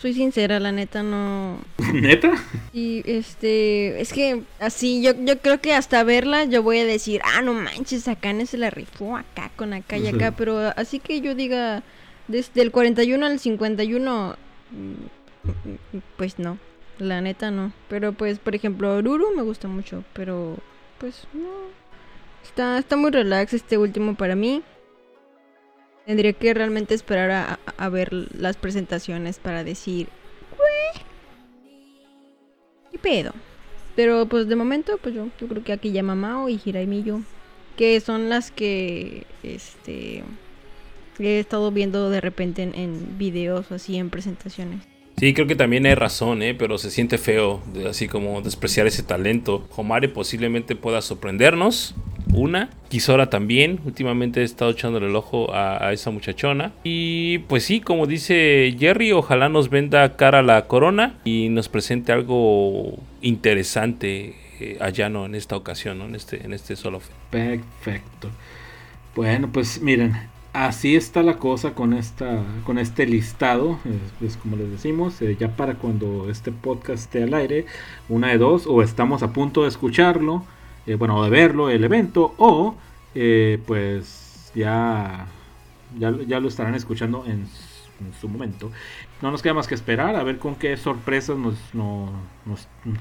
[0.00, 1.58] soy sincera, la neta no.
[1.92, 2.32] ¿Neta?
[2.72, 7.20] Y este, es que así, yo, yo creo que hasta verla yo voy a decir,
[7.24, 11.20] ah, no manches, acá se la rifó acá con acá y acá, pero así que
[11.20, 11.82] yo diga,
[12.28, 14.36] desde el 41 al 51,
[14.70, 16.58] mm, pues no,
[16.98, 17.72] la neta no.
[17.88, 20.56] Pero pues, por ejemplo, Ruru me gusta mucho, pero
[20.98, 21.48] pues no.
[22.42, 24.62] Está, está muy relax este último para mí.
[26.10, 30.08] Tendría que realmente esperar a, ver las presentaciones para decir,
[32.90, 33.32] ¿qué pedo?
[33.94, 37.20] Pero pues de momento, pues yo, yo creo que aquí llama Mao y Miyo
[37.76, 40.24] que son las que este
[41.20, 44.80] he estado viendo de repente en, en videos o así en presentaciones.
[45.16, 46.56] Sí, creo que también hay razón, ¿eh?
[46.56, 49.68] pero se siente feo, así como despreciar ese talento.
[49.76, 51.94] Homare posiblemente pueda sorprendernos.
[52.32, 53.80] Una, Kisora también.
[53.84, 56.72] Últimamente he estado echándole el ojo a, esa muchachona.
[56.84, 62.12] Y pues sí, como dice Jerry, ojalá nos venda cara la corona y nos presente
[62.12, 66.04] algo interesante eh, allá no en esta ocasión, ¿no?
[66.04, 67.00] en este, en este solo.
[67.30, 68.30] Perfecto.
[69.16, 70.14] Bueno, pues miren,
[70.52, 73.78] así está la cosa con esta con este listado
[74.20, 77.66] es, como les decimos eh, ya para cuando este podcast esté al aire
[78.08, 80.44] una de dos o estamos a punto de escucharlo
[80.86, 82.74] eh, bueno de verlo el evento o
[83.14, 85.26] eh, pues ya,
[85.98, 87.46] ya, ya lo estarán escuchando en
[88.20, 88.70] su momento.
[89.22, 91.56] No nos queda más que esperar a ver con qué sorpresas nos,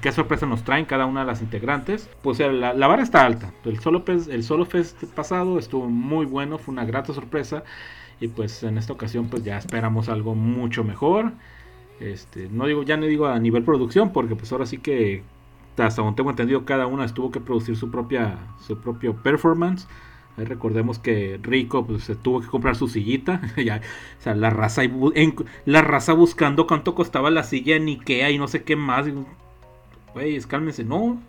[0.01, 2.09] qué sorpresas nos traen cada una de las integrantes.
[2.21, 3.53] Pues la, la vara está alta.
[3.63, 7.63] El solo, el solo fest pasado estuvo muy bueno, fue una grata sorpresa.
[8.19, 11.31] Y pues en esta ocasión pues ya esperamos algo mucho mejor.
[12.01, 15.23] Este, no digo, ya no digo a nivel producción, porque pues ahora sí que
[15.87, 19.87] hasta donde tengo entendido cada una tuvo que producir su propia su propio performance
[20.45, 23.41] recordemos que Rico pues, se tuvo que comprar su sillita.
[23.57, 24.83] o sea, la raza,
[25.65, 29.07] la raza buscando cuánto costaba la silla en Ikea y no sé qué más.
[30.13, 31.21] Güey, cálmense, no.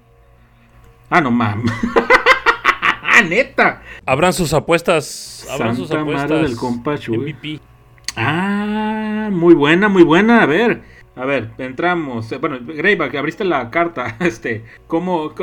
[1.08, 1.72] Ah, no mames.
[3.28, 3.82] Neta.
[4.06, 5.46] Abran sus apuestas.
[5.50, 6.42] Abran sus apuestas.
[6.42, 6.94] del compa
[8.16, 10.42] Ah, muy buena, muy buena.
[10.42, 10.82] A ver,
[11.20, 12.32] a ver, entramos.
[12.40, 14.16] Bueno, Greyback, abriste la carta.
[14.30, 15.34] Este, ¿cómo,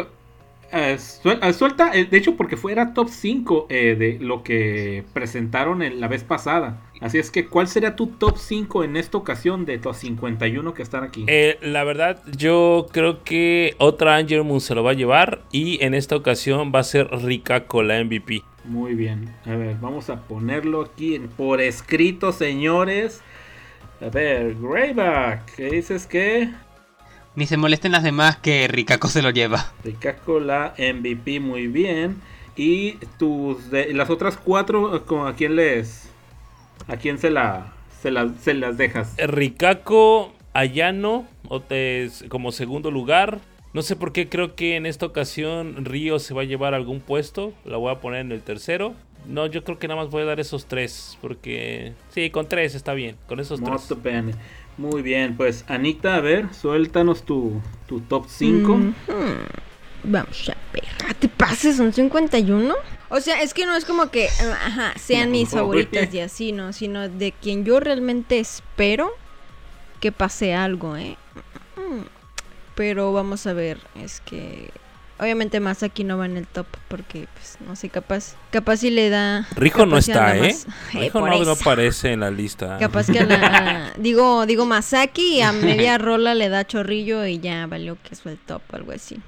[0.71, 6.07] eh, eh, suelta, eh, de hecho, porque fuera top 5 de lo que presentaron la
[6.07, 6.81] vez pasada.
[6.99, 10.81] Así es que, ¿cuál sería tu top 5 en esta ocasión de los 51 que
[10.81, 11.25] están aquí?
[11.61, 15.93] la verdad, yo creo que otra Angel Moon se lo va a llevar y en
[15.93, 18.41] esta ocasión va a ser Rikako la MVP.
[18.65, 23.21] Muy bien, a ver, vamos a ponerlo aquí por escrito, señores.
[23.99, 26.49] A ver, Greyback, ¿qué dices que?
[27.35, 29.71] Ni se molesten las demás que Rikako se lo lleva.
[29.83, 32.21] Rikako la MVP muy bien.
[32.55, 36.09] Y tus de, las otras cuatro, ¿a quién les?
[36.87, 38.11] ¿A quién se la se,
[38.41, 39.15] se las dejas?
[39.17, 41.25] Rikako, Ayano,
[42.29, 43.39] como segundo lugar.
[43.77, 46.99] No sé por qué creo que en esta ocasión Río se va a llevar algún
[46.99, 47.53] puesto.
[47.63, 48.95] La voy a poner en el tercero.
[49.27, 51.15] No, yo creo que nada más voy a dar esos tres.
[51.21, 53.17] Porque sí, con tres está bien.
[53.27, 53.87] Con esos tres.
[54.79, 58.79] Muy bien, pues Anita, a ver, suéltanos tu, tu top 5.
[60.05, 60.83] Vamos a ver.
[61.07, 61.77] Ah, ¿Te pases?
[61.77, 62.73] ¿Son 51?
[63.09, 66.73] O sea, es que no es como que ajá, sean mis favoritas y así, ¿no?
[66.73, 69.11] Sino de quien yo realmente espero
[69.99, 71.15] que pase algo, ¿eh?
[72.77, 74.71] Pero vamos a ver, es que
[75.19, 78.91] Obviamente más aquí no va en el top porque, pues, no sé, capaz, capaz si
[78.91, 79.47] le da...
[79.55, 80.55] Rijo no está, ¿eh?
[80.93, 82.77] Rijo no, aparece en la lista.
[82.79, 83.93] Capaz que a la...
[83.97, 88.23] digo, digo Masaki y a media rola le da chorrillo y ya valió que es
[88.27, 89.19] el top o algo así.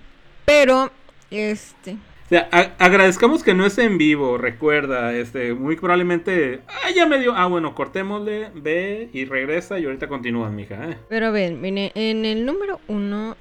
[0.45, 0.91] Pero,
[1.31, 1.97] este...
[2.29, 2.47] Sea,
[2.77, 7.47] agradezcamos que no es en vivo, recuerda, este, muy probablemente, ah, ya me dio, ah,
[7.47, 10.97] bueno, cortémosle, ve y regresa y ahorita continúa, mija, ¿eh?
[11.09, 13.35] Pero a ver, mire, en el número uno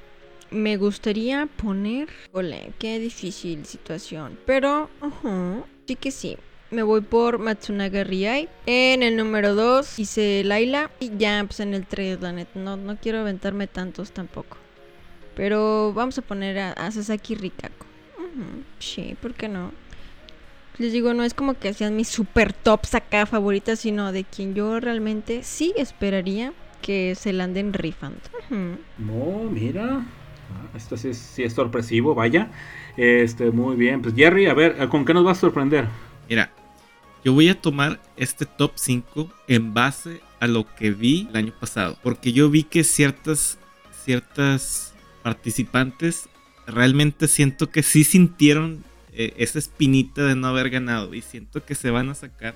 [0.51, 2.09] me gustaría poner...
[2.33, 4.39] Ole, qué difícil situación.
[4.47, 4.89] Pero,
[5.87, 6.37] sí que sí.
[6.71, 8.49] Me voy por Matsunaga Riai.
[8.67, 10.91] En el número 2 hice Laila.
[11.01, 12.59] Y ya, pues en el 3, la neta.
[12.59, 14.57] No, no quiero aventarme tantos tampoco.
[15.35, 17.88] Pero vamos a poner a, Sasaki Rikako.
[18.79, 19.73] Sí, ¿por qué no?
[20.79, 24.55] Les digo, no es como que sean mis super tops acá favoritas, sino de quien
[24.55, 26.53] yo realmente sí esperaría
[26.83, 28.21] que se la anden rifando.
[28.99, 30.05] No, mira,
[30.51, 31.11] Ah, esto sí
[31.43, 32.51] es, sorpresivo, vaya.
[32.97, 34.03] Este, muy bien.
[34.03, 35.87] Pues Jerry, a ver, ¿con qué nos vas a sorprender?
[36.29, 36.51] Mira,
[37.25, 41.53] yo voy a tomar este top 5 en base a lo que vi el año
[41.59, 41.99] pasado.
[42.03, 43.59] Porque yo vi que ciertas,
[44.05, 46.29] ciertas participantes
[46.69, 51.15] realmente siento que sí sintieron eh, esa espinita de no haber ganado.
[51.15, 52.55] Y siento que se van a sacar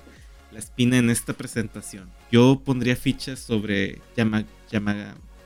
[0.51, 2.09] la espina en esta presentación.
[2.31, 4.01] Yo pondría fichas sobre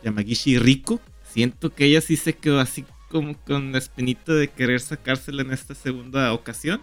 [0.03, 1.01] Yamagishi Rico
[1.37, 5.51] siento que ella sí se quedó así como con la espinita de querer sacársela en
[5.51, 6.81] esta segunda ocasión.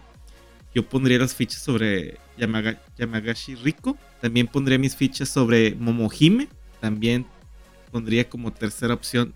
[0.74, 3.96] Yo pondría las fichas sobre Yamagashi Riko.
[4.20, 6.48] También pondría mis fichas sobre Momohime.
[6.80, 7.26] También
[7.90, 9.34] pondría como tercera opción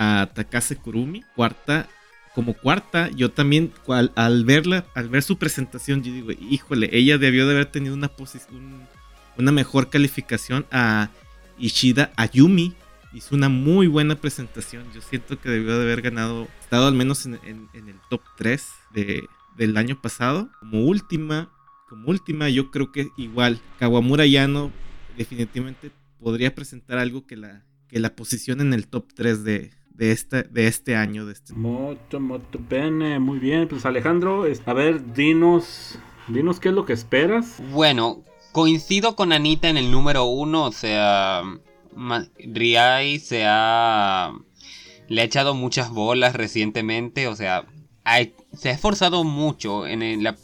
[0.00, 1.22] a Takase Kurumi.
[1.36, 1.86] Cuarta,
[2.34, 7.46] como cuarta, yo también al, verla, al ver su presentación, yo digo, híjole, ella debió
[7.46, 8.88] de haber tenido una posición,
[9.36, 11.10] una mejor calificación a
[11.58, 12.74] Ishida Ayumi,
[13.12, 14.84] hizo una muy buena presentación.
[14.94, 17.38] Yo siento que debió de haber ganado, estado al menos en,
[17.74, 18.64] el top 3
[18.94, 19.24] de,
[19.56, 20.48] del año pasado.
[20.60, 21.50] Como última,
[21.88, 24.72] como última, yo creo que igual Kawamura Yano
[25.18, 28.14] definitivamente podría presentar algo que la, que la
[28.46, 31.26] en el top 3 de, de este, de este año.
[31.26, 31.52] De este.
[31.54, 33.68] Moto, moto, pene, muy bien.
[33.68, 35.98] Pues Alejandro, a ver, dinos,
[36.28, 37.62] dinos qué es lo que esperas.
[37.70, 41.42] Bueno, coincido con Anita en el número 1, o sea,
[42.38, 44.32] Riai se ha.
[45.08, 47.26] Le ha echado muchas bolas recientemente.
[47.26, 47.66] O sea,
[48.56, 49.86] se ha esforzado mucho.
[49.86, 50.36] En la,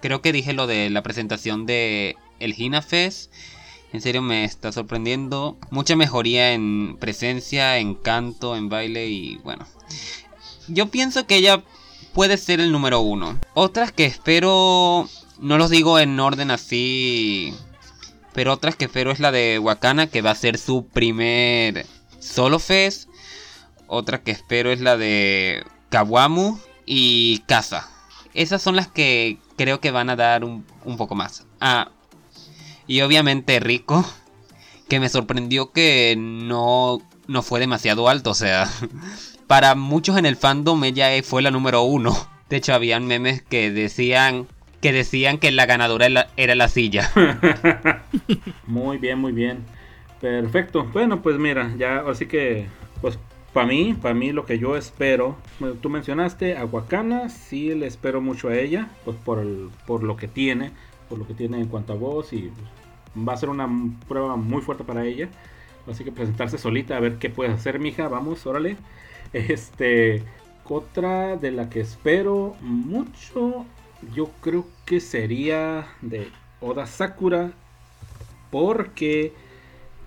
[0.00, 3.32] creo que dije lo de la presentación de el Hina Fest.
[3.92, 5.56] En serio me está sorprendiendo.
[5.70, 9.66] Mucha mejoría en presencia, en canto, en baile y bueno.
[10.68, 11.62] Yo pienso que ella
[12.12, 13.38] puede ser el número uno.
[13.54, 15.08] Otras que espero,
[15.38, 17.54] no los digo en orden así
[18.36, 21.86] pero otras que espero es la de Wakana, que va a ser su primer
[22.20, 23.08] solo fest.
[23.86, 27.88] Otra que espero es la de Kawamu y Kaza.
[28.34, 30.66] Esas son las que creo que van a dar un,
[30.98, 31.46] poco más.
[31.62, 31.92] Ah,
[32.86, 34.04] y obviamente Rico,
[34.88, 38.30] que me sorprendió que no, no fue demasiado alto.
[38.30, 38.68] O sea,
[39.46, 42.16] para muchos en el fandom ella fue la número uno.
[42.48, 44.46] De hecho, habían memes que decían
[44.80, 47.10] que decían que la ganadora era la silla.
[48.66, 49.64] muy bien, muy bien.
[50.20, 50.84] Perfecto.
[50.92, 52.66] Bueno, pues mira, ya así que,
[53.00, 53.18] pues
[53.52, 55.36] para mí, para mí lo que yo espero,
[55.80, 60.16] tú mencionaste a Wakana, sí le espero mucho a ella, pues por, el, por lo
[60.16, 60.72] que tiene,
[61.08, 62.50] por lo que tiene en cuanto a voz y
[63.16, 63.68] va a ser una
[64.08, 65.28] prueba muy fuerte para ella.
[65.88, 68.08] Así que presentarse solita a ver qué puede hacer, mija.
[68.08, 68.76] Vamos, órale.
[69.32, 70.22] Este,
[70.64, 73.66] otra de la que espero mucho,
[74.14, 76.28] yo creo que sería de
[76.60, 77.52] Oda Sakura.
[78.50, 79.34] Porque,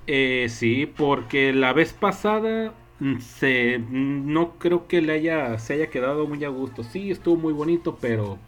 [0.07, 5.89] eh, sí, porque la vez pasada mm, se, no creo que le haya, se haya
[5.89, 6.84] quedado muy a gusto.
[6.84, 8.39] Sí, estuvo muy bonito, pero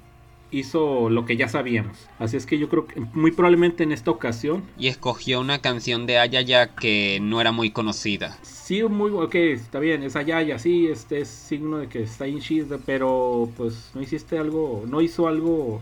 [0.52, 2.08] hizo lo que ya sabíamos.
[2.20, 4.64] Así es que yo creo que muy probablemente en esta ocasión.
[4.78, 8.38] Y escogió una canción de Ayaya que no era muy conocida.
[8.42, 12.42] Sí, muy ok, está bien, es Ayaya, sí, este es signo de que está in
[12.86, 15.82] pero pues no hiciste algo, no hizo algo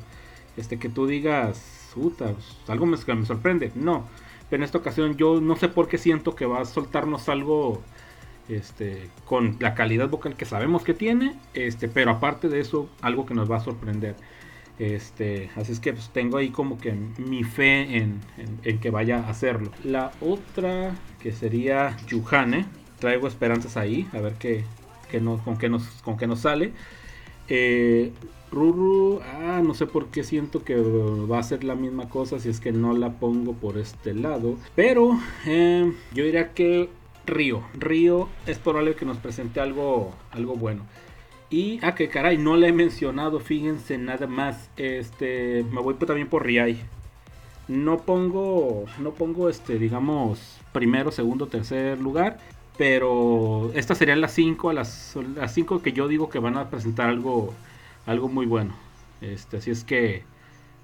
[0.58, 3.72] este que tú digas, puta, pues, algo me, me sorprende.
[3.76, 4.06] No,
[4.50, 7.82] pero en esta ocasión yo no sé por qué siento que va a soltarnos algo
[8.50, 13.26] este, con la calidad vocal que sabemos que tiene, este, pero aparte de eso, algo
[13.26, 14.16] que nos va a sorprender.
[14.80, 18.22] Este, así es que pues, tengo ahí como que mi fe en,
[18.80, 19.72] que vaya a hacerlo.
[19.84, 22.66] La otra que sería Yuhane,
[22.98, 24.64] traigo esperanzas ahí, a ver qué,
[25.44, 26.72] con, qué nos, sale.
[27.50, 28.14] Eh,
[28.52, 32.50] Ruru, ah, no sé por qué siento que va a ser la misma cosa si
[32.50, 34.58] es que no la pongo por este lado.
[34.76, 36.90] Pero eh, yo diría que
[37.26, 40.14] Río, Río es probable que nos presente algo
[40.58, 40.86] bueno.
[41.50, 44.70] Y, ah, que caray, no le he mencionado, fíjense nada más.
[44.78, 46.80] Este, me voy también por Riai.
[47.68, 52.40] No pongo, no pongo, este, digamos, primero, segundo, tercer lugar.
[52.78, 55.16] Pero estas serían las 5, las
[55.48, 57.54] 5 que yo digo que van a presentar algo,
[58.06, 58.76] algo muy bueno.
[59.22, 60.24] Este, así es que,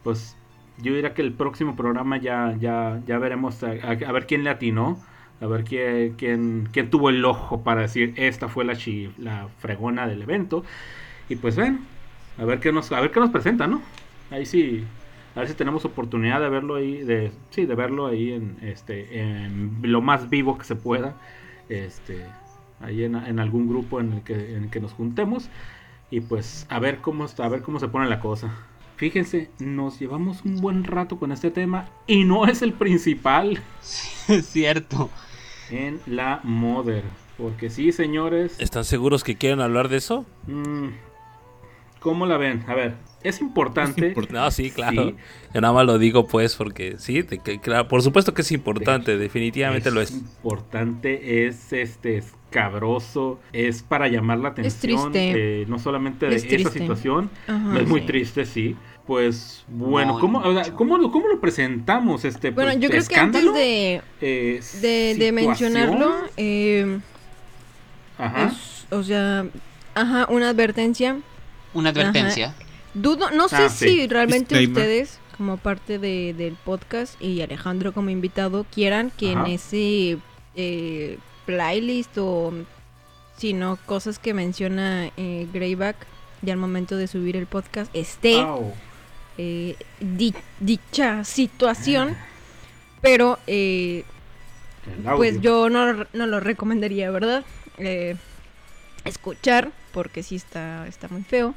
[0.03, 0.35] pues,
[0.79, 4.49] yo diría que el próximo programa ya, ya, ya veremos a, a ver quién le
[4.49, 4.99] atinó
[5.41, 8.77] a ver quién, quién, quién, tuvo el ojo para decir esta fue la,
[9.17, 10.63] la fregona del evento.
[11.29, 11.79] Y pues ven,
[12.37, 13.81] a ver qué nos, a ver qué nos presenta, ¿no?
[14.31, 14.83] Ahí sí,
[15.35, 19.19] a ver si tenemos oportunidad de verlo ahí, de, sí, de verlo ahí en, este,
[19.21, 21.15] en lo más vivo que se pueda,
[21.69, 22.25] este,
[22.79, 25.49] ahí en, en algún grupo en el, que, en el que nos juntemos
[26.11, 28.53] y pues a ver cómo está, a ver cómo se pone la cosa.
[28.95, 33.59] Fíjense, nos llevamos un buen rato con este tema y no es el principal.
[33.81, 35.09] Es cierto
[35.71, 37.03] en la Mother.
[37.37, 38.59] Porque sí, señores.
[38.59, 40.25] ¿Están seguros que quieren hablar de eso?
[40.47, 40.89] Mm,
[41.99, 42.63] ¿Cómo la ven?
[42.67, 44.13] A ver, es importante.
[44.29, 45.13] no, sí, claro.
[45.53, 49.91] Yo nada más lo digo pues porque sí, claro, por supuesto que es importante, definitivamente
[49.91, 50.11] lo es.
[50.11, 57.29] Importante, es este escabroso, es para llamar la atención, eh, no solamente de esa situación,
[57.75, 58.75] es muy triste, sí
[59.07, 60.41] pues bueno, ¿cómo,
[60.75, 62.25] ¿cómo, lo presentamos?
[62.25, 66.99] Este, bueno, pues, yo creo que antes de, eh, de, mencionarlo, eh,
[68.17, 68.53] ajá.
[68.89, 69.45] o sea,
[69.93, 71.19] ajá, una advertencia.
[71.73, 72.55] Una advertencia.
[72.95, 78.09] Dudo, no sé ah, si realmente ustedes, como parte de, del podcast y Alejandro como
[78.09, 80.17] invitado, quieran que en ese
[80.55, 82.53] eh, playlist o
[83.37, 85.97] si no, cosas que menciona eh, Greyback
[86.41, 88.45] ya al momento de subir el podcast esté
[89.37, 89.75] eh,
[90.59, 92.15] dicha situación,
[93.01, 94.05] pero eh,
[95.17, 97.43] pues yo no, no, lo recomendaría, ¿verdad?
[97.77, 98.15] Eh,
[99.03, 101.53] escuchar, porque sí está, está muy feo.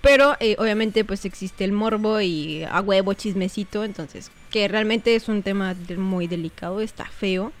[0.00, 5.42] Pero obviamente pues existe el morbo y a huevo chismecito, entonces que realmente es un
[5.42, 7.52] tema muy delicado, está feo,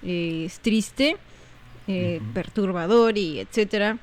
[0.00, 1.16] es triste,
[2.34, 3.98] perturbador y etcétera.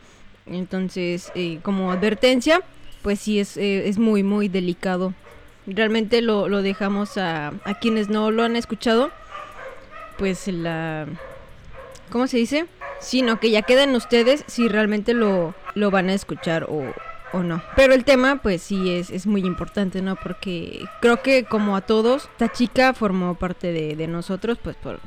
[0.46, 1.32] Entonces,
[1.64, 2.62] como advertencia,
[3.02, 5.14] pues sí es, eh, es muy, muy delicado.
[5.66, 9.12] Realmente lo, lo dejamos a, a, quienes no lo han escuchado,
[10.18, 11.08] pues la...
[12.10, 12.66] ¿Cómo se dice?
[13.00, 16.94] Sino que ya quedan ustedes si realmente lo, lo van a escuchar o,
[17.34, 17.62] o no.
[17.76, 20.16] Pero el tema, pues sí, es, es, muy importante, ¿no?
[20.16, 25.00] Porque creo que como a todos, esta chica formó parte de, de nosotros, pues por,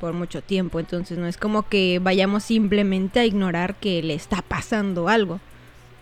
[0.00, 0.80] por mucho tiempo.
[0.80, 5.40] Entonces no es como que vayamos simplemente a ignorar que le está pasando algo,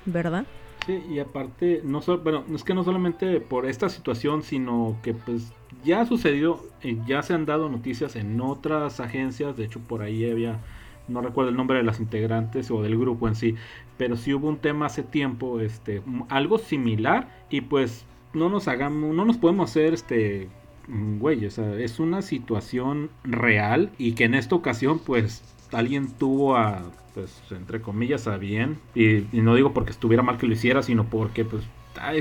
[0.04, 0.46] ¿verdad?
[0.88, 5.52] Y aparte, no solo, bueno, es que no solamente por esta situación, sino que pues
[5.84, 10.02] ya ha sucedido, eh, ya se han dado noticias en otras agencias, de hecho por
[10.02, 10.60] ahí había,
[11.08, 13.54] no recuerdo el nombre de las integrantes o del grupo en sí,
[13.96, 19.14] pero sí hubo un tema hace tiempo, este, algo similar y pues no nos hagamos,
[19.14, 20.48] no nos podemos hacer este
[20.88, 26.56] güey, o sea, es una situación real y que en esta ocasión pues alguien tuvo
[26.56, 26.82] a
[27.14, 31.04] pues entre comillas a bien y, no digo porque estuviera mal que lo hiciera sino
[31.04, 31.64] porque pues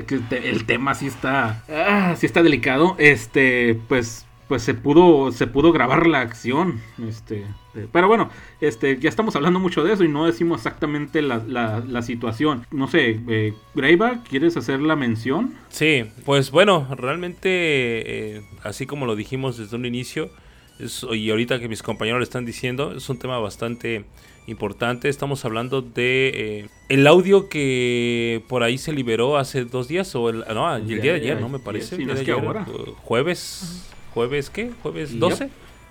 [0.07, 2.95] que el tema sí está ah, sí está delicado.
[2.97, 8.29] Este pues pues se pudo se pudo grabar la acción este eh, pero bueno
[8.61, 12.65] este ya estamos hablando mucho de eso y no decimos exactamente la, la, situación.
[12.71, 13.53] No sé eh,
[14.29, 19.85] quieres hacer la mención sí pues bueno realmente eh, así como lo dijimos desde un
[19.85, 20.29] inicio
[20.79, 24.05] y ahorita que mis compañeros le están diciendo, es un tema bastante
[24.47, 25.09] importante.
[25.09, 30.29] Estamos hablando de eh, el audio que por ahí se liberó hace dos días o
[30.29, 31.49] el, no, el día de ayer, ¿no?
[31.49, 31.97] Me parece.
[33.03, 34.71] jueves, jueves, ¿qué?
[34.83, 35.49] Jueves 12,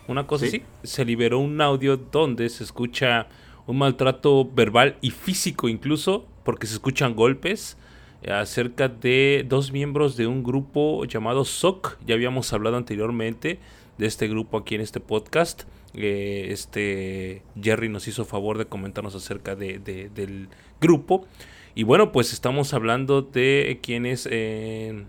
[0.08, 0.62] una cosa así.
[0.82, 3.28] Se liberó un audio donde se escucha
[3.66, 7.78] un maltrato verbal y físico incluso, porque se escuchan golpes
[8.22, 11.98] eh, acerca de dos miembros de un grupo llamado SOC.
[12.06, 13.58] Ya habíamos hablado anteriormente
[13.98, 15.64] de este grupo aquí en este podcast.
[15.94, 20.48] Eh, este Jerry nos hizo favor de comentarnos acerca de, del
[20.80, 21.26] grupo.
[21.74, 25.04] Y bueno, pues estamos hablando de quienes eh,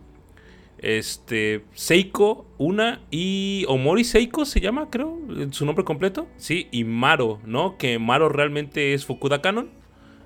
[0.80, 5.20] este Seiko, una y Omori Seiko se llama, creo,
[5.52, 6.28] su nombre completo.
[6.38, 7.78] Sí, y Maro, ¿no?
[7.78, 9.70] Que Maro realmente es Fukuda Canon.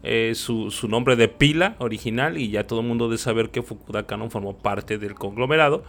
[0.01, 3.61] Eh, su, su, nombre de pila original y ya todo el mundo debe saber que
[3.61, 5.83] Fukuda Canon formó parte del conglomerado.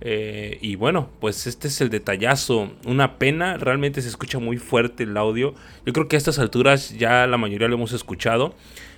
[0.00, 2.70] Eh, y bueno, pues este es el detallazo.
[2.86, 5.54] Una pena, realmente se escucha muy fuerte el audio.
[5.86, 8.54] Yo creo que a estas alturas ya la mayoría lo hemos escuchado.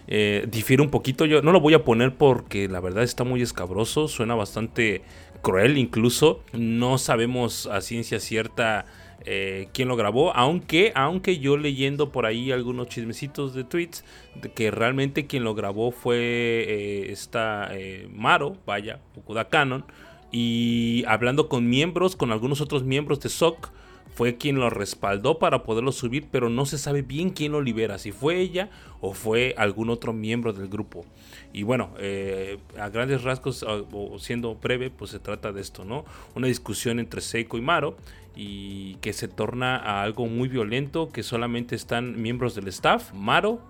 [0.09, 3.43] Eh, difiere un poquito, yo no lo voy a poner porque la verdad está muy
[3.43, 5.03] escabroso, suena bastante
[5.43, 6.43] cruel incluso.
[6.53, 8.87] No sabemos a ciencia cierta
[9.25, 14.05] eh, quién lo grabó, aunque, aunque yo leyendo por ahí algunos chismecitos de tweets,
[14.41, 17.71] de que realmente quien lo grabó fue esta
[18.13, 19.85] Maro, vaya, Okuda Canon
[20.31, 23.71] y hablando con miembros, con algunos otros miembros de SOC,
[24.17, 27.99] fue quien lo respaldó para poderlo subir, pero no se sabe bien quién lo libera,
[27.99, 28.71] si fue ella
[29.03, 31.05] o fue algún otro miembro del grupo.
[31.53, 36.07] Y bueno, eh, a grandes rasgos, o siendo breve, pues se trata de esto, ¿no?
[36.35, 37.99] Una discusión entre Seiko y Maro
[38.35, 43.61] y que se torna a algo muy violento, que solamente están miembros del staff, Maro,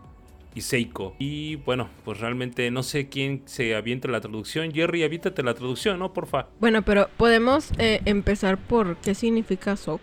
[0.57, 1.15] y Seiko.
[1.19, 4.73] Y bueno, pues realmente no sé quién se avienta la traducción.
[4.73, 6.15] Jerry, avítate la traducción, ¿no?
[6.15, 6.47] Porfa.
[6.59, 10.01] Bueno, pero podemos eh, empezar por qué significa Sok.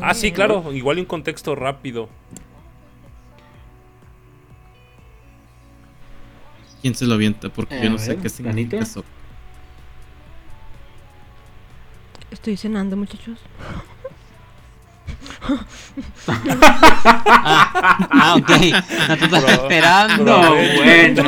[0.00, 0.72] Ah, sí, claro.
[0.72, 2.08] Igual un contexto rápido.
[6.80, 7.48] ¿Quién se lo avienta?
[7.48, 9.04] Porque yo no sé qué significa Sok.
[12.30, 13.40] Estoy cenando, muchachos
[18.10, 18.50] ah, ok.
[19.08, 20.54] No te estás esperando.
[20.76, 21.22] bueno.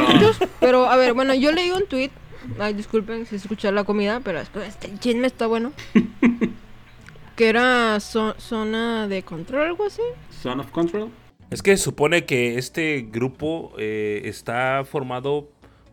[0.61, 2.11] Pero, a ver, bueno, yo leí un tweet.
[2.59, 5.73] Ay, disculpen si escuchar la comida, pero este chisme está bueno.
[7.37, 10.03] que era zona de control, algo así.
[10.43, 11.11] Zone of control.
[11.51, 15.49] Es que supone que este grupo eh, está formado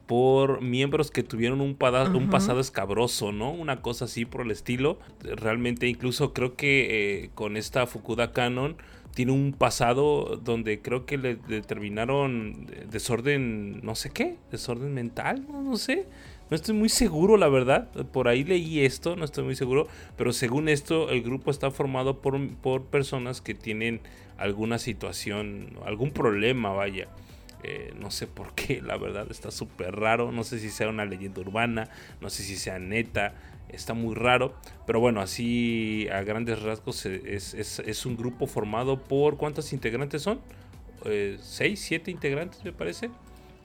[0.07, 1.77] por miembros que tuvieron un,
[2.13, 3.51] un, pasado escabroso, ¿no?
[3.51, 4.99] Una cosa así por el estilo.
[5.21, 8.77] Realmente incluso creo que eh, con esta Fukuda Canon
[9.13, 15.75] tiene un pasado donde creo que le determinaron desorden, no sé qué, desorden mental, no,
[15.75, 16.05] sé.
[16.49, 17.89] No estoy muy seguro, la verdad.
[18.13, 19.87] Por ahí leí esto, no estoy muy seguro.
[20.15, 23.99] Pero según esto, el grupo está formado por, por personas que tienen
[24.37, 27.09] alguna situación, algún problema, vaya.
[27.63, 30.31] Eh, no sé por qué, la verdad está súper raro.
[30.31, 31.89] No sé si sea una leyenda urbana,
[32.21, 33.33] no sé si sea neta,
[33.69, 34.55] está muy raro.
[34.85, 40.39] Pero bueno, así a grandes rasgos es, un grupo formado por ¿cuántos integrantes son?
[41.05, 43.09] Eh, ¿Seis, siete integrantes me parece?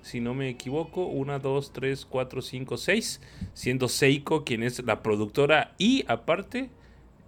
[0.03, 3.21] Si no me equivoco, una, dos, tres, cuatro, cinco, seis.
[3.55, 6.71] Siendo Seiko quien es la productora y aparte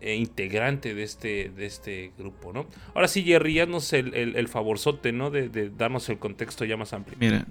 [0.05, 2.67] eh, integrante de este, de este grupo, ¿no?
[2.95, 5.31] Ahora sí, Jerry, haznos el, el, favorzote, ¿no?
[5.31, 7.17] De, darnos el contexto ya más amplio.
[7.19, 7.47] Mira,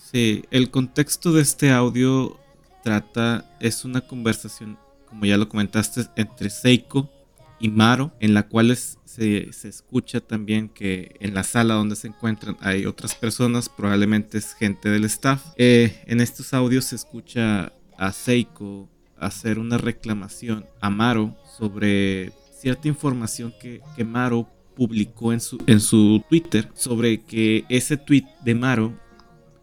[0.00, 2.38] sí, el contexto de este audio
[2.84, 4.78] trata, es una conversación,
[5.08, 7.10] como ya lo comentaste, entre Seiko
[7.58, 12.06] y Maro, en la cual se, se, escucha también que en la sala donde se
[12.06, 15.42] encuentran hay otras personas, probablemente es gente del staff.
[15.56, 22.88] Eh, en estos audios se escucha a Seiko hacer una reclamación a Maro sobre cierta
[22.88, 28.92] información que, Maro publicó en su, en su Twitter sobre que ese tweet de Maro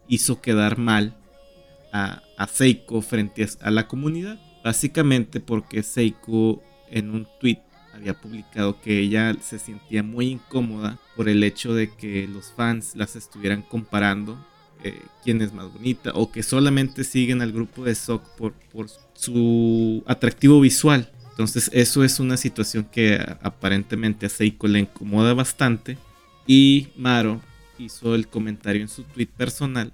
[0.08, 1.16] hizo quedar mal
[1.92, 4.38] a, a Seiko frente a, la comunidad.
[4.64, 7.58] Básicamente porque Seiko en un tweet
[7.92, 12.96] había publicado que ella se sentía muy incómoda por el hecho de que los fans
[12.96, 14.36] las estuvieran comparando
[14.84, 17.96] eh, quién es más bonita o que solamente siguen al grupo de
[18.36, 21.10] por, por su atractivo visual.
[21.30, 25.96] Entonces eso es una situación que aparentemente a Seiko le incomoda bastante.
[26.46, 27.40] Y Maro
[27.78, 29.90] hizo el comentario en su tweet personal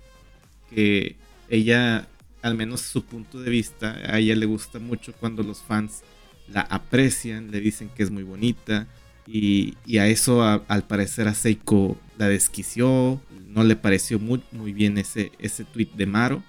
[0.69, 1.15] que
[1.49, 2.09] ella,
[2.43, 6.03] al menos su punto de vista, a ella le gusta mucho cuando los fans
[6.49, 8.87] la aprecian, le dicen que es muy bonita.
[9.33, 14.99] Y, a eso al parecer a Seiko la desquició, no le pareció muy, muy bien
[14.99, 16.43] ese, ese tweet de Maro.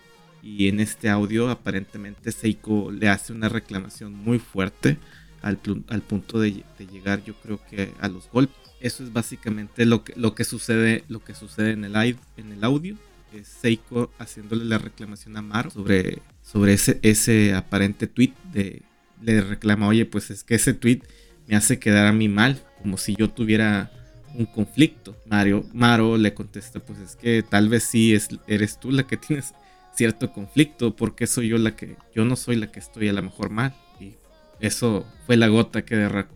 [0.44, 4.98] Y en este audio aparentemente Seiko le hace una reclamación muy fuerte
[5.44, 5.60] al,
[5.90, 8.58] al punto de, llegar yo creo que a los golpes.
[8.80, 11.96] Eso es básicamente lo que, lo que sucede, lo que sucede en, el,
[12.38, 12.96] en el audio.
[13.32, 18.82] Es Seiko haciéndole la reclamación a Maro sobre, sobre ese, ese aparente tweet de
[19.22, 21.02] le reclama, oye, pues es que ese tweet
[21.48, 23.92] me hace quedar a mí mal, como si yo tuviera
[24.36, 25.16] un conflicto.
[25.26, 29.18] Mario, Maro le contesta, pues es que tal vez sí es, eres tú la que
[29.28, 29.54] tienes
[29.94, 33.22] cierto conflicto, porque soy yo la que, yo no soy la que estoy a lo
[33.22, 33.74] mejor mal.
[34.00, 34.16] Y
[34.60, 35.96] eso fue la gota que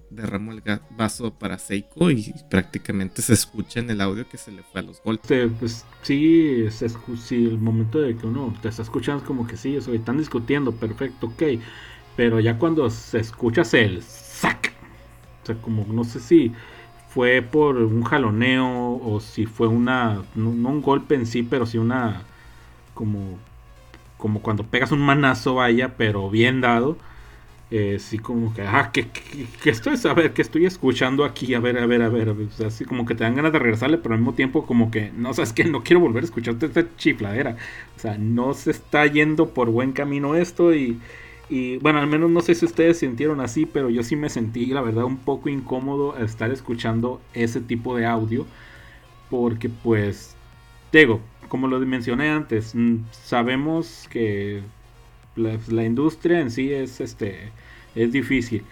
[0.10, 0.62] derramó el
[0.98, 4.84] vaso para Seiko y prácticamente se escucha en el audio que se le fue a
[4.84, 5.52] los golpes.
[5.60, 9.58] pues sí, se sí, el momento de que uno te está escuchando es como que
[9.58, 11.44] sí, eso, están discutiendo, perfecto, ok.
[12.16, 14.74] Pero ya cuando se escucha el sac,
[15.46, 16.52] o sea, como no sé si
[17.10, 21.78] fue por un jaloneo o si fue una, no, un golpe en sí, pero sí
[21.78, 22.24] una,
[22.96, 23.38] como,
[24.18, 26.98] como cuando pegas un manazo, vaya, pero bien dado.
[27.72, 29.08] Eh, sí, como que, ah, que,
[29.66, 32.68] estoy, a ver, que estoy escuchando aquí, a ver, a ver, a ver, o sea,
[32.68, 35.34] así como que te dan ganas de regresarle, pero al mismo tiempo como que, no,
[35.34, 37.58] sabes que no quiero volver a escucharte esta chifladera,
[37.96, 41.00] o sea, no se está yendo por buen camino esto y,
[41.50, 44.66] y bueno, al menos no sé si ustedes sintieron así, pero yo sí me sentí,
[44.68, 48.46] la verdad, un poco incómodo estar escuchando ese tipo de audio.
[49.30, 50.36] Porque pues,
[50.92, 54.64] digo, como lo mencioné antes, mm, sabemos que
[55.36, 57.52] la, industria en sí es, este,
[57.96, 58.64] es difícil.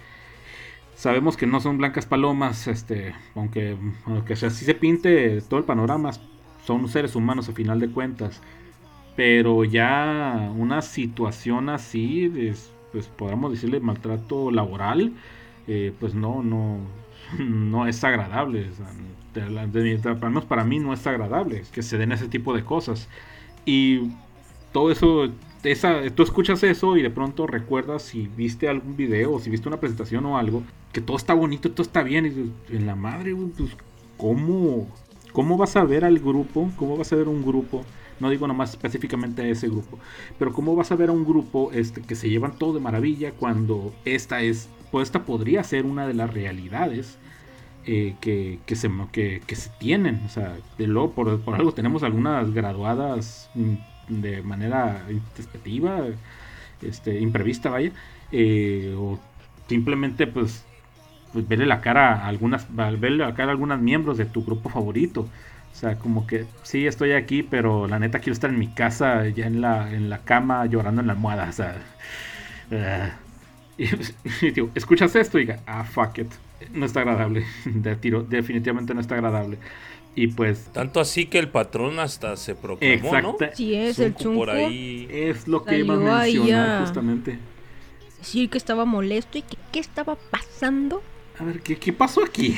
[0.96, 6.12] Sabemos que no son blancas palomas, este, aunque, aunque así se pinte todo el panorama,
[6.66, 8.42] son seres humanos a final de cuentas.
[9.16, 12.32] Pero ya una situación así,
[12.92, 15.14] pues podríamos decirle maltrato laboral,
[15.68, 16.80] eh, pues no, no,
[17.40, 18.70] no es agradable.
[19.36, 23.10] al menos para mí no es agradable que se den ese tipo de cosas.
[23.66, 24.12] Y
[24.72, 25.30] todo eso,
[25.64, 29.68] esa, tú escuchas eso y de pronto recuerdas si viste algún video o si viste
[29.68, 32.54] una presentación o algo, que todo está bonito, todo está bien.
[32.70, 33.72] Y en la madre, pues,
[34.18, 34.88] ¿cómo,
[35.32, 36.72] ¿cómo vas a ver al grupo?
[36.78, 37.86] ¿Cómo vas a ver un grupo?
[38.20, 40.00] No digo nomás específicamente a ese grupo.
[40.40, 43.32] Pero ¿cómo vas a ver a un grupo este, que se llevan todo de maravilla
[43.32, 47.18] cuando esta es, pues esta podría ser una de las realidades
[47.86, 50.22] eh, que, que, se, que, que, se tienen?
[50.26, 53.76] O sea, de lo, por, algo tenemos algunas graduadas mm,
[54.22, 56.02] de manera despectiva,
[56.82, 57.92] este, imprevista, vaya.
[58.32, 59.20] Eh, o
[59.68, 60.66] simplemente pues,
[61.32, 64.70] pues verle la cara a algunas, verle la cara a algunos miembros de tu grupo
[64.70, 65.28] favorito.
[65.74, 69.28] O sea, como que sí estoy aquí, pero la neta quiero estar en mi casa,
[69.28, 71.50] ya en la, en la cama, llorando en la almohada.
[71.50, 73.20] O sea,
[73.78, 73.82] uh,
[74.42, 76.32] y, digo, escuchas esto y diga, ah, fuck it.
[76.72, 77.46] No está agradable.
[77.66, 79.58] De tiro, definitivamente no está agradable.
[80.16, 80.70] Y pues.
[80.72, 83.38] Tanto así que el patrón hasta se proclamó, ¿no?
[83.54, 84.40] Sí, es el chunco.
[84.40, 85.08] Por ahí.
[85.10, 87.40] Es lo que iba a mencionar, justamente.
[88.20, 91.02] Decir que estaba molesto y que qué estaba pasando.
[91.40, 92.56] A ver, ¿qué, qué pasó aquí?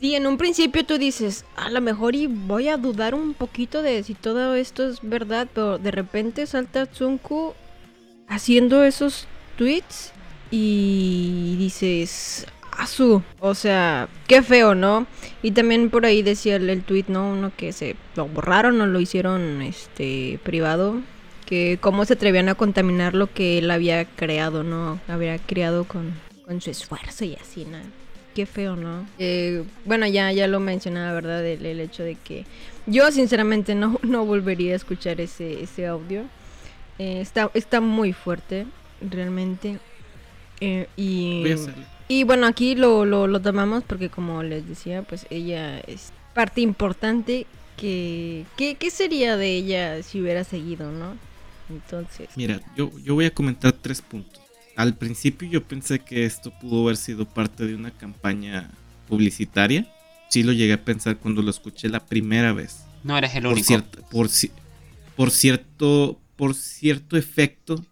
[0.00, 3.80] Sí, en un principio tú dices, a lo mejor y voy a dudar un poquito
[3.80, 7.54] de si todo esto es verdad, pero de repente salta Tsunku
[8.28, 10.12] haciendo esos tweets
[10.50, 15.06] y dices, Asu, o sea, qué feo, ¿no?
[15.42, 17.30] Y también por ahí decía el, tweet, ¿no?
[17.30, 21.00] Uno que se lo borraron o lo hicieron este privado,
[21.46, 25.00] que cómo se atrevían a contaminar lo que él había creado, ¿no?
[25.08, 26.12] Había creado con,
[26.44, 27.78] con su esfuerzo y así, ¿no?
[28.36, 29.06] Qué feo, ¿no?
[29.18, 31.44] Eh, bueno, ya, ya lo mencionaba, ¿verdad?
[31.46, 32.44] El, hecho de que
[32.86, 36.24] yo sinceramente no, no volvería a escuchar ese, ese audio.
[36.98, 38.66] Eh, está, está muy fuerte,
[39.00, 39.78] realmente.
[40.60, 41.44] Eh, y,
[42.08, 47.46] y bueno, aquí lo, lo, tomamos porque como les decía, pues ella es parte importante
[47.78, 48.44] que...
[48.58, 51.16] ¿Qué sería de ella si hubiera seguido, no?
[51.70, 52.28] Entonces...
[52.36, 54.45] Mira, yo, yo voy a comentar tres puntos.
[54.76, 58.70] Al principio yo pensé que esto pudo haber sido parte de una campaña
[59.08, 59.90] publicitaria.
[60.28, 62.84] Sí lo llegué a pensar cuando lo escuché la primera vez.
[63.02, 63.82] No eres el único.
[64.10, 64.28] por,
[65.16, 67.82] por, cierto, por cierto efecto.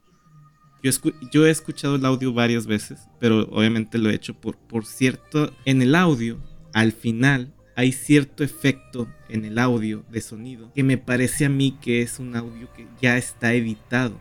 [0.83, 0.91] Yo,
[1.33, 5.55] yo, he escuchado el audio varias veces, pero obviamente lo he hecho por, por cierto.
[5.65, 6.39] En el audio,
[6.75, 11.77] al final, hay cierto efecto en el audio de sonido que me parece a mí
[11.81, 14.21] que es un audio que ya está editado.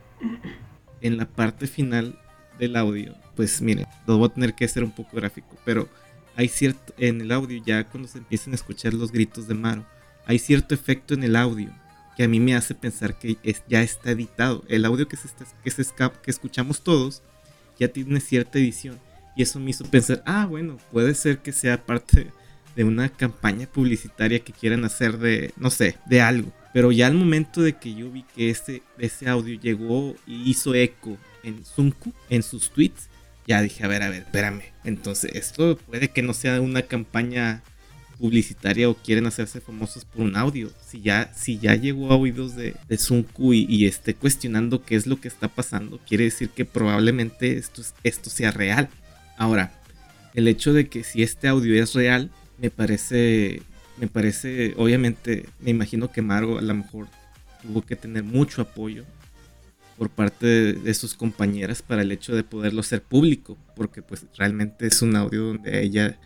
[1.01, 2.17] En la parte final
[2.59, 5.87] del audio, pues miren, lo voy a tener que hacer un poco gráfico, pero
[6.35, 9.85] hay cierto, en el audio ya cuando se empiezan a escuchar los gritos de Maro,
[10.25, 11.71] hay cierto efecto en el audio
[12.15, 14.63] que a mí me hace pensar que es, ya está editado.
[14.67, 15.29] El audio que, se
[15.63, 15.83] que, se
[16.21, 17.21] que escuchamos todos
[17.79, 18.99] ya tiene cierta edición.
[19.35, 22.31] Y eso me hizo pensar, ah, bueno, puede ser que sea parte
[22.75, 26.51] de una campaña publicitaria que quieran hacer de, no sé, de algo.
[26.73, 30.75] Pero ya al momento de que yo vi que ese, ese audio llegó y hizo
[30.75, 33.09] eco en Sunku, en sus tweets,
[33.47, 34.63] ya dije, a ver, a ver, espérame.
[34.83, 37.61] Entonces, esto puede que no sea una campaña
[38.17, 40.71] publicitaria o quieren hacerse famosos por un audio.
[40.87, 45.07] Si ya, si ya llegó a oídos de, de Sunku y, esté cuestionando qué es
[45.07, 48.89] lo que está pasando, quiere decir que probablemente esto, esto sea real.
[49.37, 49.73] Ahora,
[50.33, 53.61] el hecho de que si este audio es real, me parece
[53.97, 57.07] me parece, obviamente, me imagino que Margo a lo mejor
[57.61, 59.05] tuvo que tener mucho apoyo
[60.03, 64.85] por parte de, sus compañeras para el hecho de poderlo hacer público, porque pues realmente
[64.85, 66.19] es un audio donde ella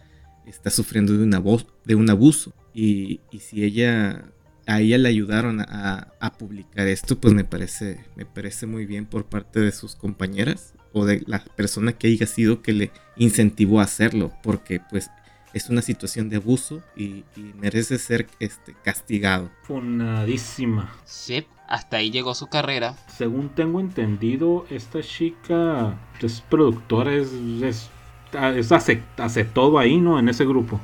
[0.48, 4.32] está sufriendo de, una voz, de un abuso y, si ella
[4.66, 9.06] a ella le ayudaron a, a, publicar esto, pues me parece, me parece muy bien
[9.06, 13.80] por parte de sus compañeras o de la persona que haya sido que le incentivó
[13.80, 15.12] a hacerlo, porque pues
[15.54, 17.24] es una situación de abuso y,
[17.60, 19.52] merece ser este, castigado.
[19.62, 20.96] Funadísima.
[21.06, 22.96] Sí, hasta ahí llegó su carrera.
[23.08, 27.32] Según tengo entendido, esta chica es productora, es,
[27.62, 30.20] es, hace, hace todo ahí, ¿no?
[30.20, 30.80] En ese grupo.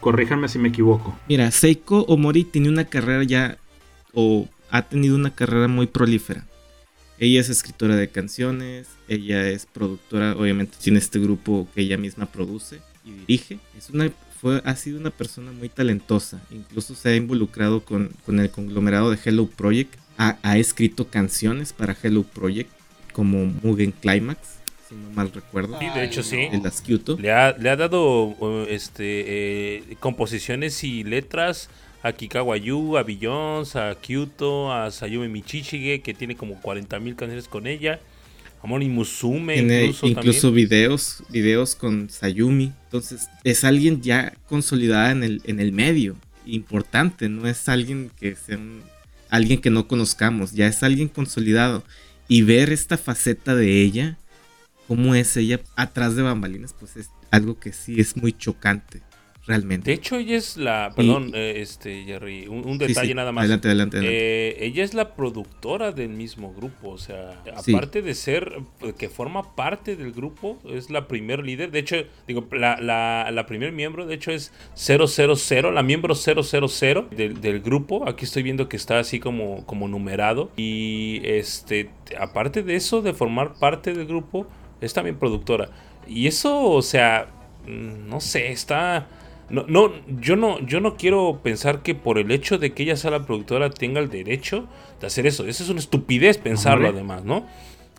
[0.00, 1.16] Corríjanme si me equivoco.
[1.28, 3.58] Mira, Seiko Omori tiene una carrera ya,
[4.14, 6.46] o ha tenido una carrera muy prolífera.
[7.18, 12.26] Ella es escritora de canciones, ella es productora, obviamente tiene este grupo que ella misma
[12.26, 12.80] produce
[13.26, 13.58] dirige.
[13.76, 14.10] Es una,
[14.40, 16.40] fue, ha sido una persona muy talentosa.
[16.50, 19.94] Incluso se ha involucrado con, el conglomerado de Hello Project.
[20.16, 22.70] Ha, escrito canciones para Hello Project,
[23.12, 24.40] como Mugen Climax,
[24.88, 25.78] si no mal recuerdo.
[25.78, 26.48] Sí, de hecho sí.
[27.18, 31.70] Le ha, le ha dado uh, este, eh, composiciones y letras
[32.02, 37.66] a Kikawayu, a Beyoncé, a Kyoto, a Sayumi Michichige, que tiene como 40.000 canciones con
[37.66, 38.00] ella.
[38.62, 39.54] Amor y Musume.
[39.54, 42.72] Tiene incluso, videos, videos con Sayumi.
[42.84, 46.16] Entonces es alguien ya consolidada en el, en el medio.
[46.46, 48.58] Importante, no es alguien que sea
[49.30, 51.84] alguien que no conozcamos, ya es alguien consolidado.
[52.28, 54.18] Y ver esta faceta de ella,
[54.86, 59.02] cómo es ella atrás de bambalinas, pues es algo que sí es muy chocante
[59.48, 59.90] realmente.
[59.90, 60.92] De hecho, ella es la.
[60.94, 63.42] Perdón, eh, este, Jerry, un, detalle nada más.
[63.42, 63.98] Adelante, adelante.
[64.02, 66.90] Eh, ella es la productora del mismo grupo.
[66.90, 68.60] O sea, aparte de ser.
[68.96, 71.70] que forma parte del grupo, es la primer líder.
[71.70, 71.96] De hecho,
[72.26, 77.60] digo, la, la, la primer miembro, de hecho, es 000, la miembro 000 del, del
[77.60, 78.08] grupo.
[78.08, 80.50] Aquí estoy viendo que está así como, como numerado.
[80.56, 84.46] Y este, aparte de eso, de formar parte del grupo,
[84.80, 85.70] es también productora.
[86.06, 87.28] Y eso, o sea,
[87.66, 89.08] mm, no sé, está
[89.50, 92.96] no, no, yo no, yo no quiero pensar que por el hecho de que ella
[92.96, 94.66] sea la productora tenga el derecho
[95.00, 95.46] de hacer eso.
[95.46, 97.46] Esa es una estupidez pensarlo además, ¿no?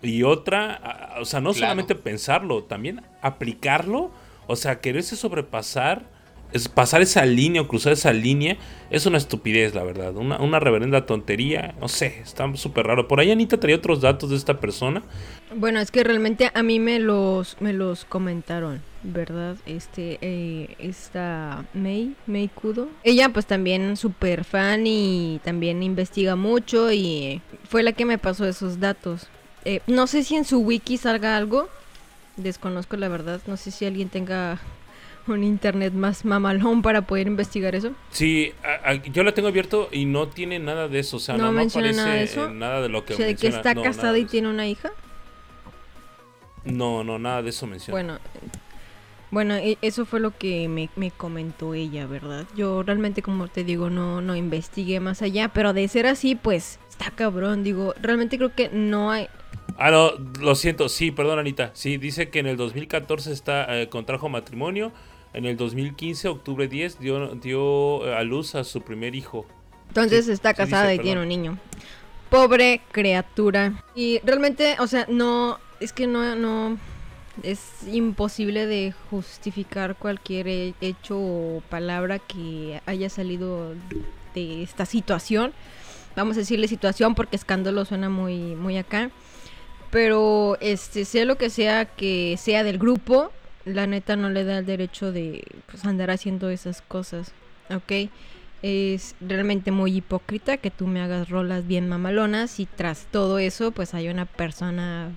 [0.02, 4.12] Y otra, o sea, no solamente pensarlo, también aplicarlo,
[4.48, 6.06] o sea, quererse sobrepasar
[6.52, 8.58] es pasar esa línea o cruzar esa línea
[8.90, 10.16] es una estupidez, la verdad.
[10.16, 11.76] Una, reverenda tontería.
[11.80, 13.08] No sé, está súper raro.
[13.08, 15.04] Por ahí Anita traía otros datos de esta persona.
[15.56, 19.58] Bueno, es que realmente a mí me los, me los comentaron, ¿verdad?
[19.66, 22.90] Este, eh, esta May, May Kudo.
[23.04, 28.46] Ella pues también súper fan y también investiga mucho y fue la que me pasó
[28.46, 29.28] esos datos.
[29.66, 31.70] Eh, no sé si en su wiki salga algo.
[32.38, 33.42] Desconozco la verdad.
[33.48, 34.60] No sé si alguien tenga
[35.28, 37.92] un internet más mamalón para poder investigar eso.
[38.10, 38.54] Sí,
[39.12, 42.14] yo la tengo abierto y no tiene nada de eso, o sea, no, menciona nada
[42.14, 42.50] de eso.
[42.50, 44.92] Nada de lo que o sea, de que está casada y tiene una hija.
[46.66, 47.92] No, no, nada de eso menciona.
[47.94, 48.20] Bueno,
[49.32, 52.46] bueno, e, eso fue lo que me, me, comentó ella, ¿verdad?
[52.56, 56.80] Yo realmente, como te digo, no, no investigué más allá, pero de ser así, pues
[56.90, 59.28] está cabrón, digo, realmente creo que no hay...
[59.78, 60.12] Ah, no,
[60.42, 64.92] lo siento, sí, perdón Anita, sí, dice que en el 2014 está, eh, contrajo matrimonio,
[65.34, 69.46] en el 2015, octubre 10, dio, dio a luz a su primer hijo.
[69.90, 71.58] Entonces está casada y tiene un niño.
[72.30, 73.84] Pobre criatura.
[73.96, 76.78] Y realmente, o sea, no, es que no, no,
[77.44, 80.48] es imposible de justificar cualquier
[80.82, 83.74] hecho o palabra que haya salido
[84.34, 85.54] de esta situación.
[86.16, 89.12] Vamos a decirle situación porque escándalo suena muy, muy acá.
[89.92, 93.32] Pero este, sea lo que sea que sea del grupo,
[93.66, 97.32] la neta no le da el derecho de pues, andar haciendo esas cosas,
[97.70, 98.10] ¿ok?
[98.62, 103.72] Es realmente muy hipócrita que tú me hagas rolas bien mamalonas y tras todo eso
[103.72, 105.12] pues hay una persona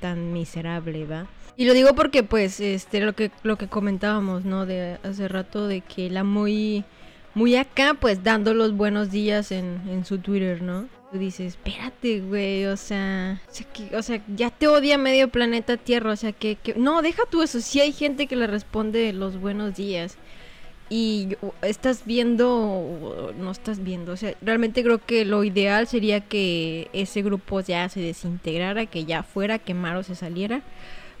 [0.00, 1.26] tan miserable, ¿va?
[1.56, 4.66] Y lo digo porque pues este lo que lo que comentábamos, ¿no?
[4.66, 6.84] De hace rato de que la muy
[7.34, 10.88] muy acá pues dando los buenos días en, en su Twitter, ¿no?
[11.18, 13.40] dices, espérate, güey, o sea,
[13.94, 17.60] o sea, ya te odia medio planeta Tierra, o sea, que, no, deja tú eso,
[17.60, 20.16] sí hay gente que le responde los buenos días.
[20.88, 26.88] y estás viendo, no estás viendo, o sea, realmente creo que lo ideal sería que
[26.92, 30.62] ese grupo ya se desintegrara, que ya fuera, que Maro se saliera.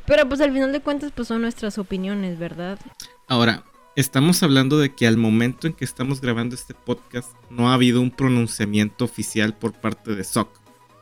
[0.06, 2.78] Pero pues al final de cuentas pues son nuestras opiniones, ¿verdad?
[3.28, 3.64] Ahora,
[3.96, 8.00] estamos hablando de que al momento en que estamos grabando este podcast no ha habido
[8.00, 10.48] un pronunciamiento oficial por parte de SOC.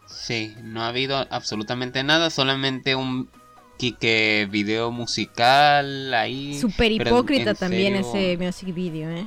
[0.06, 3.28] Sí, no ha habido absolutamente nada, solamente un
[3.76, 6.58] Kike video musical ahí.
[6.58, 9.26] Super hipócrita también ese music video, ¿eh?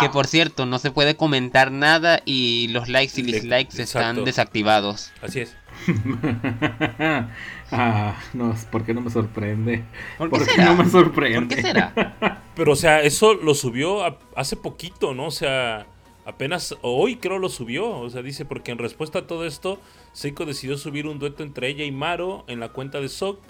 [0.00, 5.12] que por cierto, no se puede comentar nada y los likes y dislikes están desactivados.
[5.22, 5.54] Así es.
[7.72, 9.84] ah, no, ¿por qué no me sorprende?
[10.16, 11.38] ¿Por qué, no me sorprende?
[11.40, 12.42] ¿Por qué será?
[12.54, 15.26] Pero, o sea, eso lo subió hace poquito, ¿no?
[15.26, 15.86] O sea,
[16.24, 17.88] apenas hoy creo lo subió.
[17.88, 19.80] O sea, dice, porque en respuesta a todo esto,
[20.12, 23.40] Seiko decidió subir un dueto entre ella y Maro en la cuenta de Sok.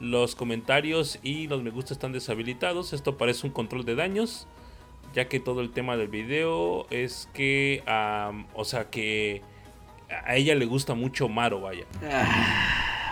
[0.00, 2.92] Los comentarios y los me gusta están deshabilitados.
[2.92, 4.48] Esto parece un control de daños.
[5.14, 7.84] Ya que todo el tema del video es que,
[8.54, 9.42] o sea, que
[10.26, 11.84] a ella le gusta mucho Maro, vaya.
[12.02, 13.03] Ah,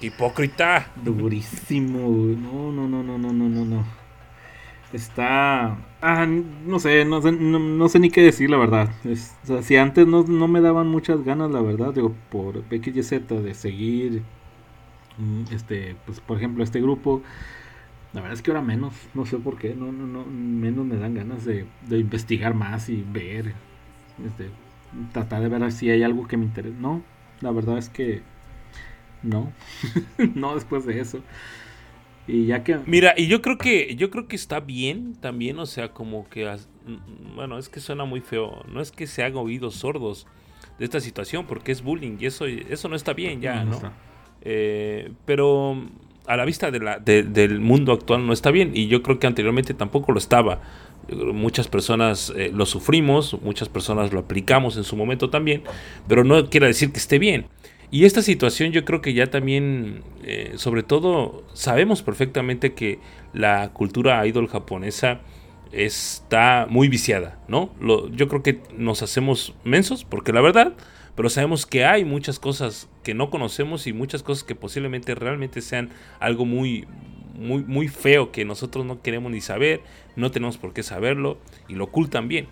[0.00, 0.86] Hipócrita.
[0.96, 2.08] Durísimo.
[2.08, 3.84] No, no, no, no, no, no, no, no.
[4.92, 5.76] Está...
[6.00, 8.88] Ah, no sé, no sé, no, sé ni qué decir, la verdad.
[9.04, 13.54] o sea, si antes no, me daban muchas ganas, la verdad, digo, por XYZ de
[13.54, 14.22] seguir,
[15.18, 17.22] mm, este, pues por ejemplo, este grupo,
[18.14, 20.96] la verdad es que ahora menos, no sé por qué, no, no, no, menos me
[20.96, 23.52] dan ganas de, de investigar más y ver,
[24.26, 24.50] este,
[25.12, 26.76] tratar de ver si hay algo que me interese.
[26.80, 27.02] No,
[27.42, 28.22] la verdad es que
[29.22, 29.52] no,
[30.34, 31.20] no después de eso.
[32.26, 35.66] Y ya que Mira, y yo creo que yo creo que está bien también, o
[35.66, 39.38] sea, como que mm, bueno, es que suena muy feo, no es que se hagan
[39.38, 40.26] oídos sordos
[40.78, 43.80] de esta situación porque es bullying y eso eso no está bien ya, ¿no?
[44.42, 45.76] Eh, pero
[46.26, 49.26] a la vista de la, del mundo actual no está bien y yo creo que
[49.26, 50.60] anteriormente tampoco lo estaba.
[51.10, 55.64] Muchas personas eh, lo sufrimos, muchas personas lo aplicamos en su momento también,
[56.06, 57.46] pero no quiere decir que esté bien.
[57.90, 63.00] Y esta situación yo creo que ya también, eh, sobre todo, sabemos perfectamente que
[63.32, 65.20] la cultura idol japonesa
[65.72, 67.70] está muy viciada, ¿no?
[68.10, 70.74] yo creo que nos hacemos mensos, porque la verdad,
[71.14, 75.60] pero sabemos que hay muchas cosas que no conocemos y muchas cosas que posiblemente realmente
[75.60, 76.86] sean algo muy,
[77.34, 79.80] muy, muy feo que nosotros no queremos ni saber,
[80.16, 81.38] no tenemos por qué saberlo
[81.68, 82.48] y lo ocultan bien.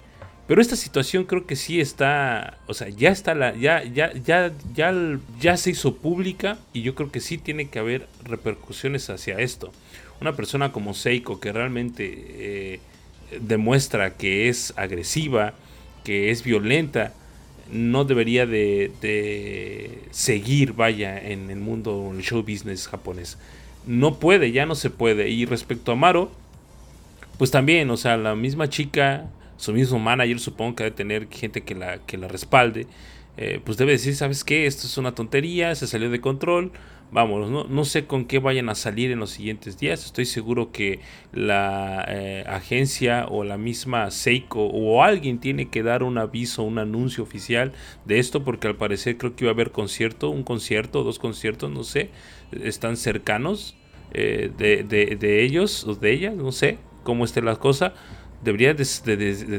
[0.49, 4.51] Pero esta situación creo que sí está, o sea, ya está la, ya, ya, ya,
[4.75, 4.95] ya,
[5.39, 9.71] ya se hizo pública y yo creo que sí tiene que haber repercusiones hacia esto.
[10.23, 12.81] Una persona como Seiko que realmente eh,
[13.43, 15.53] demuestra que es agresiva,
[16.03, 17.13] que es violenta,
[17.71, 23.37] no debería de, de, seguir, vaya, en el mundo, el show business japonés.
[23.87, 25.29] No puede, ya no se puede.
[25.29, 26.33] Y respecto a Maro,
[27.37, 29.27] pues también, o sea, la misma chica
[29.59, 32.87] su mismo manager supongo que debe tener gente que la, que la respalde,
[33.37, 34.67] eh, pues debe decir, ¿sabes qué?
[34.67, 36.73] Esto es una tontería, se salió de control,
[37.11, 40.71] vamos, no, no, sé con qué vayan a salir en los siguientes días, estoy seguro
[40.71, 41.01] que
[41.33, 46.79] la eh, agencia o la misma Seiko o alguien tiene que dar un aviso, un
[46.79, 47.73] anuncio oficial
[48.05, 51.71] de esto, porque al parecer creo que iba a haber concierto, un concierto, dos conciertos,
[51.71, 52.11] no sé,
[52.53, 53.77] están cercanos
[54.13, 57.95] eh, de, de, de ellos o de ellas, no sé cómo esté la cosa
[58.43, 58.85] debería de,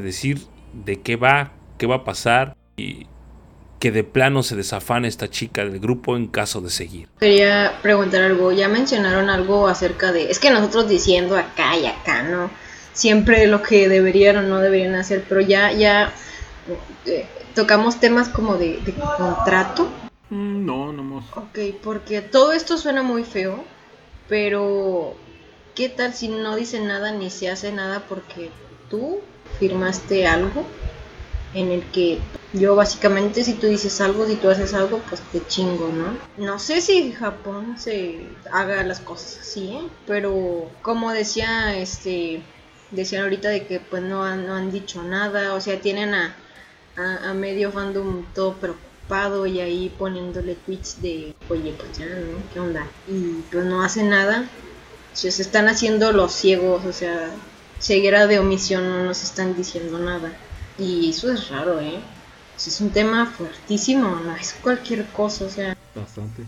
[0.00, 0.40] decir
[0.72, 3.06] de qué va, qué va a pasar y
[3.78, 7.08] que de plano se desafane esta chica del grupo en caso de seguir.
[7.18, 12.22] Quería preguntar algo, ya mencionaron algo acerca de, es que nosotros diciendo acá y acá,
[12.22, 12.50] ¿no?
[12.92, 16.12] Siempre lo que deberían o no deberían hacer, pero ya, ya
[17.06, 19.88] eh, tocamos temas como de, de contrato.
[20.28, 21.24] Mm, no, no más.
[21.34, 23.64] Ok, porque todo esto suena muy feo,
[24.28, 25.14] pero
[25.74, 28.50] ¿qué tal si no dice nada ni se hace nada porque
[28.90, 29.20] tú
[29.58, 30.64] firmaste algo
[31.54, 32.18] en el que
[32.52, 36.18] yo básicamente si tú dices algo, si tú haces algo, pues te chingo, ¿no?
[36.36, 39.88] No sé si Japón se haga las cosas así, ¿eh?
[40.06, 42.42] pero como decía este
[42.90, 46.34] decían ahorita de que pues no han, no han dicho nada, o sea, tienen a,
[46.96, 52.42] a, medio fandom todo preocupado y ahí poniéndole tweets de, oye, pues ya, ¿no?
[52.52, 52.86] ¿Qué onda?
[53.08, 54.48] Y pues no hace nada.
[55.12, 57.30] se están haciendo los ciegos, o sea,
[57.80, 60.32] ceguera de omisión no nos están diciendo nada.
[60.78, 62.00] Y eso es raro, ¿eh?
[62.56, 65.76] Es un tema fuertísimo, no es cualquier cosa, o sea.
[65.94, 66.44] Bastante.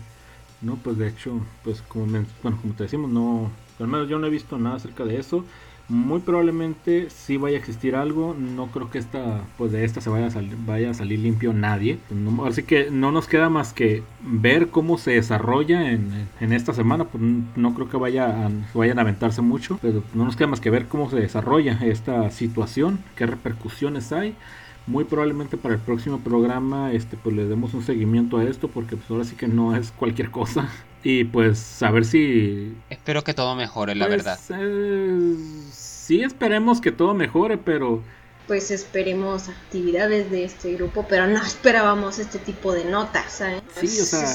[0.61, 4.27] No, pues de hecho, pues como, bueno, como te decimos, no, al menos yo no
[4.27, 5.43] he visto nada acerca de eso.
[5.89, 8.35] Muy probablemente sí vaya a existir algo.
[8.37, 10.57] No creo que esta, pues de esta se vaya a, salir,
[10.87, 11.99] a salir limpio nadie.
[12.45, 17.05] así que no nos queda más que ver cómo se desarrolla en, esta semana.
[17.05, 20.61] Pues no creo que vaya a, vayan a aventarse mucho, pero no nos queda más
[20.61, 24.35] que ver cómo se desarrolla esta situación, qué repercusiones hay
[24.85, 28.97] muy probablemente para el próximo programa este pues le demos un seguimiento a esto porque
[28.97, 30.69] pues ahora sí que no es cualquier cosa.
[31.05, 34.39] Y pues a ver si espero que todo mejore la pues, verdad.
[34.57, 35.35] eh,
[35.69, 38.01] sí esperemos que todo mejore pero
[38.47, 43.61] pues esperemos actividades de este grupo, pero no esperábamos este tipo de notas, ¿sabes?
[43.79, 44.27] Sí, o sea,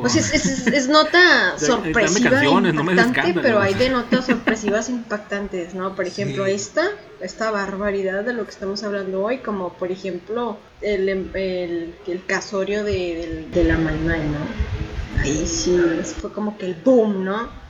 [0.00, 5.94] pues es, nota sorpresiva, impactante, pero hay de notas sorpresivas impactantes, ¿no?
[5.94, 6.90] Por ejemplo, esta,
[7.20, 12.82] esta barbaridad de lo que estamos hablando hoy, como por ejemplo el, el, el casorio
[12.82, 15.22] de, la Maimai, ¿no?
[15.22, 15.78] Ahí sí,
[16.20, 17.68] fue como que el boom, ¿no?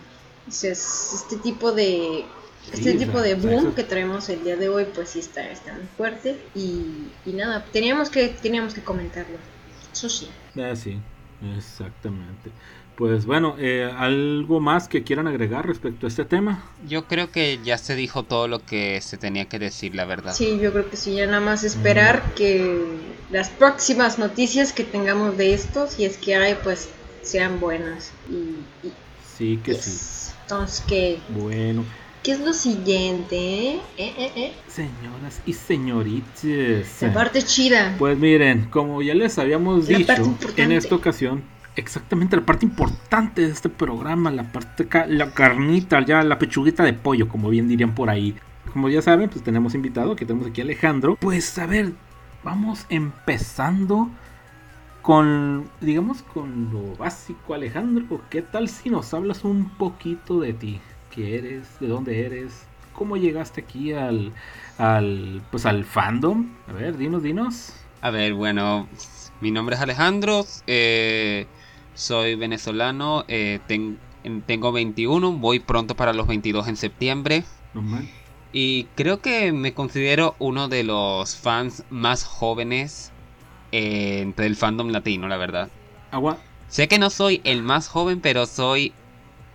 [0.48, 2.24] este tipo de
[2.72, 5.86] este tipo de boom que traemos el día de hoy, pues sí está, está muy
[5.96, 6.38] fuerte.
[6.54, 9.36] Y, nada, teníamos que, teníamos que comentarlo.
[9.92, 10.28] Eso sí.
[10.56, 10.98] Ah, sí,
[11.56, 12.50] exactamente.
[12.96, 16.64] Pues bueno, eh, ¿algo más que quieran agregar respecto a este tema?
[16.88, 20.34] Yo creo que ya se dijo todo lo que se tenía que decir, la verdad.
[20.34, 22.34] Sí, yo creo que sí, ya nada más esperar mm.
[22.34, 22.86] que
[23.30, 26.88] las próximas noticias que tengamos de estos, si es que hay, pues
[27.22, 28.10] sean buenas.
[28.28, 28.56] Y,
[29.36, 30.32] sí, que sí.
[30.42, 31.20] Entonces, que...
[31.28, 31.84] Bueno.
[32.28, 33.76] ¿Qué es lo siguiente?
[33.76, 33.80] ¿Eh?
[33.96, 37.00] ¿Eh, eh, Señoras y señoritas.
[37.00, 37.94] La parte chida.
[37.98, 41.42] Pues miren, como ya les habíamos dicho en esta ocasión,
[41.74, 46.92] exactamente la parte importante de este programa, la parte la carnita, ya la pechuguita de
[46.92, 48.34] pollo, como bien dirían por ahí.
[48.74, 51.16] Como ya saben, pues tenemos invitado, que tenemos aquí a Alejandro.
[51.18, 51.94] Pues a ver,
[52.44, 54.10] vamos empezando
[55.00, 58.20] con, digamos, con lo básico, Alejandro.
[58.28, 60.80] ¿Qué tal si nos hablas un poquito de ti?
[61.16, 64.32] Eres, de dónde eres, cómo llegaste aquí al,
[64.78, 66.48] al, pues al fandom.
[66.68, 67.72] A ver, dinos, dinos.
[68.00, 68.88] A ver, bueno,
[69.40, 71.46] mi nombre es Alejandro, eh,
[71.94, 73.60] soy venezolano, eh,
[74.46, 77.44] tengo 21, voy pronto para los 22 en septiembre.
[78.52, 83.12] Y creo que me considero uno de los fans más jóvenes
[83.72, 85.70] eh, del fandom latino, la verdad.
[86.10, 86.38] Agua.
[86.68, 88.92] Sé que no soy el más joven, pero soy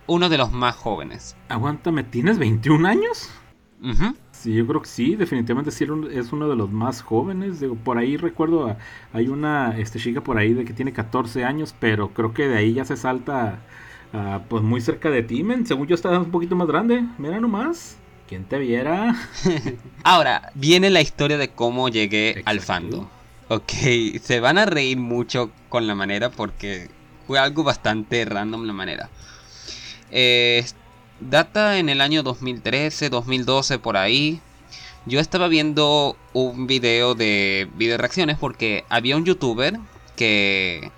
[0.06, 1.36] uno de los más jóvenes.
[1.48, 3.30] Aguántame, ¿tienes 21 años?
[4.32, 7.62] Sí, yo creo que sí, definitivamente sí es uno de los más jóvenes.
[7.84, 8.76] por ahí recuerdo,
[9.12, 12.56] hay una este, chica por ahí de que tiene 14 años, pero creo que de
[12.56, 13.60] ahí ya se salta
[14.48, 15.66] pues muy cerca de ti, men.
[15.66, 17.04] Según yo estás un poquito más grande.
[17.18, 17.96] Mira nomás.
[18.28, 19.14] ¿Quién te viera?
[20.04, 23.06] Ahora, viene la historia de cómo llegué al fandom.
[23.48, 23.72] Ok,
[24.22, 26.88] se van a reír mucho con la manera porque
[27.26, 29.10] fue algo bastante random la manera.
[30.10, 30.64] Eh,
[31.20, 34.40] data en el año 2013, 2012 por ahí.
[35.06, 39.78] Yo estaba viendo un video de video reacciones porque había un youtuber
[40.16, 40.90] que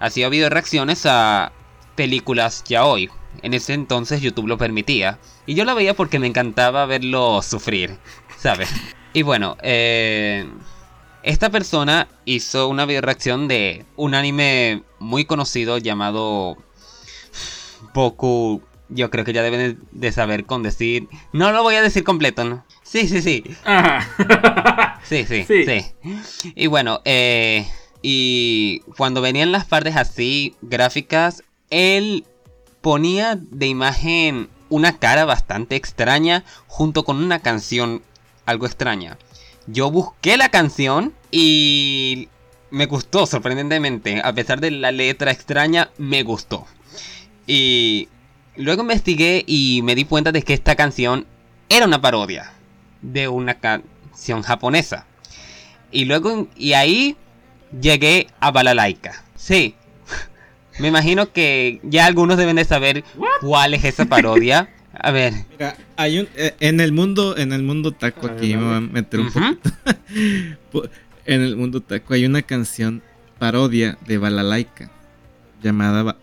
[0.00, 1.52] hacía video reacciones a
[1.94, 3.10] películas ya hoy.
[3.42, 5.18] En ese entonces YouTube lo permitía.
[5.46, 7.98] Y yo la veía porque me encantaba verlo sufrir,
[8.38, 8.70] ¿sabes?
[9.12, 10.48] Y bueno, eh,
[11.22, 16.56] esta persona hizo una video reacción de un anime muy conocido llamado
[17.92, 21.08] Boku, yo creo que ya deben de saber con decir.
[21.32, 22.64] No lo voy a decir completo, ¿no?
[22.82, 23.44] Sí, sí, sí.
[25.04, 25.84] Sí, sí, sí,
[26.54, 27.66] Y bueno, eh,
[28.02, 32.24] y cuando venían las partes así, gráficas, él
[32.80, 38.02] ponía de imagen una cara bastante extraña junto con una canción
[38.46, 39.18] algo extraña.
[39.66, 42.28] Yo busqué la canción y
[42.70, 44.20] me gustó sorprendentemente.
[44.24, 46.66] A pesar de la letra extraña, me gustó.
[47.48, 48.08] Y
[48.56, 51.26] luego investigué y me di cuenta de que esta canción
[51.70, 52.52] era una parodia
[53.00, 55.06] de una canción japonesa.
[55.90, 57.16] Y luego, y ahí
[57.80, 59.24] llegué a Balalaika.
[59.34, 59.74] Sí.
[60.78, 63.02] Me imagino que ya algunos deben de saber
[63.40, 64.68] cuál es esa parodia.
[64.92, 65.32] A ver.
[65.50, 68.80] Mira, hay un eh, en el mundo en el mundo taco aquí me voy a
[68.80, 69.70] meter un poquito.
[71.24, 73.02] en el mundo taco hay una canción
[73.38, 74.90] parodia de Balalaika
[75.62, 76.16] llamada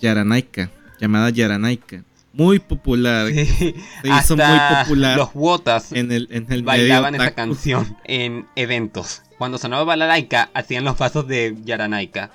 [0.00, 0.70] Yaranaika,
[1.00, 2.02] llamada Yaranaika.
[2.32, 3.26] Muy popular.
[3.32, 5.16] Se hizo muy popular.
[5.16, 9.22] Los Wotas en el, en el bailaban esa canción en eventos.
[9.38, 12.30] Cuando sonaba Balalaika, hacían los pasos de Yaranaika.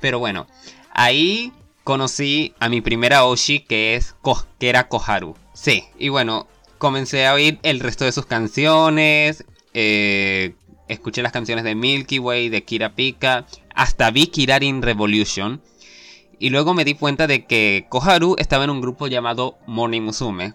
[0.00, 0.46] Pero bueno,
[0.92, 1.52] ahí
[1.84, 4.14] conocí a mi primera Oshi que es
[4.58, 5.36] que era Koharu.
[5.54, 6.46] Sí, y bueno,
[6.78, 9.44] comencé a oír el resto de sus canciones.
[9.74, 10.54] Eh,
[10.88, 13.46] escuché las canciones de Milky Way, de Kira Pika.
[13.74, 15.62] Hasta vi Kirarin Revolution.
[16.42, 20.54] Y luego me di cuenta de que Koharu estaba en un grupo llamado Morning Musume.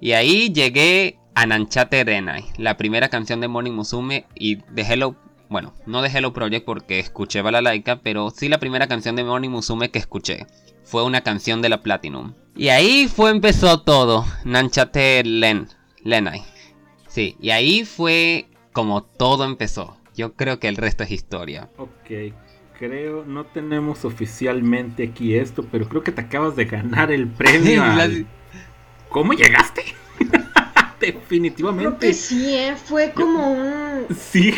[0.00, 5.14] Y ahí llegué a Nanchate Renai, la primera canción de Morning Musume y de Hello.
[5.50, 9.50] Bueno, no de Hello Project porque escuché Balalaika, pero sí la primera canción de Morning
[9.50, 10.46] Musume que escuché.
[10.82, 12.32] Fue una canción de la Platinum.
[12.56, 14.24] Y ahí fue empezó todo.
[14.46, 15.68] Nanchate Len,
[16.04, 16.42] Lenai.
[17.08, 19.98] Sí, y ahí fue como todo empezó.
[20.16, 21.68] Yo creo que el resto es historia.
[21.76, 22.32] Ok,
[22.78, 27.82] creo, no tenemos oficialmente aquí esto, pero creo que te acabas de ganar el premio.
[27.82, 28.26] al-
[29.08, 29.84] ¿Cómo llegaste?
[30.98, 32.06] Creo Definitivamente.
[32.08, 32.76] que sí, ¿eh?
[32.76, 34.06] Fue como un...
[34.16, 34.54] Sí.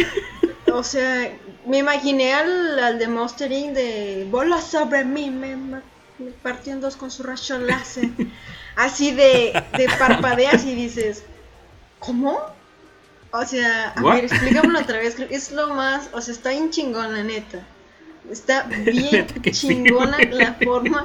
[0.73, 1.33] O sea,
[1.67, 3.73] me imaginé al, al de Monster Inc.
[3.73, 5.81] de bola sobre mí, me, me
[6.43, 8.11] partió en dos con su rayo láser.
[8.77, 11.25] Así de, de parpadeas y dices,
[11.99, 12.39] ¿cómo?
[13.33, 14.15] O sea, a What?
[14.17, 15.15] ver, explícamelo otra vez.
[15.15, 17.61] creo que Es lo más, o sea, está bien chingón, la neta.
[18.31, 21.05] Está bien sí, chingona la forma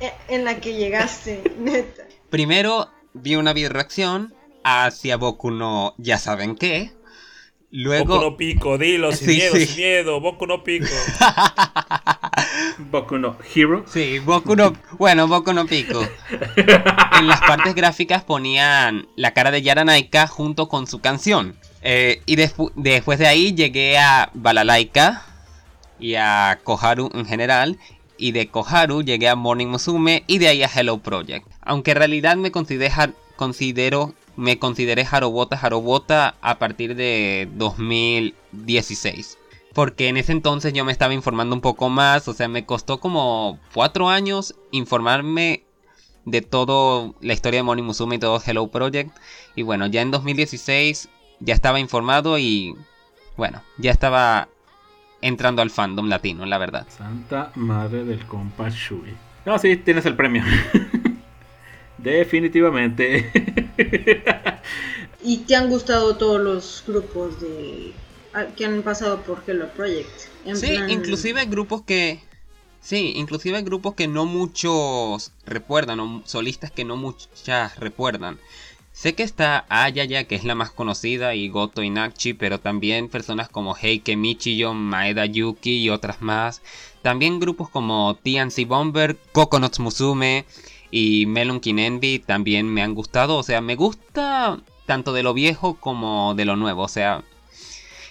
[0.00, 2.04] e- en la que llegaste, neta.
[2.30, 6.92] Primero vi una video reacción hacia Boku no ya saben qué.
[7.70, 9.66] Luego Boku no pico, dilo, sin Sí, miedo, sí.
[9.66, 10.86] sin miedo, Boku no pico.
[12.90, 13.84] Boku no Hero.
[13.92, 14.72] Sí, Boku no...
[14.92, 16.00] Bueno, Boku no Pico.
[17.18, 21.56] En las partes gráficas ponían la cara de Yaranaika junto con su canción.
[21.82, 25.22] Eh, y despu- después de ahí llegué a Balalaika
[26.04, 27.78] y a Koharu en general.
[28.18, 31.48] Y de Koharu llegué a Morning Musume y de ahí a Hello Project.
[31.62, 39.38] Aunque en realidad me considero, me consideré Harobota Harobota a partir de 2016.
[39.72, 43.00] Porque en ese entonces yo me estaba informando un poco más, o sea, me costó
[43.00, 45.64] como cuatro años informarme
[46.26, 49.10] de todo la historia de Moni Musume y todo Hello Project.
[49.56, 51.08] Y bueno, ya en 2016
[51.40, 52.76] ya estaba informado y
[53.38, 54.48] bueno, ya estaba
[55.26, 56.86] entrando al fandom latino, la verdad.
[56.96, 59.14] Santa madre del compa Shui.
[59.46, 60.42] No, sí, tienes el premio.
[61.98, 63.30] Definitivamente.
[65.22, 67.92] ¿Y te han gustado todos los grupos de
[68.34, 70.10] ah, que han pasado por Hello Project?
[70.44, 72.20] En Sí, plan- inclusive hay grupos que...
[72.80, 78.38] Sí, inclusive hay grupos que no muchos recuerdan, o solistas que no muchas recuerdan.
[78.94, 83.08] Sé que está Ayaya, que es la más conocida, y Goto y Nakchi, pero también
[83.08, 86.62] personas como Heike Michiyo, Maeda Yuki y otras más.
[87.02, 90.44] También grupos como TNC Bomber, Coconuts Musume
[90.92, 93.36] y Melon King Envy también me han gustado.
[93.36, 96.82] O sea, me gusta tanto de lo viejo como de lo nuevo.
[96.82, 97.24] O sea,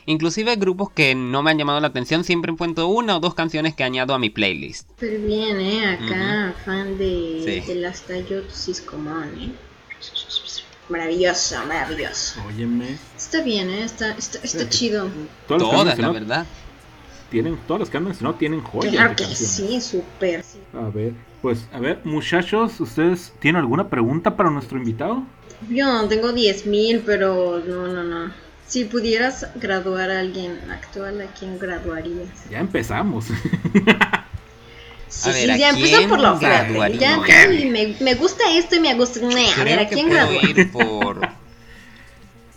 [0.05, 3.73] Inclusive grupos que no me han llamado la atención, siempre encuentro una o dos canciones
[3.73, 4.89] que añado a mi playlist.
[4.89, 5.85] Súper bien, ¿eh?
[5.87, 7.73] Acá, fan de, Sí.
[7.73, 9.51] de las Tayotus Común, ¿eh?
[10.89, 12.41] Maravilloso, maravilloso.
[12.47, 12.97] Óyeme.
[13.17, 13.83] Está bien, ¿eh?
[13.83, 15.09] Está, está, está chido.
[15.47, 16.45] Todas las que han Todas, la verdad.
[17.29, 18.93] tienen, todas las que han mencionado tienen joyas.
[18.93, 20.43] Claro que sí, súper.
[20.43, 20.59] sí.
[20.73, 25.23] A ver, pues, a ver, muchachos, ¿ustedes tienen alguna pregunta para nuestro invitado?
[25.69, 28.31] Yo tengo 10.000, pero no, no, no.
[28.67, 32.49] Si pudieras graduar a alguien actual, ¿a quién graduarías?
[32.49, 33.27] Ya empezamos.
[35.13, 36.63] Sí, A ver, sí, ¿a ya empieza quién por la oferta.
[36.63, 36.99] graduaría?
[36.99, 37.17] Ya,
[37.69, 39.19] me, me gusta esto y me gusta.
[39.19, 41.29] A ver, Creo ¿a quién puedo ir por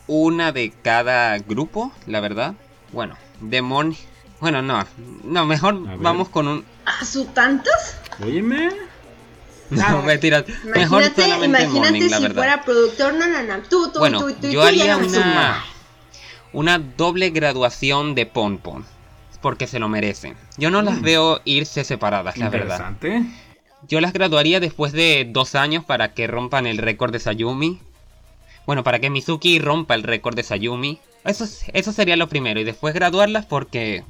[0.07, 2.55] una de cada grupo, la verdad.
[2.93, 3.97] Bueno, Demon.
[4.41, 4.85] Bueno, no,
[5.25, 6.65] no, mejor vamos con un.
[6.85, 7.97] ¿A su tantas?
[8.23, 8.71] Óyeme.
[9.69, 10.45] No, mentira.
[10.63, 12.37] Mejor Imagínate, solamente imagínate Morning, la si verdad.
[12.37, 13.15] fuera productor.
[13.15, 13.59] No, no, no.
[13.69, 15.65] Tú, tú, Bueno, tú, tú, yo tú haría una,
[16.53, 18.87] un- una doble graduación de Pon Pon.
[19.41, 20.35] Porque se lo merecen.
[20.57, 22.79] Yo no las veo irse separadas, la verdad.
[23.89, 27.81] Yo las graduaría después de dos años para que rompan el récord de Sayumi.
[28.67, 30.99] Bueno, para que Mizuki rompa el récord de Sayumi.
[31.25, 32.59] Eso, es- eso sería lo primero.
[32.61, 34.03] Y después graduarlas porque...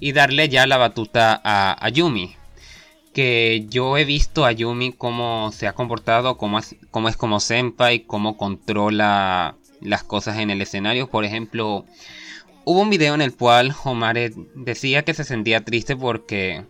[0.00, 2.34] Y darle ya la batuta a, a Yumi.
[3.12, 7.38] Que yo he visto a Yumi cómo se ha comportado, cómo, es- cómo es como
[7.40, 11.08] senpai, cómo controla las cosas en el escenario.
[11.08, 11.84] Por ejemplo,
[12.66, 16.64] hubo un video en el cual Homare decía que se sentía triste porque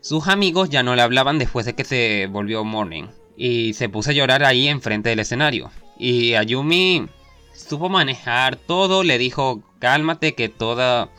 [0.00, 3.04] sus amigos ya no le hablaban después de que se volvió Morning.
[3.36, 5.70] Y se puso a llorar ahí enfrente del escenario.
[5.98, 7.06] Y Ayumi
[7.54, 11.10] supo manejar todo, le dijo, cálmate que toda,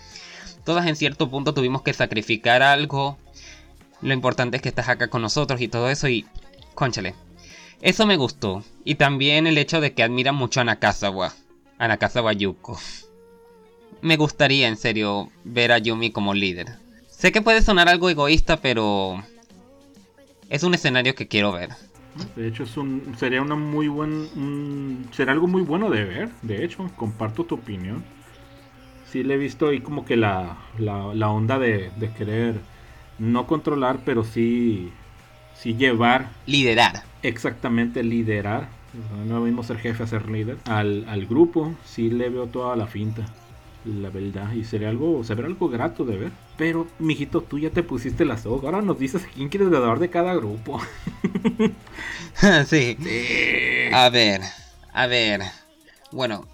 [0.65, 3.19] todas en cierto punto tuvimos que sacrificar algo.
[4.01, 6.25] Lo importante es que estás acá con nosotros y todo eso y...
[6.73, 7.13] Conchale.
[7.81, 8.63] Eso me gustó.
[8.83, 11.35] Y también el hecho de que admira mucho a Nakazawa.
[11.77, 12.79] A Nakazawa Yuko.
[14.07, 16.67] Me gustaría en serio ver a Yumi como líder.
[17.09, 19.21] Sé que puede sonar algo egoísta, pero
[20.49, 21.71] es un escenario que quiero ver.
[22.37, 26.29] De hecho, es un, sería una muy buen, un- será algo muy bueno de ver.
[26.41, 28.01] De hecho, comparto tu opinión.
[29.11, 32.55] Sí le he visto ahí como que la, la, la onda de, de querer
[33.19, 34.89] no controlar, pero sí,
[35.53, 37.03] sí llevar Liderar.
[37.23, 38.69] exactamente liderar
[39.25, 40.59] No mismo ser jefe a ser líder.
[40.63, 43.25] Al, al grupo sí le veo toda la finta.
[43.87, 44.51] La verdad.
[44.51, 46.31] Y sería algo, sería algo grato de ver.
[46.57, 48.67] Pero, mijito, tú ya te pusiste la soga.
[48.67, 50.81] Ahora nos dices a quién quieres graduar de cada grupo.
[52.67, 52.97] sí.
[53.93, 54.41] A ver,
[54.91, 55.41] a ver.
[56.11, 56.45] Bueno,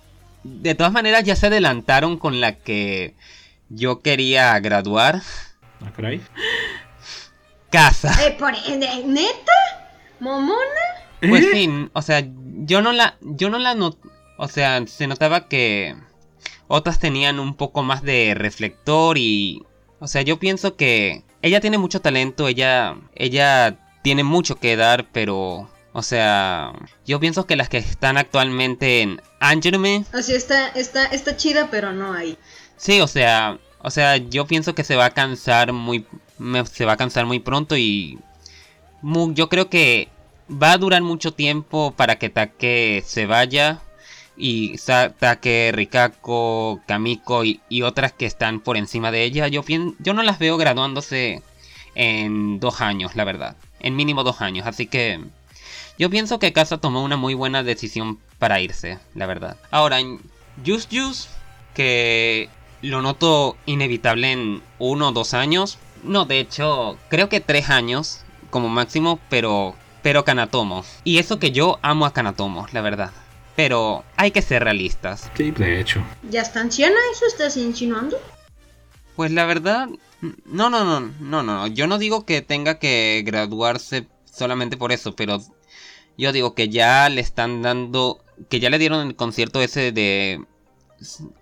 [0.44, 3.16] de todas maneras ya se adelantaron con la que
[3.70, 5.22] yo quería graduar.
[5.84, 6.22] ¿A caray?
[7.72, 8.14] Casa.
[8.28, 9.54] Eh, por, eh, ¿Neta?
[10.20, 10.62] ¿Momona?
[11.28, 11.50] Pues ¿Eh?
[11.52, 12.24] sí, o sea,
[12.66, 13.98] yo no la, yo no la not,
[14.38, 15.96] o sea, se notaba que
[16.76, 19.62] otras tenían un poco más de reflector y,
[20.00, 25.06] o sea, yo pienso que ella tiene mucho talento, ella, ella tiene mucho que dar,
[25.12, 26.74] pero, o sea,
[27.06, 31.94] yo pienso que las que están actualmente en Angerme, Así está, está, está chida, pero
[31.94, 32.38] no hay.
[32.76, 36.06] sí, o sea, o sea, yo pienso que se va a cansar muy,
[36.40, 38.18] me- se va a cansar muy pronto y
[39.02, 40.08] mu- yo creo que
[40.50, 43.82] va a durar mucho tiempo para que Take se vaya
[44.38, 49.48] y Sa- Take, Rikako, Kamiko y, otras que están por encima de ella.
[49.48, 49.64] Yo,
[50.00, 51.42] yo no las veo graduándose
[51.96, 53.56] en dos años, la verdad.
[53.80, 54.66] En mínimo dos años.
[54.68, 55.20] Así que
[56.00, 59.58] yo pienso que Casa tomó una muy buena decisión para irse, la verdad.
[59.72, 60.20] Ahora, en
[60.66, 61.30] Just Juice,
[61.74, 62.50] que
[62.82, 65.78] lo noto inevitable en uno o dos años.
[66.04, 70.84] No, de hecho, creo que tres años como máximo, pero, pero Kanatomo.
[71.04, 73.12] Y eso que yo amo a Kanatomo, la verdad.
[73.56, 75.30] Pero hay que ser realistas.
[75.36, 76.04] Sí, de hecho.
[76.30, 76.96] ¿Ya está anciana?
[77.12, 78.20] ¿Eso estás insinuando?
[79.16, 79.90] Pues la verdad,
[80.46, 81.68] no, no, no, no, no.
[81.68, 85.40] Yo no digo que tenga que graduarse solamente por eso, pero
[86.18, 90.44] yo digo que ya le están dando, que ya le dieron el concierto ese de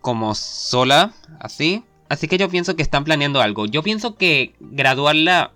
[0.01, 1.83] como sola, así.
[2.09, 3.65] Así que yo pienso que están planeando algo.
[3.67, 5.53] Yo pienso que graduarla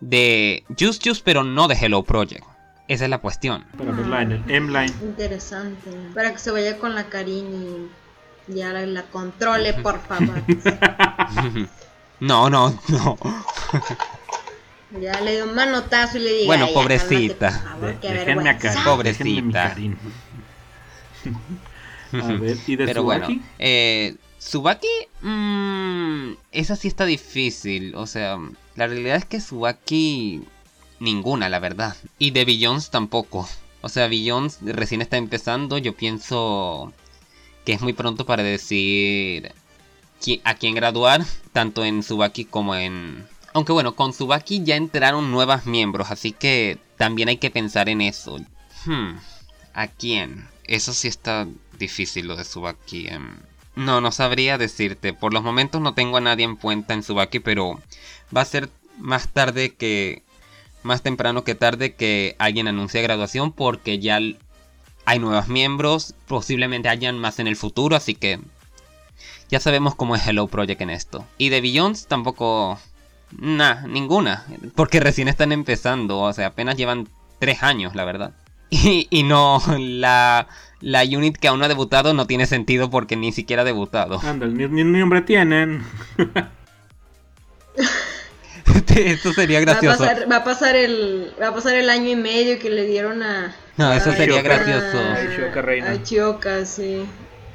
[0.00, 2.44] de Juice Juice, pero no de Hello Project.
[2.92, 3.64] Esa es la cuestión.
[3.78, 4.92] Para verla en el M-Line.
[5.02, 5.90] Interesante.
[6.14, 7.90] Para que se vaya con la Karin
[8.48, 10.42] y ya la, la controle, por favor.
[12.20, 13.16] no, no, no.
[15.00, 16.46] ya le dio un manotazo y le diga.
[16.46, 17.48] Bueno, "Ay, pobrecita.
[17.50, 18.68] cálmate, por favor, De- qué déjenme a vergüenza".
[18.68, 19.68] Karin, Pobrecita.
[19.68, 19.96] déjenme.
[22.22, 23.26] A ver, ¿y de Pero bueno,
[23.58, 24.86] eh, Tsubaki,
[25.22, 27.94] mm, esa sí está difícil.
[27.94, 28.36] O sea,
[28.76, 30.42] la realidad es que Tsubaki,
[31.02, 31.96] ninguna, la verdad.
[32.18, 33.48] Y de Billions tampoco.
[33.80, 35.78] O sea, Billions recién está empezando.
[35.78, 36.92] Yo pienso
[37.64, 39.52] que es muy pronto para decir
[40.44, 43.26] a quién graduar, tanto en Tsubaki como en...
[43.54, 48.00] Aunque bueno, con Tsubaki ya entraron nuevas miembros, así que también hay que pensar en
[48.00, 48.38] eso.
[48.86, 49.16] Hmm,
[49.74, 50.46] ¿A quién?
[50.64, 51.48] Eso sí está
[51.78, 53.08] difícil lo de Tsubaki.
[53.08, 53.36] em.
[53.74, 55.12] No, no sabría decirte.
[55.12, 57.80] Por los momentos no tengo a nadie en cuenta en Tsubaki, pero
[58.34, 60.22] va a ser más tarde que...
[60.82, 64.18] Más temprano que tarde que alguien anuncie graduación porque ya
[65.04, 68.40] hay nuevos miembros, posiblemente hayan más en el futuro, así que
[69.50, 71.24] ya sabemos cómo es Hello Project en esto.
[71.38, 72.78] Y de Billions tampoco...
[73.38, 74.44] Nah, ninguna,
[74.74, 78.32] porque recién están empezando, o sea, apenas llevan tres años, la verdad.
[78.74, 80.48] Y, y no, la,
[80.80, 84.18] la unit que aún no ha debutado no tiene sentido porque ni siquiera ha debutado.
[84.22, 85.84] Anda, ni, ni nombre tienen.
[88.96, 89.98] Esto sería Va a, gracioso.
[89.98, 93.22] pasar, va, a pasar el, va a pasar el año y medio que le dieron
[93.22, 93.54] a.
[93.76, 94.98] No, eso a- sería gracioso.
[95.36, 95.90] Chioka Reina.
[95.92, 97.04] A Chioka, sí.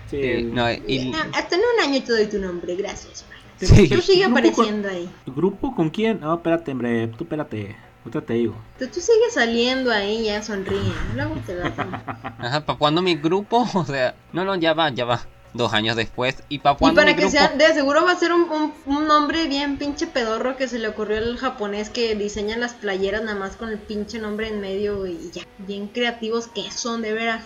[0.09, 3.25] Sí, Sí, no, y- Ah, Hasta en un año te doy tu nombre, gracias.
[3.59, 3.89] Sí.
[3.89, 5.09] Tú sigue Grupo apareciendo ahí.
[5.25, 6.19] con- ¿Grupo con quién?
[6.21, 7.07] No, espérate, hombre.
[7.17, 7.75] Tú espérate.
[8.05, 8.55] Ahorita te digo.
[8.79, 10.93] Tú, tú sigues saliendo ahí, ya sonríe.
[11.15, 11.65] Luego te da.
[12.39, 13.67] Ajá, ¿para cuándo mi grupo?
[13.73, 15.21] O sea, no, no, ya va, ya va.
[15.57, 16.43] Dos años después.
[16.49, 17.31] ¿Y para Y cuándo para que grupo?
[17.31, 20.79] sea, de seguro va a ser un, un, un nombre bien pinche pedorro que se
[20.79, 24.61] le ocurrió al japonés que diseña las playeras nada más con el pinche nombre en
[24.61, 25.43] medio y ya.
[25.57, 27.43] Bien creativos que son, de veras.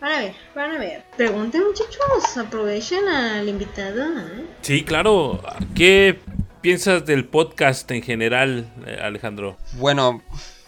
[0.00, 1.02] Van a ver, van a ver.
[1.16, 4.04] Pregunten muchachos, aprovechen al invitado.
[4.04, 4.44] ¿eh?
[4.60, 5.40] Sí, claro.
[5.74, 6.20] ¿Qué
[6.60, 9.56] piensas del podcast en general, eh, Alejandro?
[9.74, 10.22] Bueno,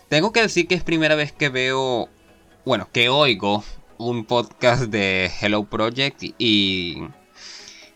[0.08, 2.08] tengo que decir que es primera vez que veo,
[2.64, 3.62] bueno, que oigo
[3.98, 7.02] un podcast de Hello Project y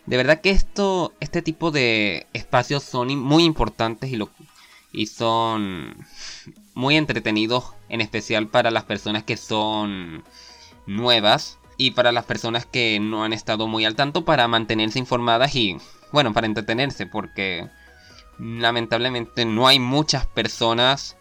[0.05, 4.29] de verdad que esto, este tipo de espacios son muy importantes y, lo,
[4.91, 5.95] y son
[6.73, 10.23] muy entretenidos, en especial para las personas que son
[10.85, 15.55] nuevas y para las personas que no han estado muy al tanto para mantenerse informadas
[15.55, 15.77] y,
[16.11, 17.69] bueno, para entretenerse porque
[18.39, 21.17] lamentablemente no hay muchas personas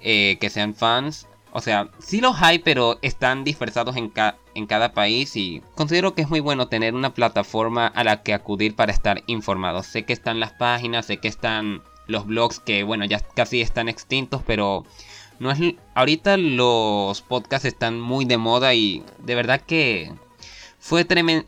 [0.00, 1.26] eh, que sean fans.
[1.52, 4.12] O sea, sí los hay, pero están dispersados en,
[4.54, 8.34] en cada país y considero que es muy bueno tener una plataforma a la que
[8.34, 9.86] acudir para estar informados.
[9.86, 13.88] Sé que están las páginas, sé que están los blogs que, bueno, ya casi están
[13.88, 14.84] extintos, pero
[15.40, 15.58] No es,
[15.94, 20.12] ahorita los podcasts están muy de moda y de verdad que
[20.78, 21.06] fue,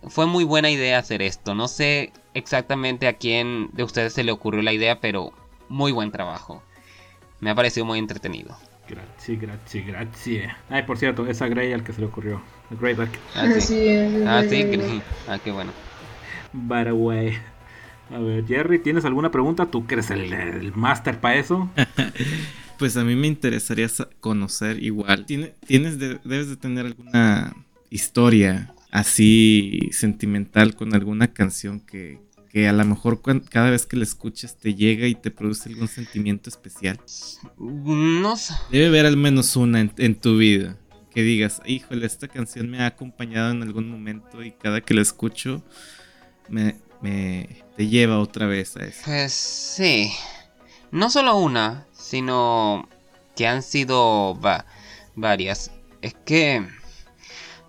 [0.09, 1.55] fue muy buena idea hacer esto.
[1.55, 5.33] No sé exactamente a quién de ustedes se le ocurrió la idea, pero
[5.69, 6.63] muy buen trabajo.
[7.41, 8.57] Me ha parecido muy entretenido.
[8.93, 10.53] Gracias, gracias, gracias.
[10.69, 12.43] Ay, por cierto, es a Grey al que se le ocurrió.
[12.79, 13.09] Grey Duck.
[13.35, 13.89] Ah, sí.
[14.27, 15.73] ah, sí, Ah, qué bueno.
[16.53, 17.39] By the way.
[18.11, 19.65] A ver, Jerry, ¿tienes alguna pregunta?
[19.67, 21.71] ¿Tú que eres el, el máster para eso?
[22.79, 23.89] pues a mí me interesaría
[24.21, 25.25] conocer igual.
[25.25, 27.57] ¿Tienes, debes de tener alguna
[27.89, 32.21] historia así sentimental con alguna canción que,
[32.53, 35.89] que a lo mejor cada vez que la escuchas te llega y te produce algún
[35.89, 37.01] sentimiento especial?
[37.57, 38.55] No sé.
[38.71, 40.77] Debe haber al menos una en, tu vida
[41.11, 45.01] que digas, híjole, esta canción me ha acompañado en algún momento y cada que la
[45.01, 45.63] escucho
[46.49, 49.01] me, me te lleva otra vez a eso.
[49.07, 50.13] Pues sí.
[50.91, 52.87] No solo una, sino
[53.35, 54.39] que han sido
[55.15, 55.71] varias.
[56.03, 56.67] Es que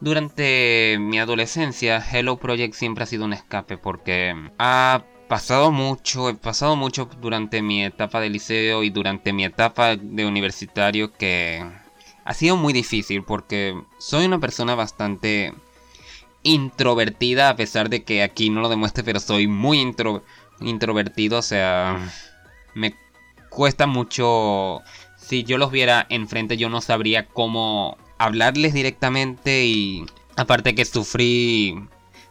[0.04, 6.34] durante mi adolescencia, Hello Project siempre ha sido un escape porque ha pasado mucho, he
[6.34, 11.66] pasado mucho durante mi etapa de liceo y durante mi etapa de universitario que
[12.26, 15.54] ha sido muy difícil porque soy una persona bastante
[16.44, 19.80] introvertida a pesar de que aquí no lo demuestre, pero soy muy
[20.60, 22.12] introvertido, o sea,
[22.74, 22.94] me
[23.50, 24.82] cuesta mucho
[25.16, 31.88] si yo los viera enfrente yo no sabría cómo hablarles directamente y aparte que sufrí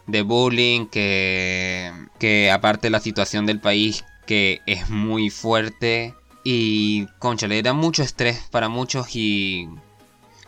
[0.07, 7.57] de bullying, que, que aparte la situación del país que es muy fuerte y conchale,
[7.59, 9.69] era mucho estrés para muchos y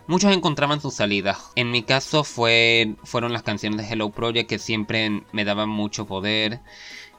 [0.08, 1.38] muchos encontraban su salida.
[1.56, 6.06] En mi caso fue, fueron las canciones de Hello Project que siempre me daban mucho
[6.06, 6.60] poder,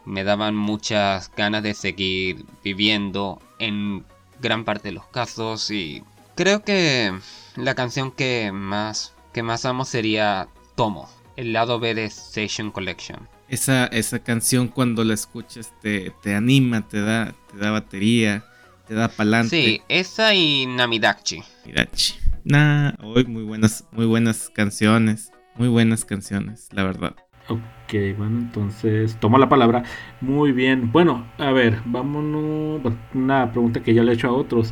[0.04, 4.04] me daban muchas ganas de seguir viviendo en
[4.40, 6.02] gran parte de los casos y
[6.34, 7.12] creo que
[7.56, 13.28] la canción que más, que más amo sería Tomo, el lado B de Station Collection.
[13.48, 18.44] Esa, esa canción cuando la escuchas te, te anima, te da, te da batería,
[18.86, 19.50] te da pa'lante.
[19.50, 21.42] Sí, esa y Namidachi.
[21.64, 22.14] Namidachi.
[22.44, 25.32] Nah, hoy muy buenas, muy buenas canciones.
[25.56, 27.16] Muy buenas canciones, la verdad.
[27.48, 29.84] Ok, bueno, entonces tomo la palabra.
[30.20, 30.92] Muy bien.
[30.92, 32.92] Bueno, a ver, vámonos.
[33.14, 34.70] Una pregunta que ya le he hecho a otros.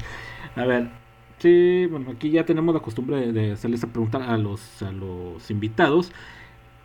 [0.57, 0.91] A ver,
[1.45, 5.51] Sí, bueno, aquí ya tenemos la costumbre de hacerle esta pregunta a los, a los
[5.51, 6.11] invitados.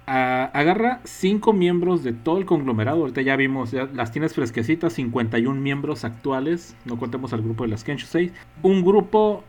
[0.05, 2.99] agarra cinco miembros de todo el conglomerado.
[3.01, 6.75] Ahorita ya vimos, las tienes fresquecitas, 51 miembros actuales.
[6.85, 8.33] No contemos al grupo de las Kensho 6.
[8.63, 9.45] Un grupo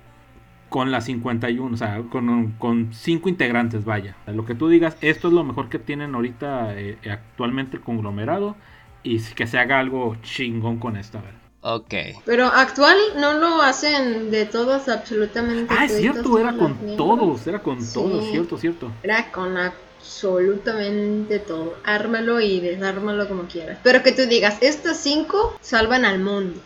[0.69, 4.17] con las 51, o sea, con, con cinco integrantes, vaya.
[4.29, 8.57] Lo que tú digas, esto es lo mejor que tienen ahorita eh, actualmente el conglomerado.
[9.03, 11.40] Y que se haga algo chingón con esto, a ver.
[11.63, 11.95] Ok.
[12.25, 15.75] Pero actual no lo hacen de todos absolutamente.
[15.77, 18.91] Ah, es cierto, era con todos, era con todos, cierto, cierto.
[19.03, 21.77] Era con absolutamente todo.
[21.85, 23.79] Ármalo y desármalo como quieras.
[23.83, 26.59] Pero que tú digas, estos cinco salvan al mundo.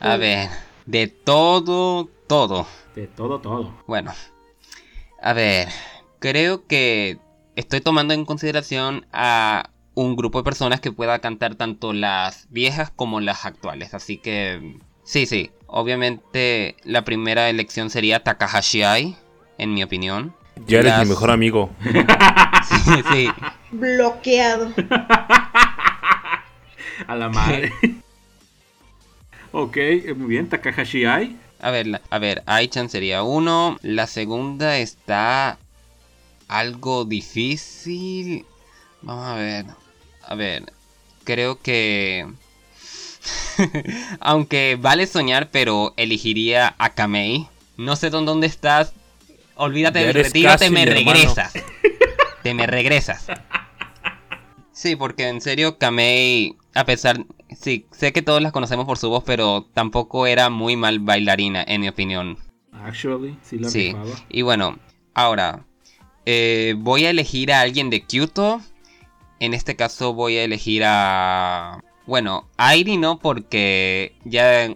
[0.00, 0.48] A ver,
[0.86, 2.66] de todo, todo.
[2.96, 3.72] De todo, todo.
[3.86, 4.12] Bueno,
[5.22, 5.68] a ver,
[6.18, 7.18] creo que
[7.54, 12.90] estoy tomando en consideración a un grupo de personas que pueda cantar tanto las viejas
[12.94, 13.94] como las actuales.
[13.94, 15.50] Así que sí, sí.
[15.66, 19.16] Obviamente la primera elección sería Takahashi Ai,
[19.58, 20.34] en mi opinión.
[20.66, 21.70] Ya eres mi mejor amigo.
[22.84, 23.28] sí, sí.
[23.72, 24.72] Bloqueado.
[27.08, 27.72] A la madre.
[29.52, 29.76] ok,
[30.16, 31.36] muy bien, Takahashi Ai.
[31.60, 33.78] A ver, a ver, Ai-chan sería uno.
[33.82, 35.58] La segunda está
[36.46, 38.44] algo difícil.
[39.02, 39.83] Vamos a ver.
[40.26, 40.72] A ver,
[41.24, 42.26] creo que...
[44.20, 47.48] Aunque vale soñar, pero elegiría a Kamei.
[47.76, 48.92] No sé dónde estás.
[49.56, 51.52] Olvídate del retiro, te me regresas.
[52.42, 53.26] te me regresas.
[54.72, 57.24] Sí, porque en serio, Kamei, a pesar...
[57.58, 61.64] Sí, sé que todos las conocemos por su voz, pero tampoco era muy mal bailarina,
[61.66, 62.38] en mi opinión.
[62.72, 63.94] Actually, sí la Sí,
[64.28, 64.78] y bueno,
[65.14, 65.64] ahora...
[66.26, 68.62] Eh, voy a elegir a alguien de Kyoto
[69.44, 71.82] en este caso voy a elegir a...
[72.06, 74.74] Bueno, a Airi no porque ya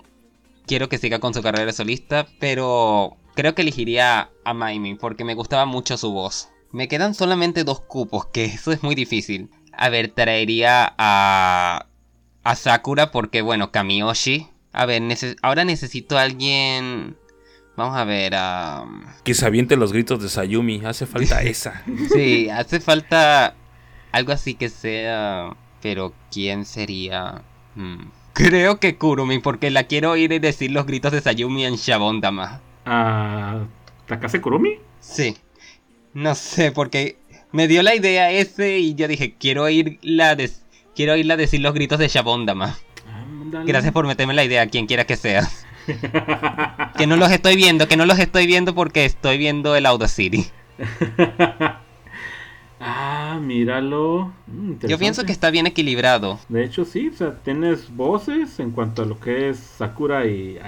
[0.66, 5.34] quiero que siga con su carrera solista, pero creo que elegiría a Maimi porque me
[5.34, 6.48] gustaba mucho su voz.
[6.70, 9.50] Me quedan solamente dos cupos, que eso es muy difícil.
[9.72, 11.86] A ver, traería a...
[12.44, 14.48] A Sakura porque, bueno, Kamiyoshi.
[14.72, 15.02] A ver,
[15.42, 17.16] ahora necesito a alguien...
[17.76, 18.84] Vamos a ver a...
[19.22, 20.82] Que se aviente los gritos de Sayumi.
[20.84, 21.84] Hace falta esa.
[22.12, 23.54] sí, hace falta
[24.12, 25.56] algo así que sea...
[25.80, 27.42] Pero ¿quién sería?
[27.76, 28.08] Hmm.
[28.32, 32.60] Creo que Kurumi, porque la quiero oír y decir los gritos de Sayumi en Shabondama.
[32.84, 33.64] a
[34.06, 34.78] Takase Kurumi?
[35.00, 35.36] Sí.
[36.14, 37.18] No sé, porque
[37.52, 40.36] me dio la idea ese y yo dije, quiero oírla,
[40.94, 42.76] quiero oírla decir los gritos de Shabondama.
[43.64, 45.48] Gracias por meterme la idea, quien quiera que sea.
[46.96, 50.46] que no los estoy viendo, que no los estoy viendo porque estoy viendo el Audacity.
[52.88, 54.32] ah, míralo.
[54.46, 56.38] Mm, Yo pienso que está bien equilibrado.
[56.48, 60.58] De hecho, sí, o sea, tienes voces en cuanto a lo que es Sakura y,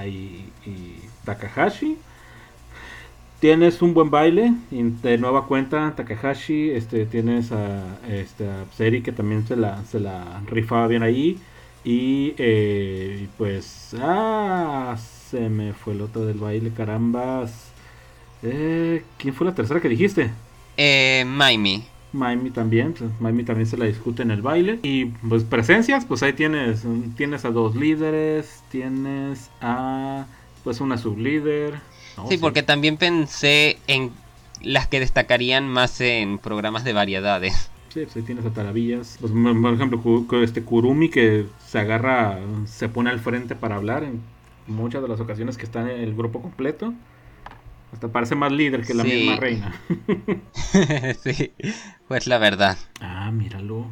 [1.24, 1.96] Takahashi.
[3.40, 9.46] Tienes un buen baile, de nueva cuenta Takahashi, este, tienes a, este, Seri que también
[9.46, 11.38] se la, se la rifaba bien ahí.
[11.82, 14.98] Y eh, pues, ah,
[15.30, 17.70] se me fue el otro del baile, carambas.
[18.42, 20.30] Eh, ¿Quién fue la tercera que dijiste?
[20.76, 21.84] Eh, Maimi.
[22.12, 24.78] Maimi también, pues, Maimi también se la discute en el baile.
[24.82, 26.84] Y pues presencias, pues ahí tienes,
[27.16, 30.26] tienes a dos líderes, tienes a
[30.64, 31.74] pues una sublíder.
[32.28, 34.10] sí, porque también pensé en
[34.62, 37.70] las que destacarían más en programas de variedades.
[37.92, 39.16] Sí, pues ahí tienes a Taravillas.
[39.20, 44.20] Pues, por ejemplo, este Kurumi que se agarra, se pone al frente para hablar en
[44.68, 46.94] muchas de las ocasiones que está en el grupo completo.
[47.92, 49.74] Hasta parece más líder que la misma reina.
[51.22, 51.52] sí,
[52.06, 52.78] pues la verdad.
[53.00, 53.86] Ah, míralo.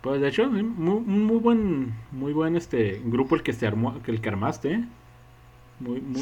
[0.00, 4.20] Pues de hecho, muy, muy buen, muy buen este grupo el que se armó, el
[4.20, 4.72] que armaste.
[4.72, 4.84] ¿eh?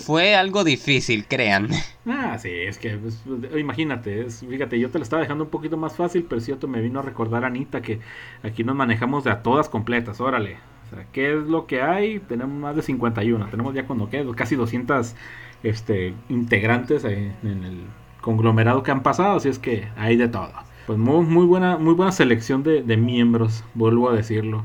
[0.05, 1.69] Fue algo difícil, crean.
[2.07, 3.23] Ah, sí, es que pues,
[3.59, 7.01] imagínate, fíjate, yo te lo estaba dejando un poquito más fácil, pero cierto me vino
[7.01, 8.01] a recordar Anita que
[8.43, 10.59] aquí nos manejamos de a todas completas, órale.
[10.91, 12.19] O sea, ¿qué es lo que hay?
[12.21, 15.15] Tenemos más de 51, tenemos ya cuando quede casi 200
[15.62, 17.85] este, integrantes en el
[18.21, 20.51] conglomerado que han pasado, así es que hay de todo.
[20.87, 24.65] Pues muy, muy buena, muy buena selección de, miembros, vuelvo a decirlo.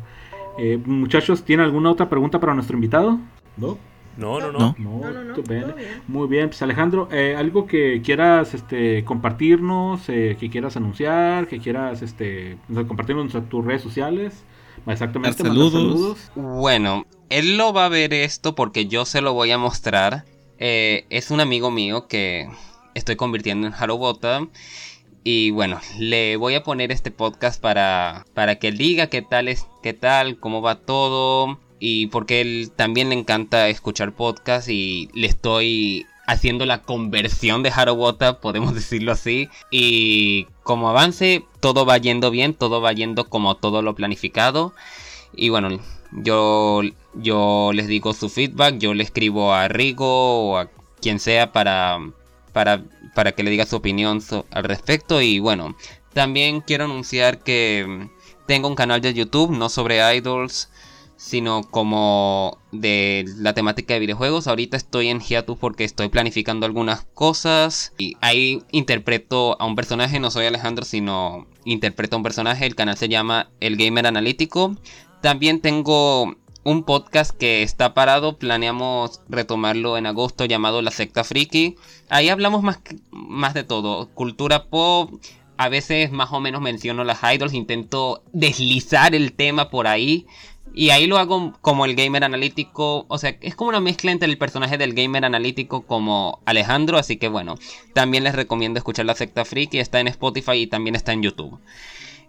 [0.57, 3.19] Eh, muchachos, ¿tienen alguna otra pregunta para nuestro invitado?
[3.57, 3.77] ¿No?
[4.17, 4.75] No, no, no.
[6.07, 11.59] Muy bien, pues Alejandro, eh, algo que quieras este, compartirnos, eh, que quieras anunciar, que
[11.59, 12.57] quieras este,
[12.87, 14.45] compartirnos en tus redes sociales.
[14.87, 16.17] Exactamente, saludos.
[16.35, 20.25] Bueno, él lo va a ver esto porque yo se lo voy a mostrar.
[20.57, 22.47] Eh, es un amigo mío que
[22.93, 24.47] estoy convirtiendo en Harobota.
[25.23, 29.47] Y bueno, le voy a poner este podcast para, para que él diga qué tal
[29.47, 35.09] es, qué tal, cómo va todo y porque él también le encanta escuchar podcasts y
[35.13, 39.49] le estoy haciendo la conversión de Harobota, podemos decirlo así.
[39.71, 44.73] Y como avance, todo va yendo bien, todo va yendo como todo lo planificado.
[45.35, 45.79] Y bueno,
[46.11, 46.81] yo,
[47.13, 50.69] yo les digo su feedback, yo le escribo a Rigo o a
[51.01, 51.99] quien sea para,
[52.53, 52.83] para,
[53.13, 54.21] para que le diga su opinión
[54.51, 55.21] al respecto.
[55.21, 55.75] Y bueno,
[56.13, 58.09] también quiero anunciar que
[58.45, 60.69] tengo un canal de YouTube, no sobre idols,
[61.17, 64.47] sino como de la temática de videojuegos.
[64.47, 70.19] Ahorita estoy en hiatus porque estoy planificando algunas cosas y ahí interpreto a un personaje,
[70.19, 72.65] no soy Alejandro, sino interpreto a un personaje.
[72.65, 74.75] El canal se llama El Gamer Analítico.
[75.21, 76.35] También tengo
[76.65, 81.75] un podcast que está parado, planeamos retomarlo en agosto llamado La Secta Friki.
[82.09, 82.79] Ahí hablamos más,
[83.11, 85.21] más de todo, cultura pop,
[85.57, 90.25] a veces más o menos menciono las idols, intento deslizar el tema por ahí.
[90.77, 93.05] Y ahí lo hago como el gamer analítico.
[93.07, 96.97] O sea, es como una mezcla entre el personaje del gamer analítico como Alejandro.
[96.97, 97.55] Así que bueno,
[97.93, 99.79] también les recomiendo escuchar la secta Freaky.
[99.79, 101.57] Está en Spotify y también está en YouTube.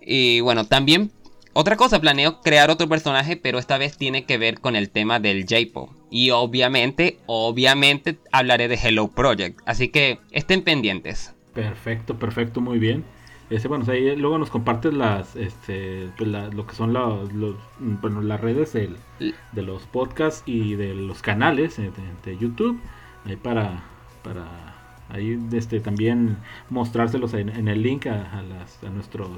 [0.00, 1.10] Y bueno, también
[1.58, 5.18] otra cosa, planeo crear otro personaje, pero esta vez tiene que ver con el tema
[5.18, 5.90] del J-Pop.
[6.10, 9.58] Y obviamente, obviamente hablaré de Hello Project.
[9.64, 11.34] Así que estén pendientes.
[11.52, 13.04] Perfecto, perfecto, muy bien.
[13.48, 17.30] Este, bueno, ahí luego nos compartes las, este, pues lo que son los,
[17.78, 21.92] bueno, las redes de los podcasts y de los canales eh,
[22.24, 22.80] de, YouTube,
[23.24, 23.84] ahí para,
[24.24, 24.74] para
[25.10, 26.38] ahí este, también
[26.70, 29.30] mostrárselos en, el link a, las, a nuestros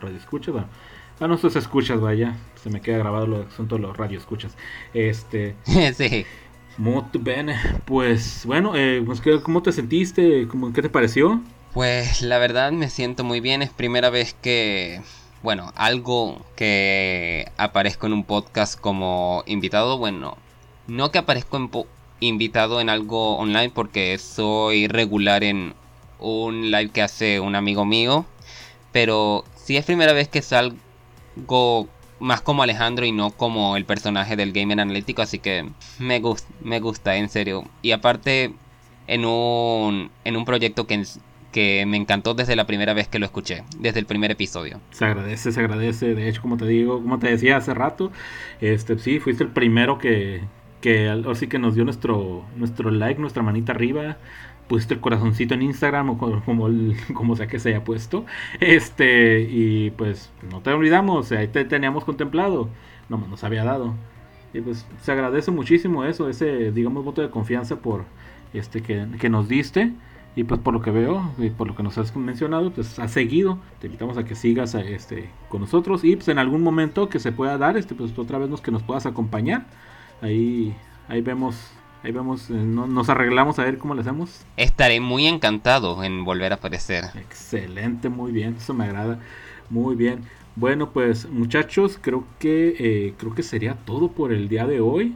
[0.00, 0.54] radioescuchas,
[1.18, 4.56] a nuestros escuchas, vaya, se me queda grabado lo son todos los radioescuchas.
[4.94, 5.56] Este,
[5.94, 6.24] sí.
[6.78, 7.52] Muy bien,
[7.86, 10.46] pues bueno, eh, pues, ¿cómo te sentiste?
[10.46, 11.40] ¿Cómo, ¿Qué te pareció?
[11.76, 15.02] Pues la verdad me siento muy bien, es primera vez que,
[15.42, 20.38] bueno, algo que aparezco en un podcast como invitado, bueno,
[20.86, 21.70] no que aparezco en
[22.20, 25.74] invitado en algo online porque soy regular en
[26.18, 28.24] un live que hace un amigo mío,
[28.90, 31.88] pero sí es primera vez que salgo
[32.20, 36.48] más como Alejandro y no como el personaje del gamer analítico, así que me, gusta,
[36.62, 37.66] me gusta, en serio.
[37.82, 38.54] Y aparte,
[39.08, 41.04] en un, en un proyecto que
[41.56, 44.78] que me encantó desde la primera vez que lo escuché, desde el primer episodio.
[44.90, 46.14] Se agradece, se agradece.
[46.14, 48.12] De hecho, como te digo, como te decía hace rato,
[48.60, 50.42] este sí, fuiste el primero que,
[50.82, 54.18] que sí que nos dio nuestro, nuestro like, nuestra manita arriba.
[54.68, 56.68] pusiste el corazoncito en Instagram o como, como,
[57.14, 58.26] como sea que se haya puesto.
[58.60, 62.68] Este, y pues no te olvidamos, ahí te teníamos contemplado,
[63.08, 63.94] no nos había dado.
[64.52, 68.04] Y pues se agradece muchísimo eso, ese, digamos, voto de confianza por
[68.52, 69.92] este que, que nos diste.
[70.36, 73.10] Y pues por lo que veo y por lo que nos has mencionado, pues has
[73.10, 73.58] seguido.
[73.80, 77.32] Te invitamos a que sigas este, con nosotros y pues en algún momento que se
[77.32, 79.66] pueda dar, este, pues otra vez nos, que nos puedas acompañar.
[80.20, 80.76] Ahí,
[81.08, 81.56] ahí vemos,
[82.02, 84.44] ahí vemos, eh, nos arreglamos a ver cómo le hacemos.
[84.58, 87.04] Estaré muy encantado en volver a aparecer.
[87.14, 89.18] Excelente, muy bien, eso me agrada.
[89.70, 90.20] Muy bien.
[90.54, 95.14] Bueno, pues muchachos, creo que eh, creo que sería todo por el día de hoy.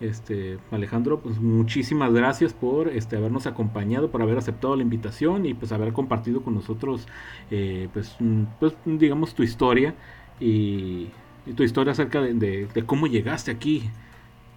[0.00, 5.54] Este, Alejandro, pues muchísimas gracias por este, habernos acompañado, por haber aceptado la invitación y
[5.54, 7.08] pues haber compartido con nosotros,
[7.50, 9.94] eh, pues, mm, pues, digamos, tu historia
[10.40, 11.08] y,
[11.56, 13.90] tu historia acerca de, cómo llegaste aquí.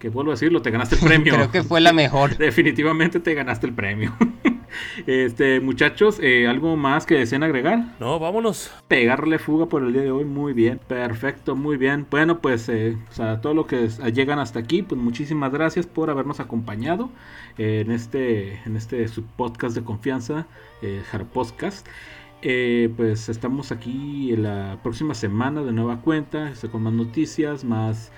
[0.02, 1.34] Que vuelvo a decirlo, te ganaste el premio.
[1.34, 2.36] Creo que fue la mejor.
[2.36, 4.12] Definitivamente te ganaste el premio.
[5.06, 7.94] Este, muchachos, eh, ¿algo más que deseen agregar?
[8.00, 8.72] No, vámonos.
[8.88, 10.80] Pegarle fuga por el día de hoy, muy bien.
[10.88, 12.06] Perfecto, muy bien.
[12.10, 16.40] Bueno, pues eh, a todo lo que llegan hasta aquí, pues muchísimas gracias por habernos
[16.40, 17.10] acompañado
[17.58, 19.06] en este, en este
[19.36, 20.46] podcast de confianza,
[20.80, 21.02] eh,
[21.34, 21.86] Podcast.
[22.44, 28.10] Eh, pues estamos aquí la próxima semana de nueva cuenta, con más noticias, más,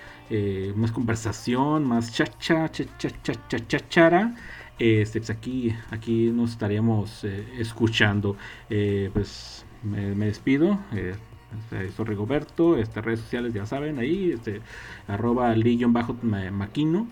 [0.74, 4.34] más conversación, más cha-cha, cha-cha-cha-cha-chara.
[4.78, 8.36] Este, pues aquí, aquí nos estaríamos eh, escuchando.
[8.70, 10.78] Eh, pues me, despido.
[10.92, 11.14] Eh,
[11.58, 14.60] este, soy Rigoberto, este, redes sociales ya saben, ahí, este,
[15.06, 15.54] arroba
[15.88, 17.06] bajo maquino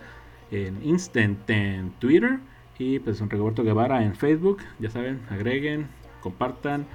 [0.50, 2.40] en Instant en Twitter
[2.76, 5.86] y pues Rigoberto Guevara en Facebook, ya saben, agreguen,
[6.20, 6.86] compartan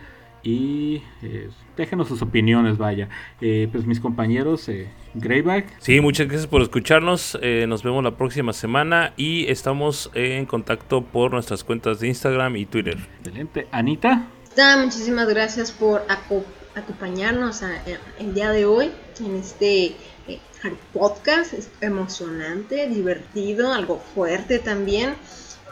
[0.47, 3.09] y eh, déjenos sus opiniones, vaya.
[3.41, 5.75] Eh, pues mis compañeros, eh, Greyback.
[5.79, 7.37] Sí, muchas gracias por escucharnos.
[7.41, 12.55] Eh, nos vemos la próxima semana y estamos en contacto por nuestras cuentas de Instagram
[12.55, 12.97] y Twitter.
[13.19, 13.67] Excelente.
[13.71, 14.25] Anita.
[14.81, 16.03] muchísimas gracias por
[16.75, 17.61] acompañarnos
[18.17, 19.97] el día de hoy en este
[20.93, 21.51] podcast.
[21.51, 25.15] Es emocionante, divertido, algo fuerte también.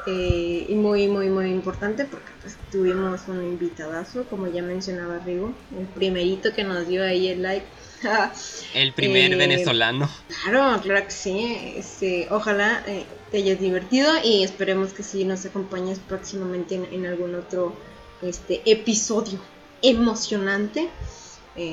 [0.07, 5.51] Eh, y muy, muy, muy importante porque pues, tuvimos un invitadazo, como ya mencionaba Rigo,
[5.77, 7.65] el primerito que nos dio ahí el like.
[8.75, 10.09] el primer eh, venezolano.
[10.43, 11.73] Claro, claro que sí.
[11.75, 17.33] Este, ojalá eh, te hayas divertido y esperemos que sí nos acompañes próximamente en, algún
[17.33, 17.75] otro
[18.21, 19.39] este, episodio
[19.81, 20.87] emocionante.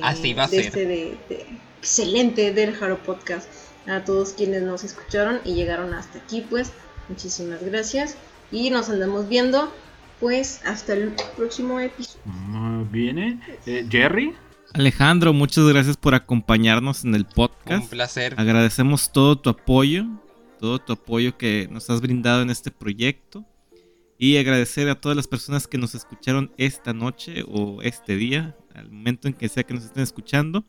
[0.03, 0.61] Así va a ser.
[0.67, 1.47] Este
[1.83, 3.49] excelente del Jaro Podcast.
[3.89, 6.71] A todos quienes nos escucharon y llegaron hasta aquí, pues
[7.09, 8.17] Muchísimas gracias
[8.51, 9.73] y nos andamos viendo
[10.21, 12.23] pues hasta el próximo episodio.
[12.91, 14.35] Viene eh, Jerry.
[14.73, 17.83] Alejandro, muchas gracias por acompañarnos en el podcast.
[17.83, 18.35] Un placer.
[18.39, 20.07] Agradecemos todo tu apoyo,
[20.61, 23.45] todo tu apoyo que nos has brindado en este proyecto.
[24.17, 28.89] Y agradecer a todas las personas que nos escucharon esta noche o este día, al
[28.89, 30.65] momento en que sea que nos estén escuchando.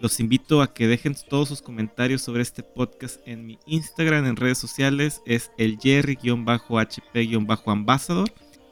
[0.00, 4.36] Los invito a que dejen todos sus comentarios sobre este podcast en mi Instagram, en
[4.36, 5.20] redes sociales.
[5.26, 8.30] Es el Jerry-HP-Ambassador.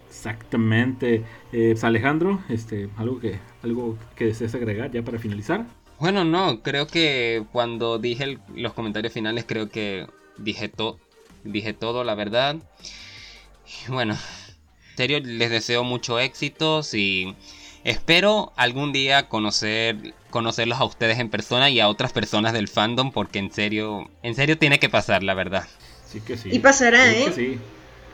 [0.08, 1.24] Exactamente.
[1.52, 5.66] Eh, pues, Alejandro, este, algo que, algo que desees agregar ya para finalizar.
[5.98, 10.06] Bueno, no, creo que cuando dije los comentarios finales, creo que
[10.38, 11.00] dije, todo
[11.52, 12.56] dije todo, la verdad.
[13.88, 17.34] bueno, en serio, les deseo mucho éxito y
[17.86, 23.12] espero algún día conocer conocerlos a ustedes en persona y a otras personas del fandom
[23.12, 25.66] porque en serio, en serio tiene que pasar, la verdad.
[26.04, 26.50] Sí que sí.
[26.52, 27.58] Y pasará, ¿eh?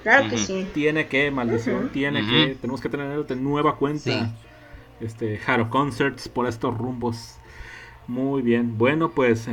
[0.03, 0.67] Claro que sí.
[0.75, 2.57] Tiene que, maldición, tiene que.
[2.61, 4.35] Tenemos que tener de nueva cuenta.
[5.01, 7.37] Este, Haro Concerts por estos rumbos.
[8.07, 8.77] Muy bien.
[8.79, 9.49] Bueno, pues,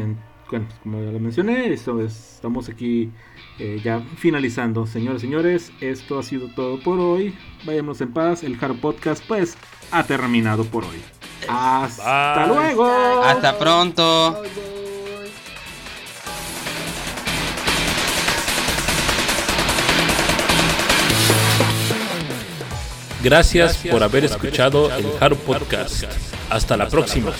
[0.47, 3.11] como ya lo mencioné, estamos aquí
[3.57, 4.85] eh, ya finalizando.
[4.85, 7.35] Señores, señores, esto ha sido todo por hoy.
[7.65, 8.43] Vayamos en paz.
[8.43, 9.57] El Haro Podcast, pues,
[9.91, 11.01] ha terminado por hoy.
[11.47, 13.23] Hasta luego.
[13.23, 14.43] Hasta pronto.
[23.21, 26.05] Gracias, por haber escuchado el Haru Podcast.
[26.49, 27.31] Hasta la próxima.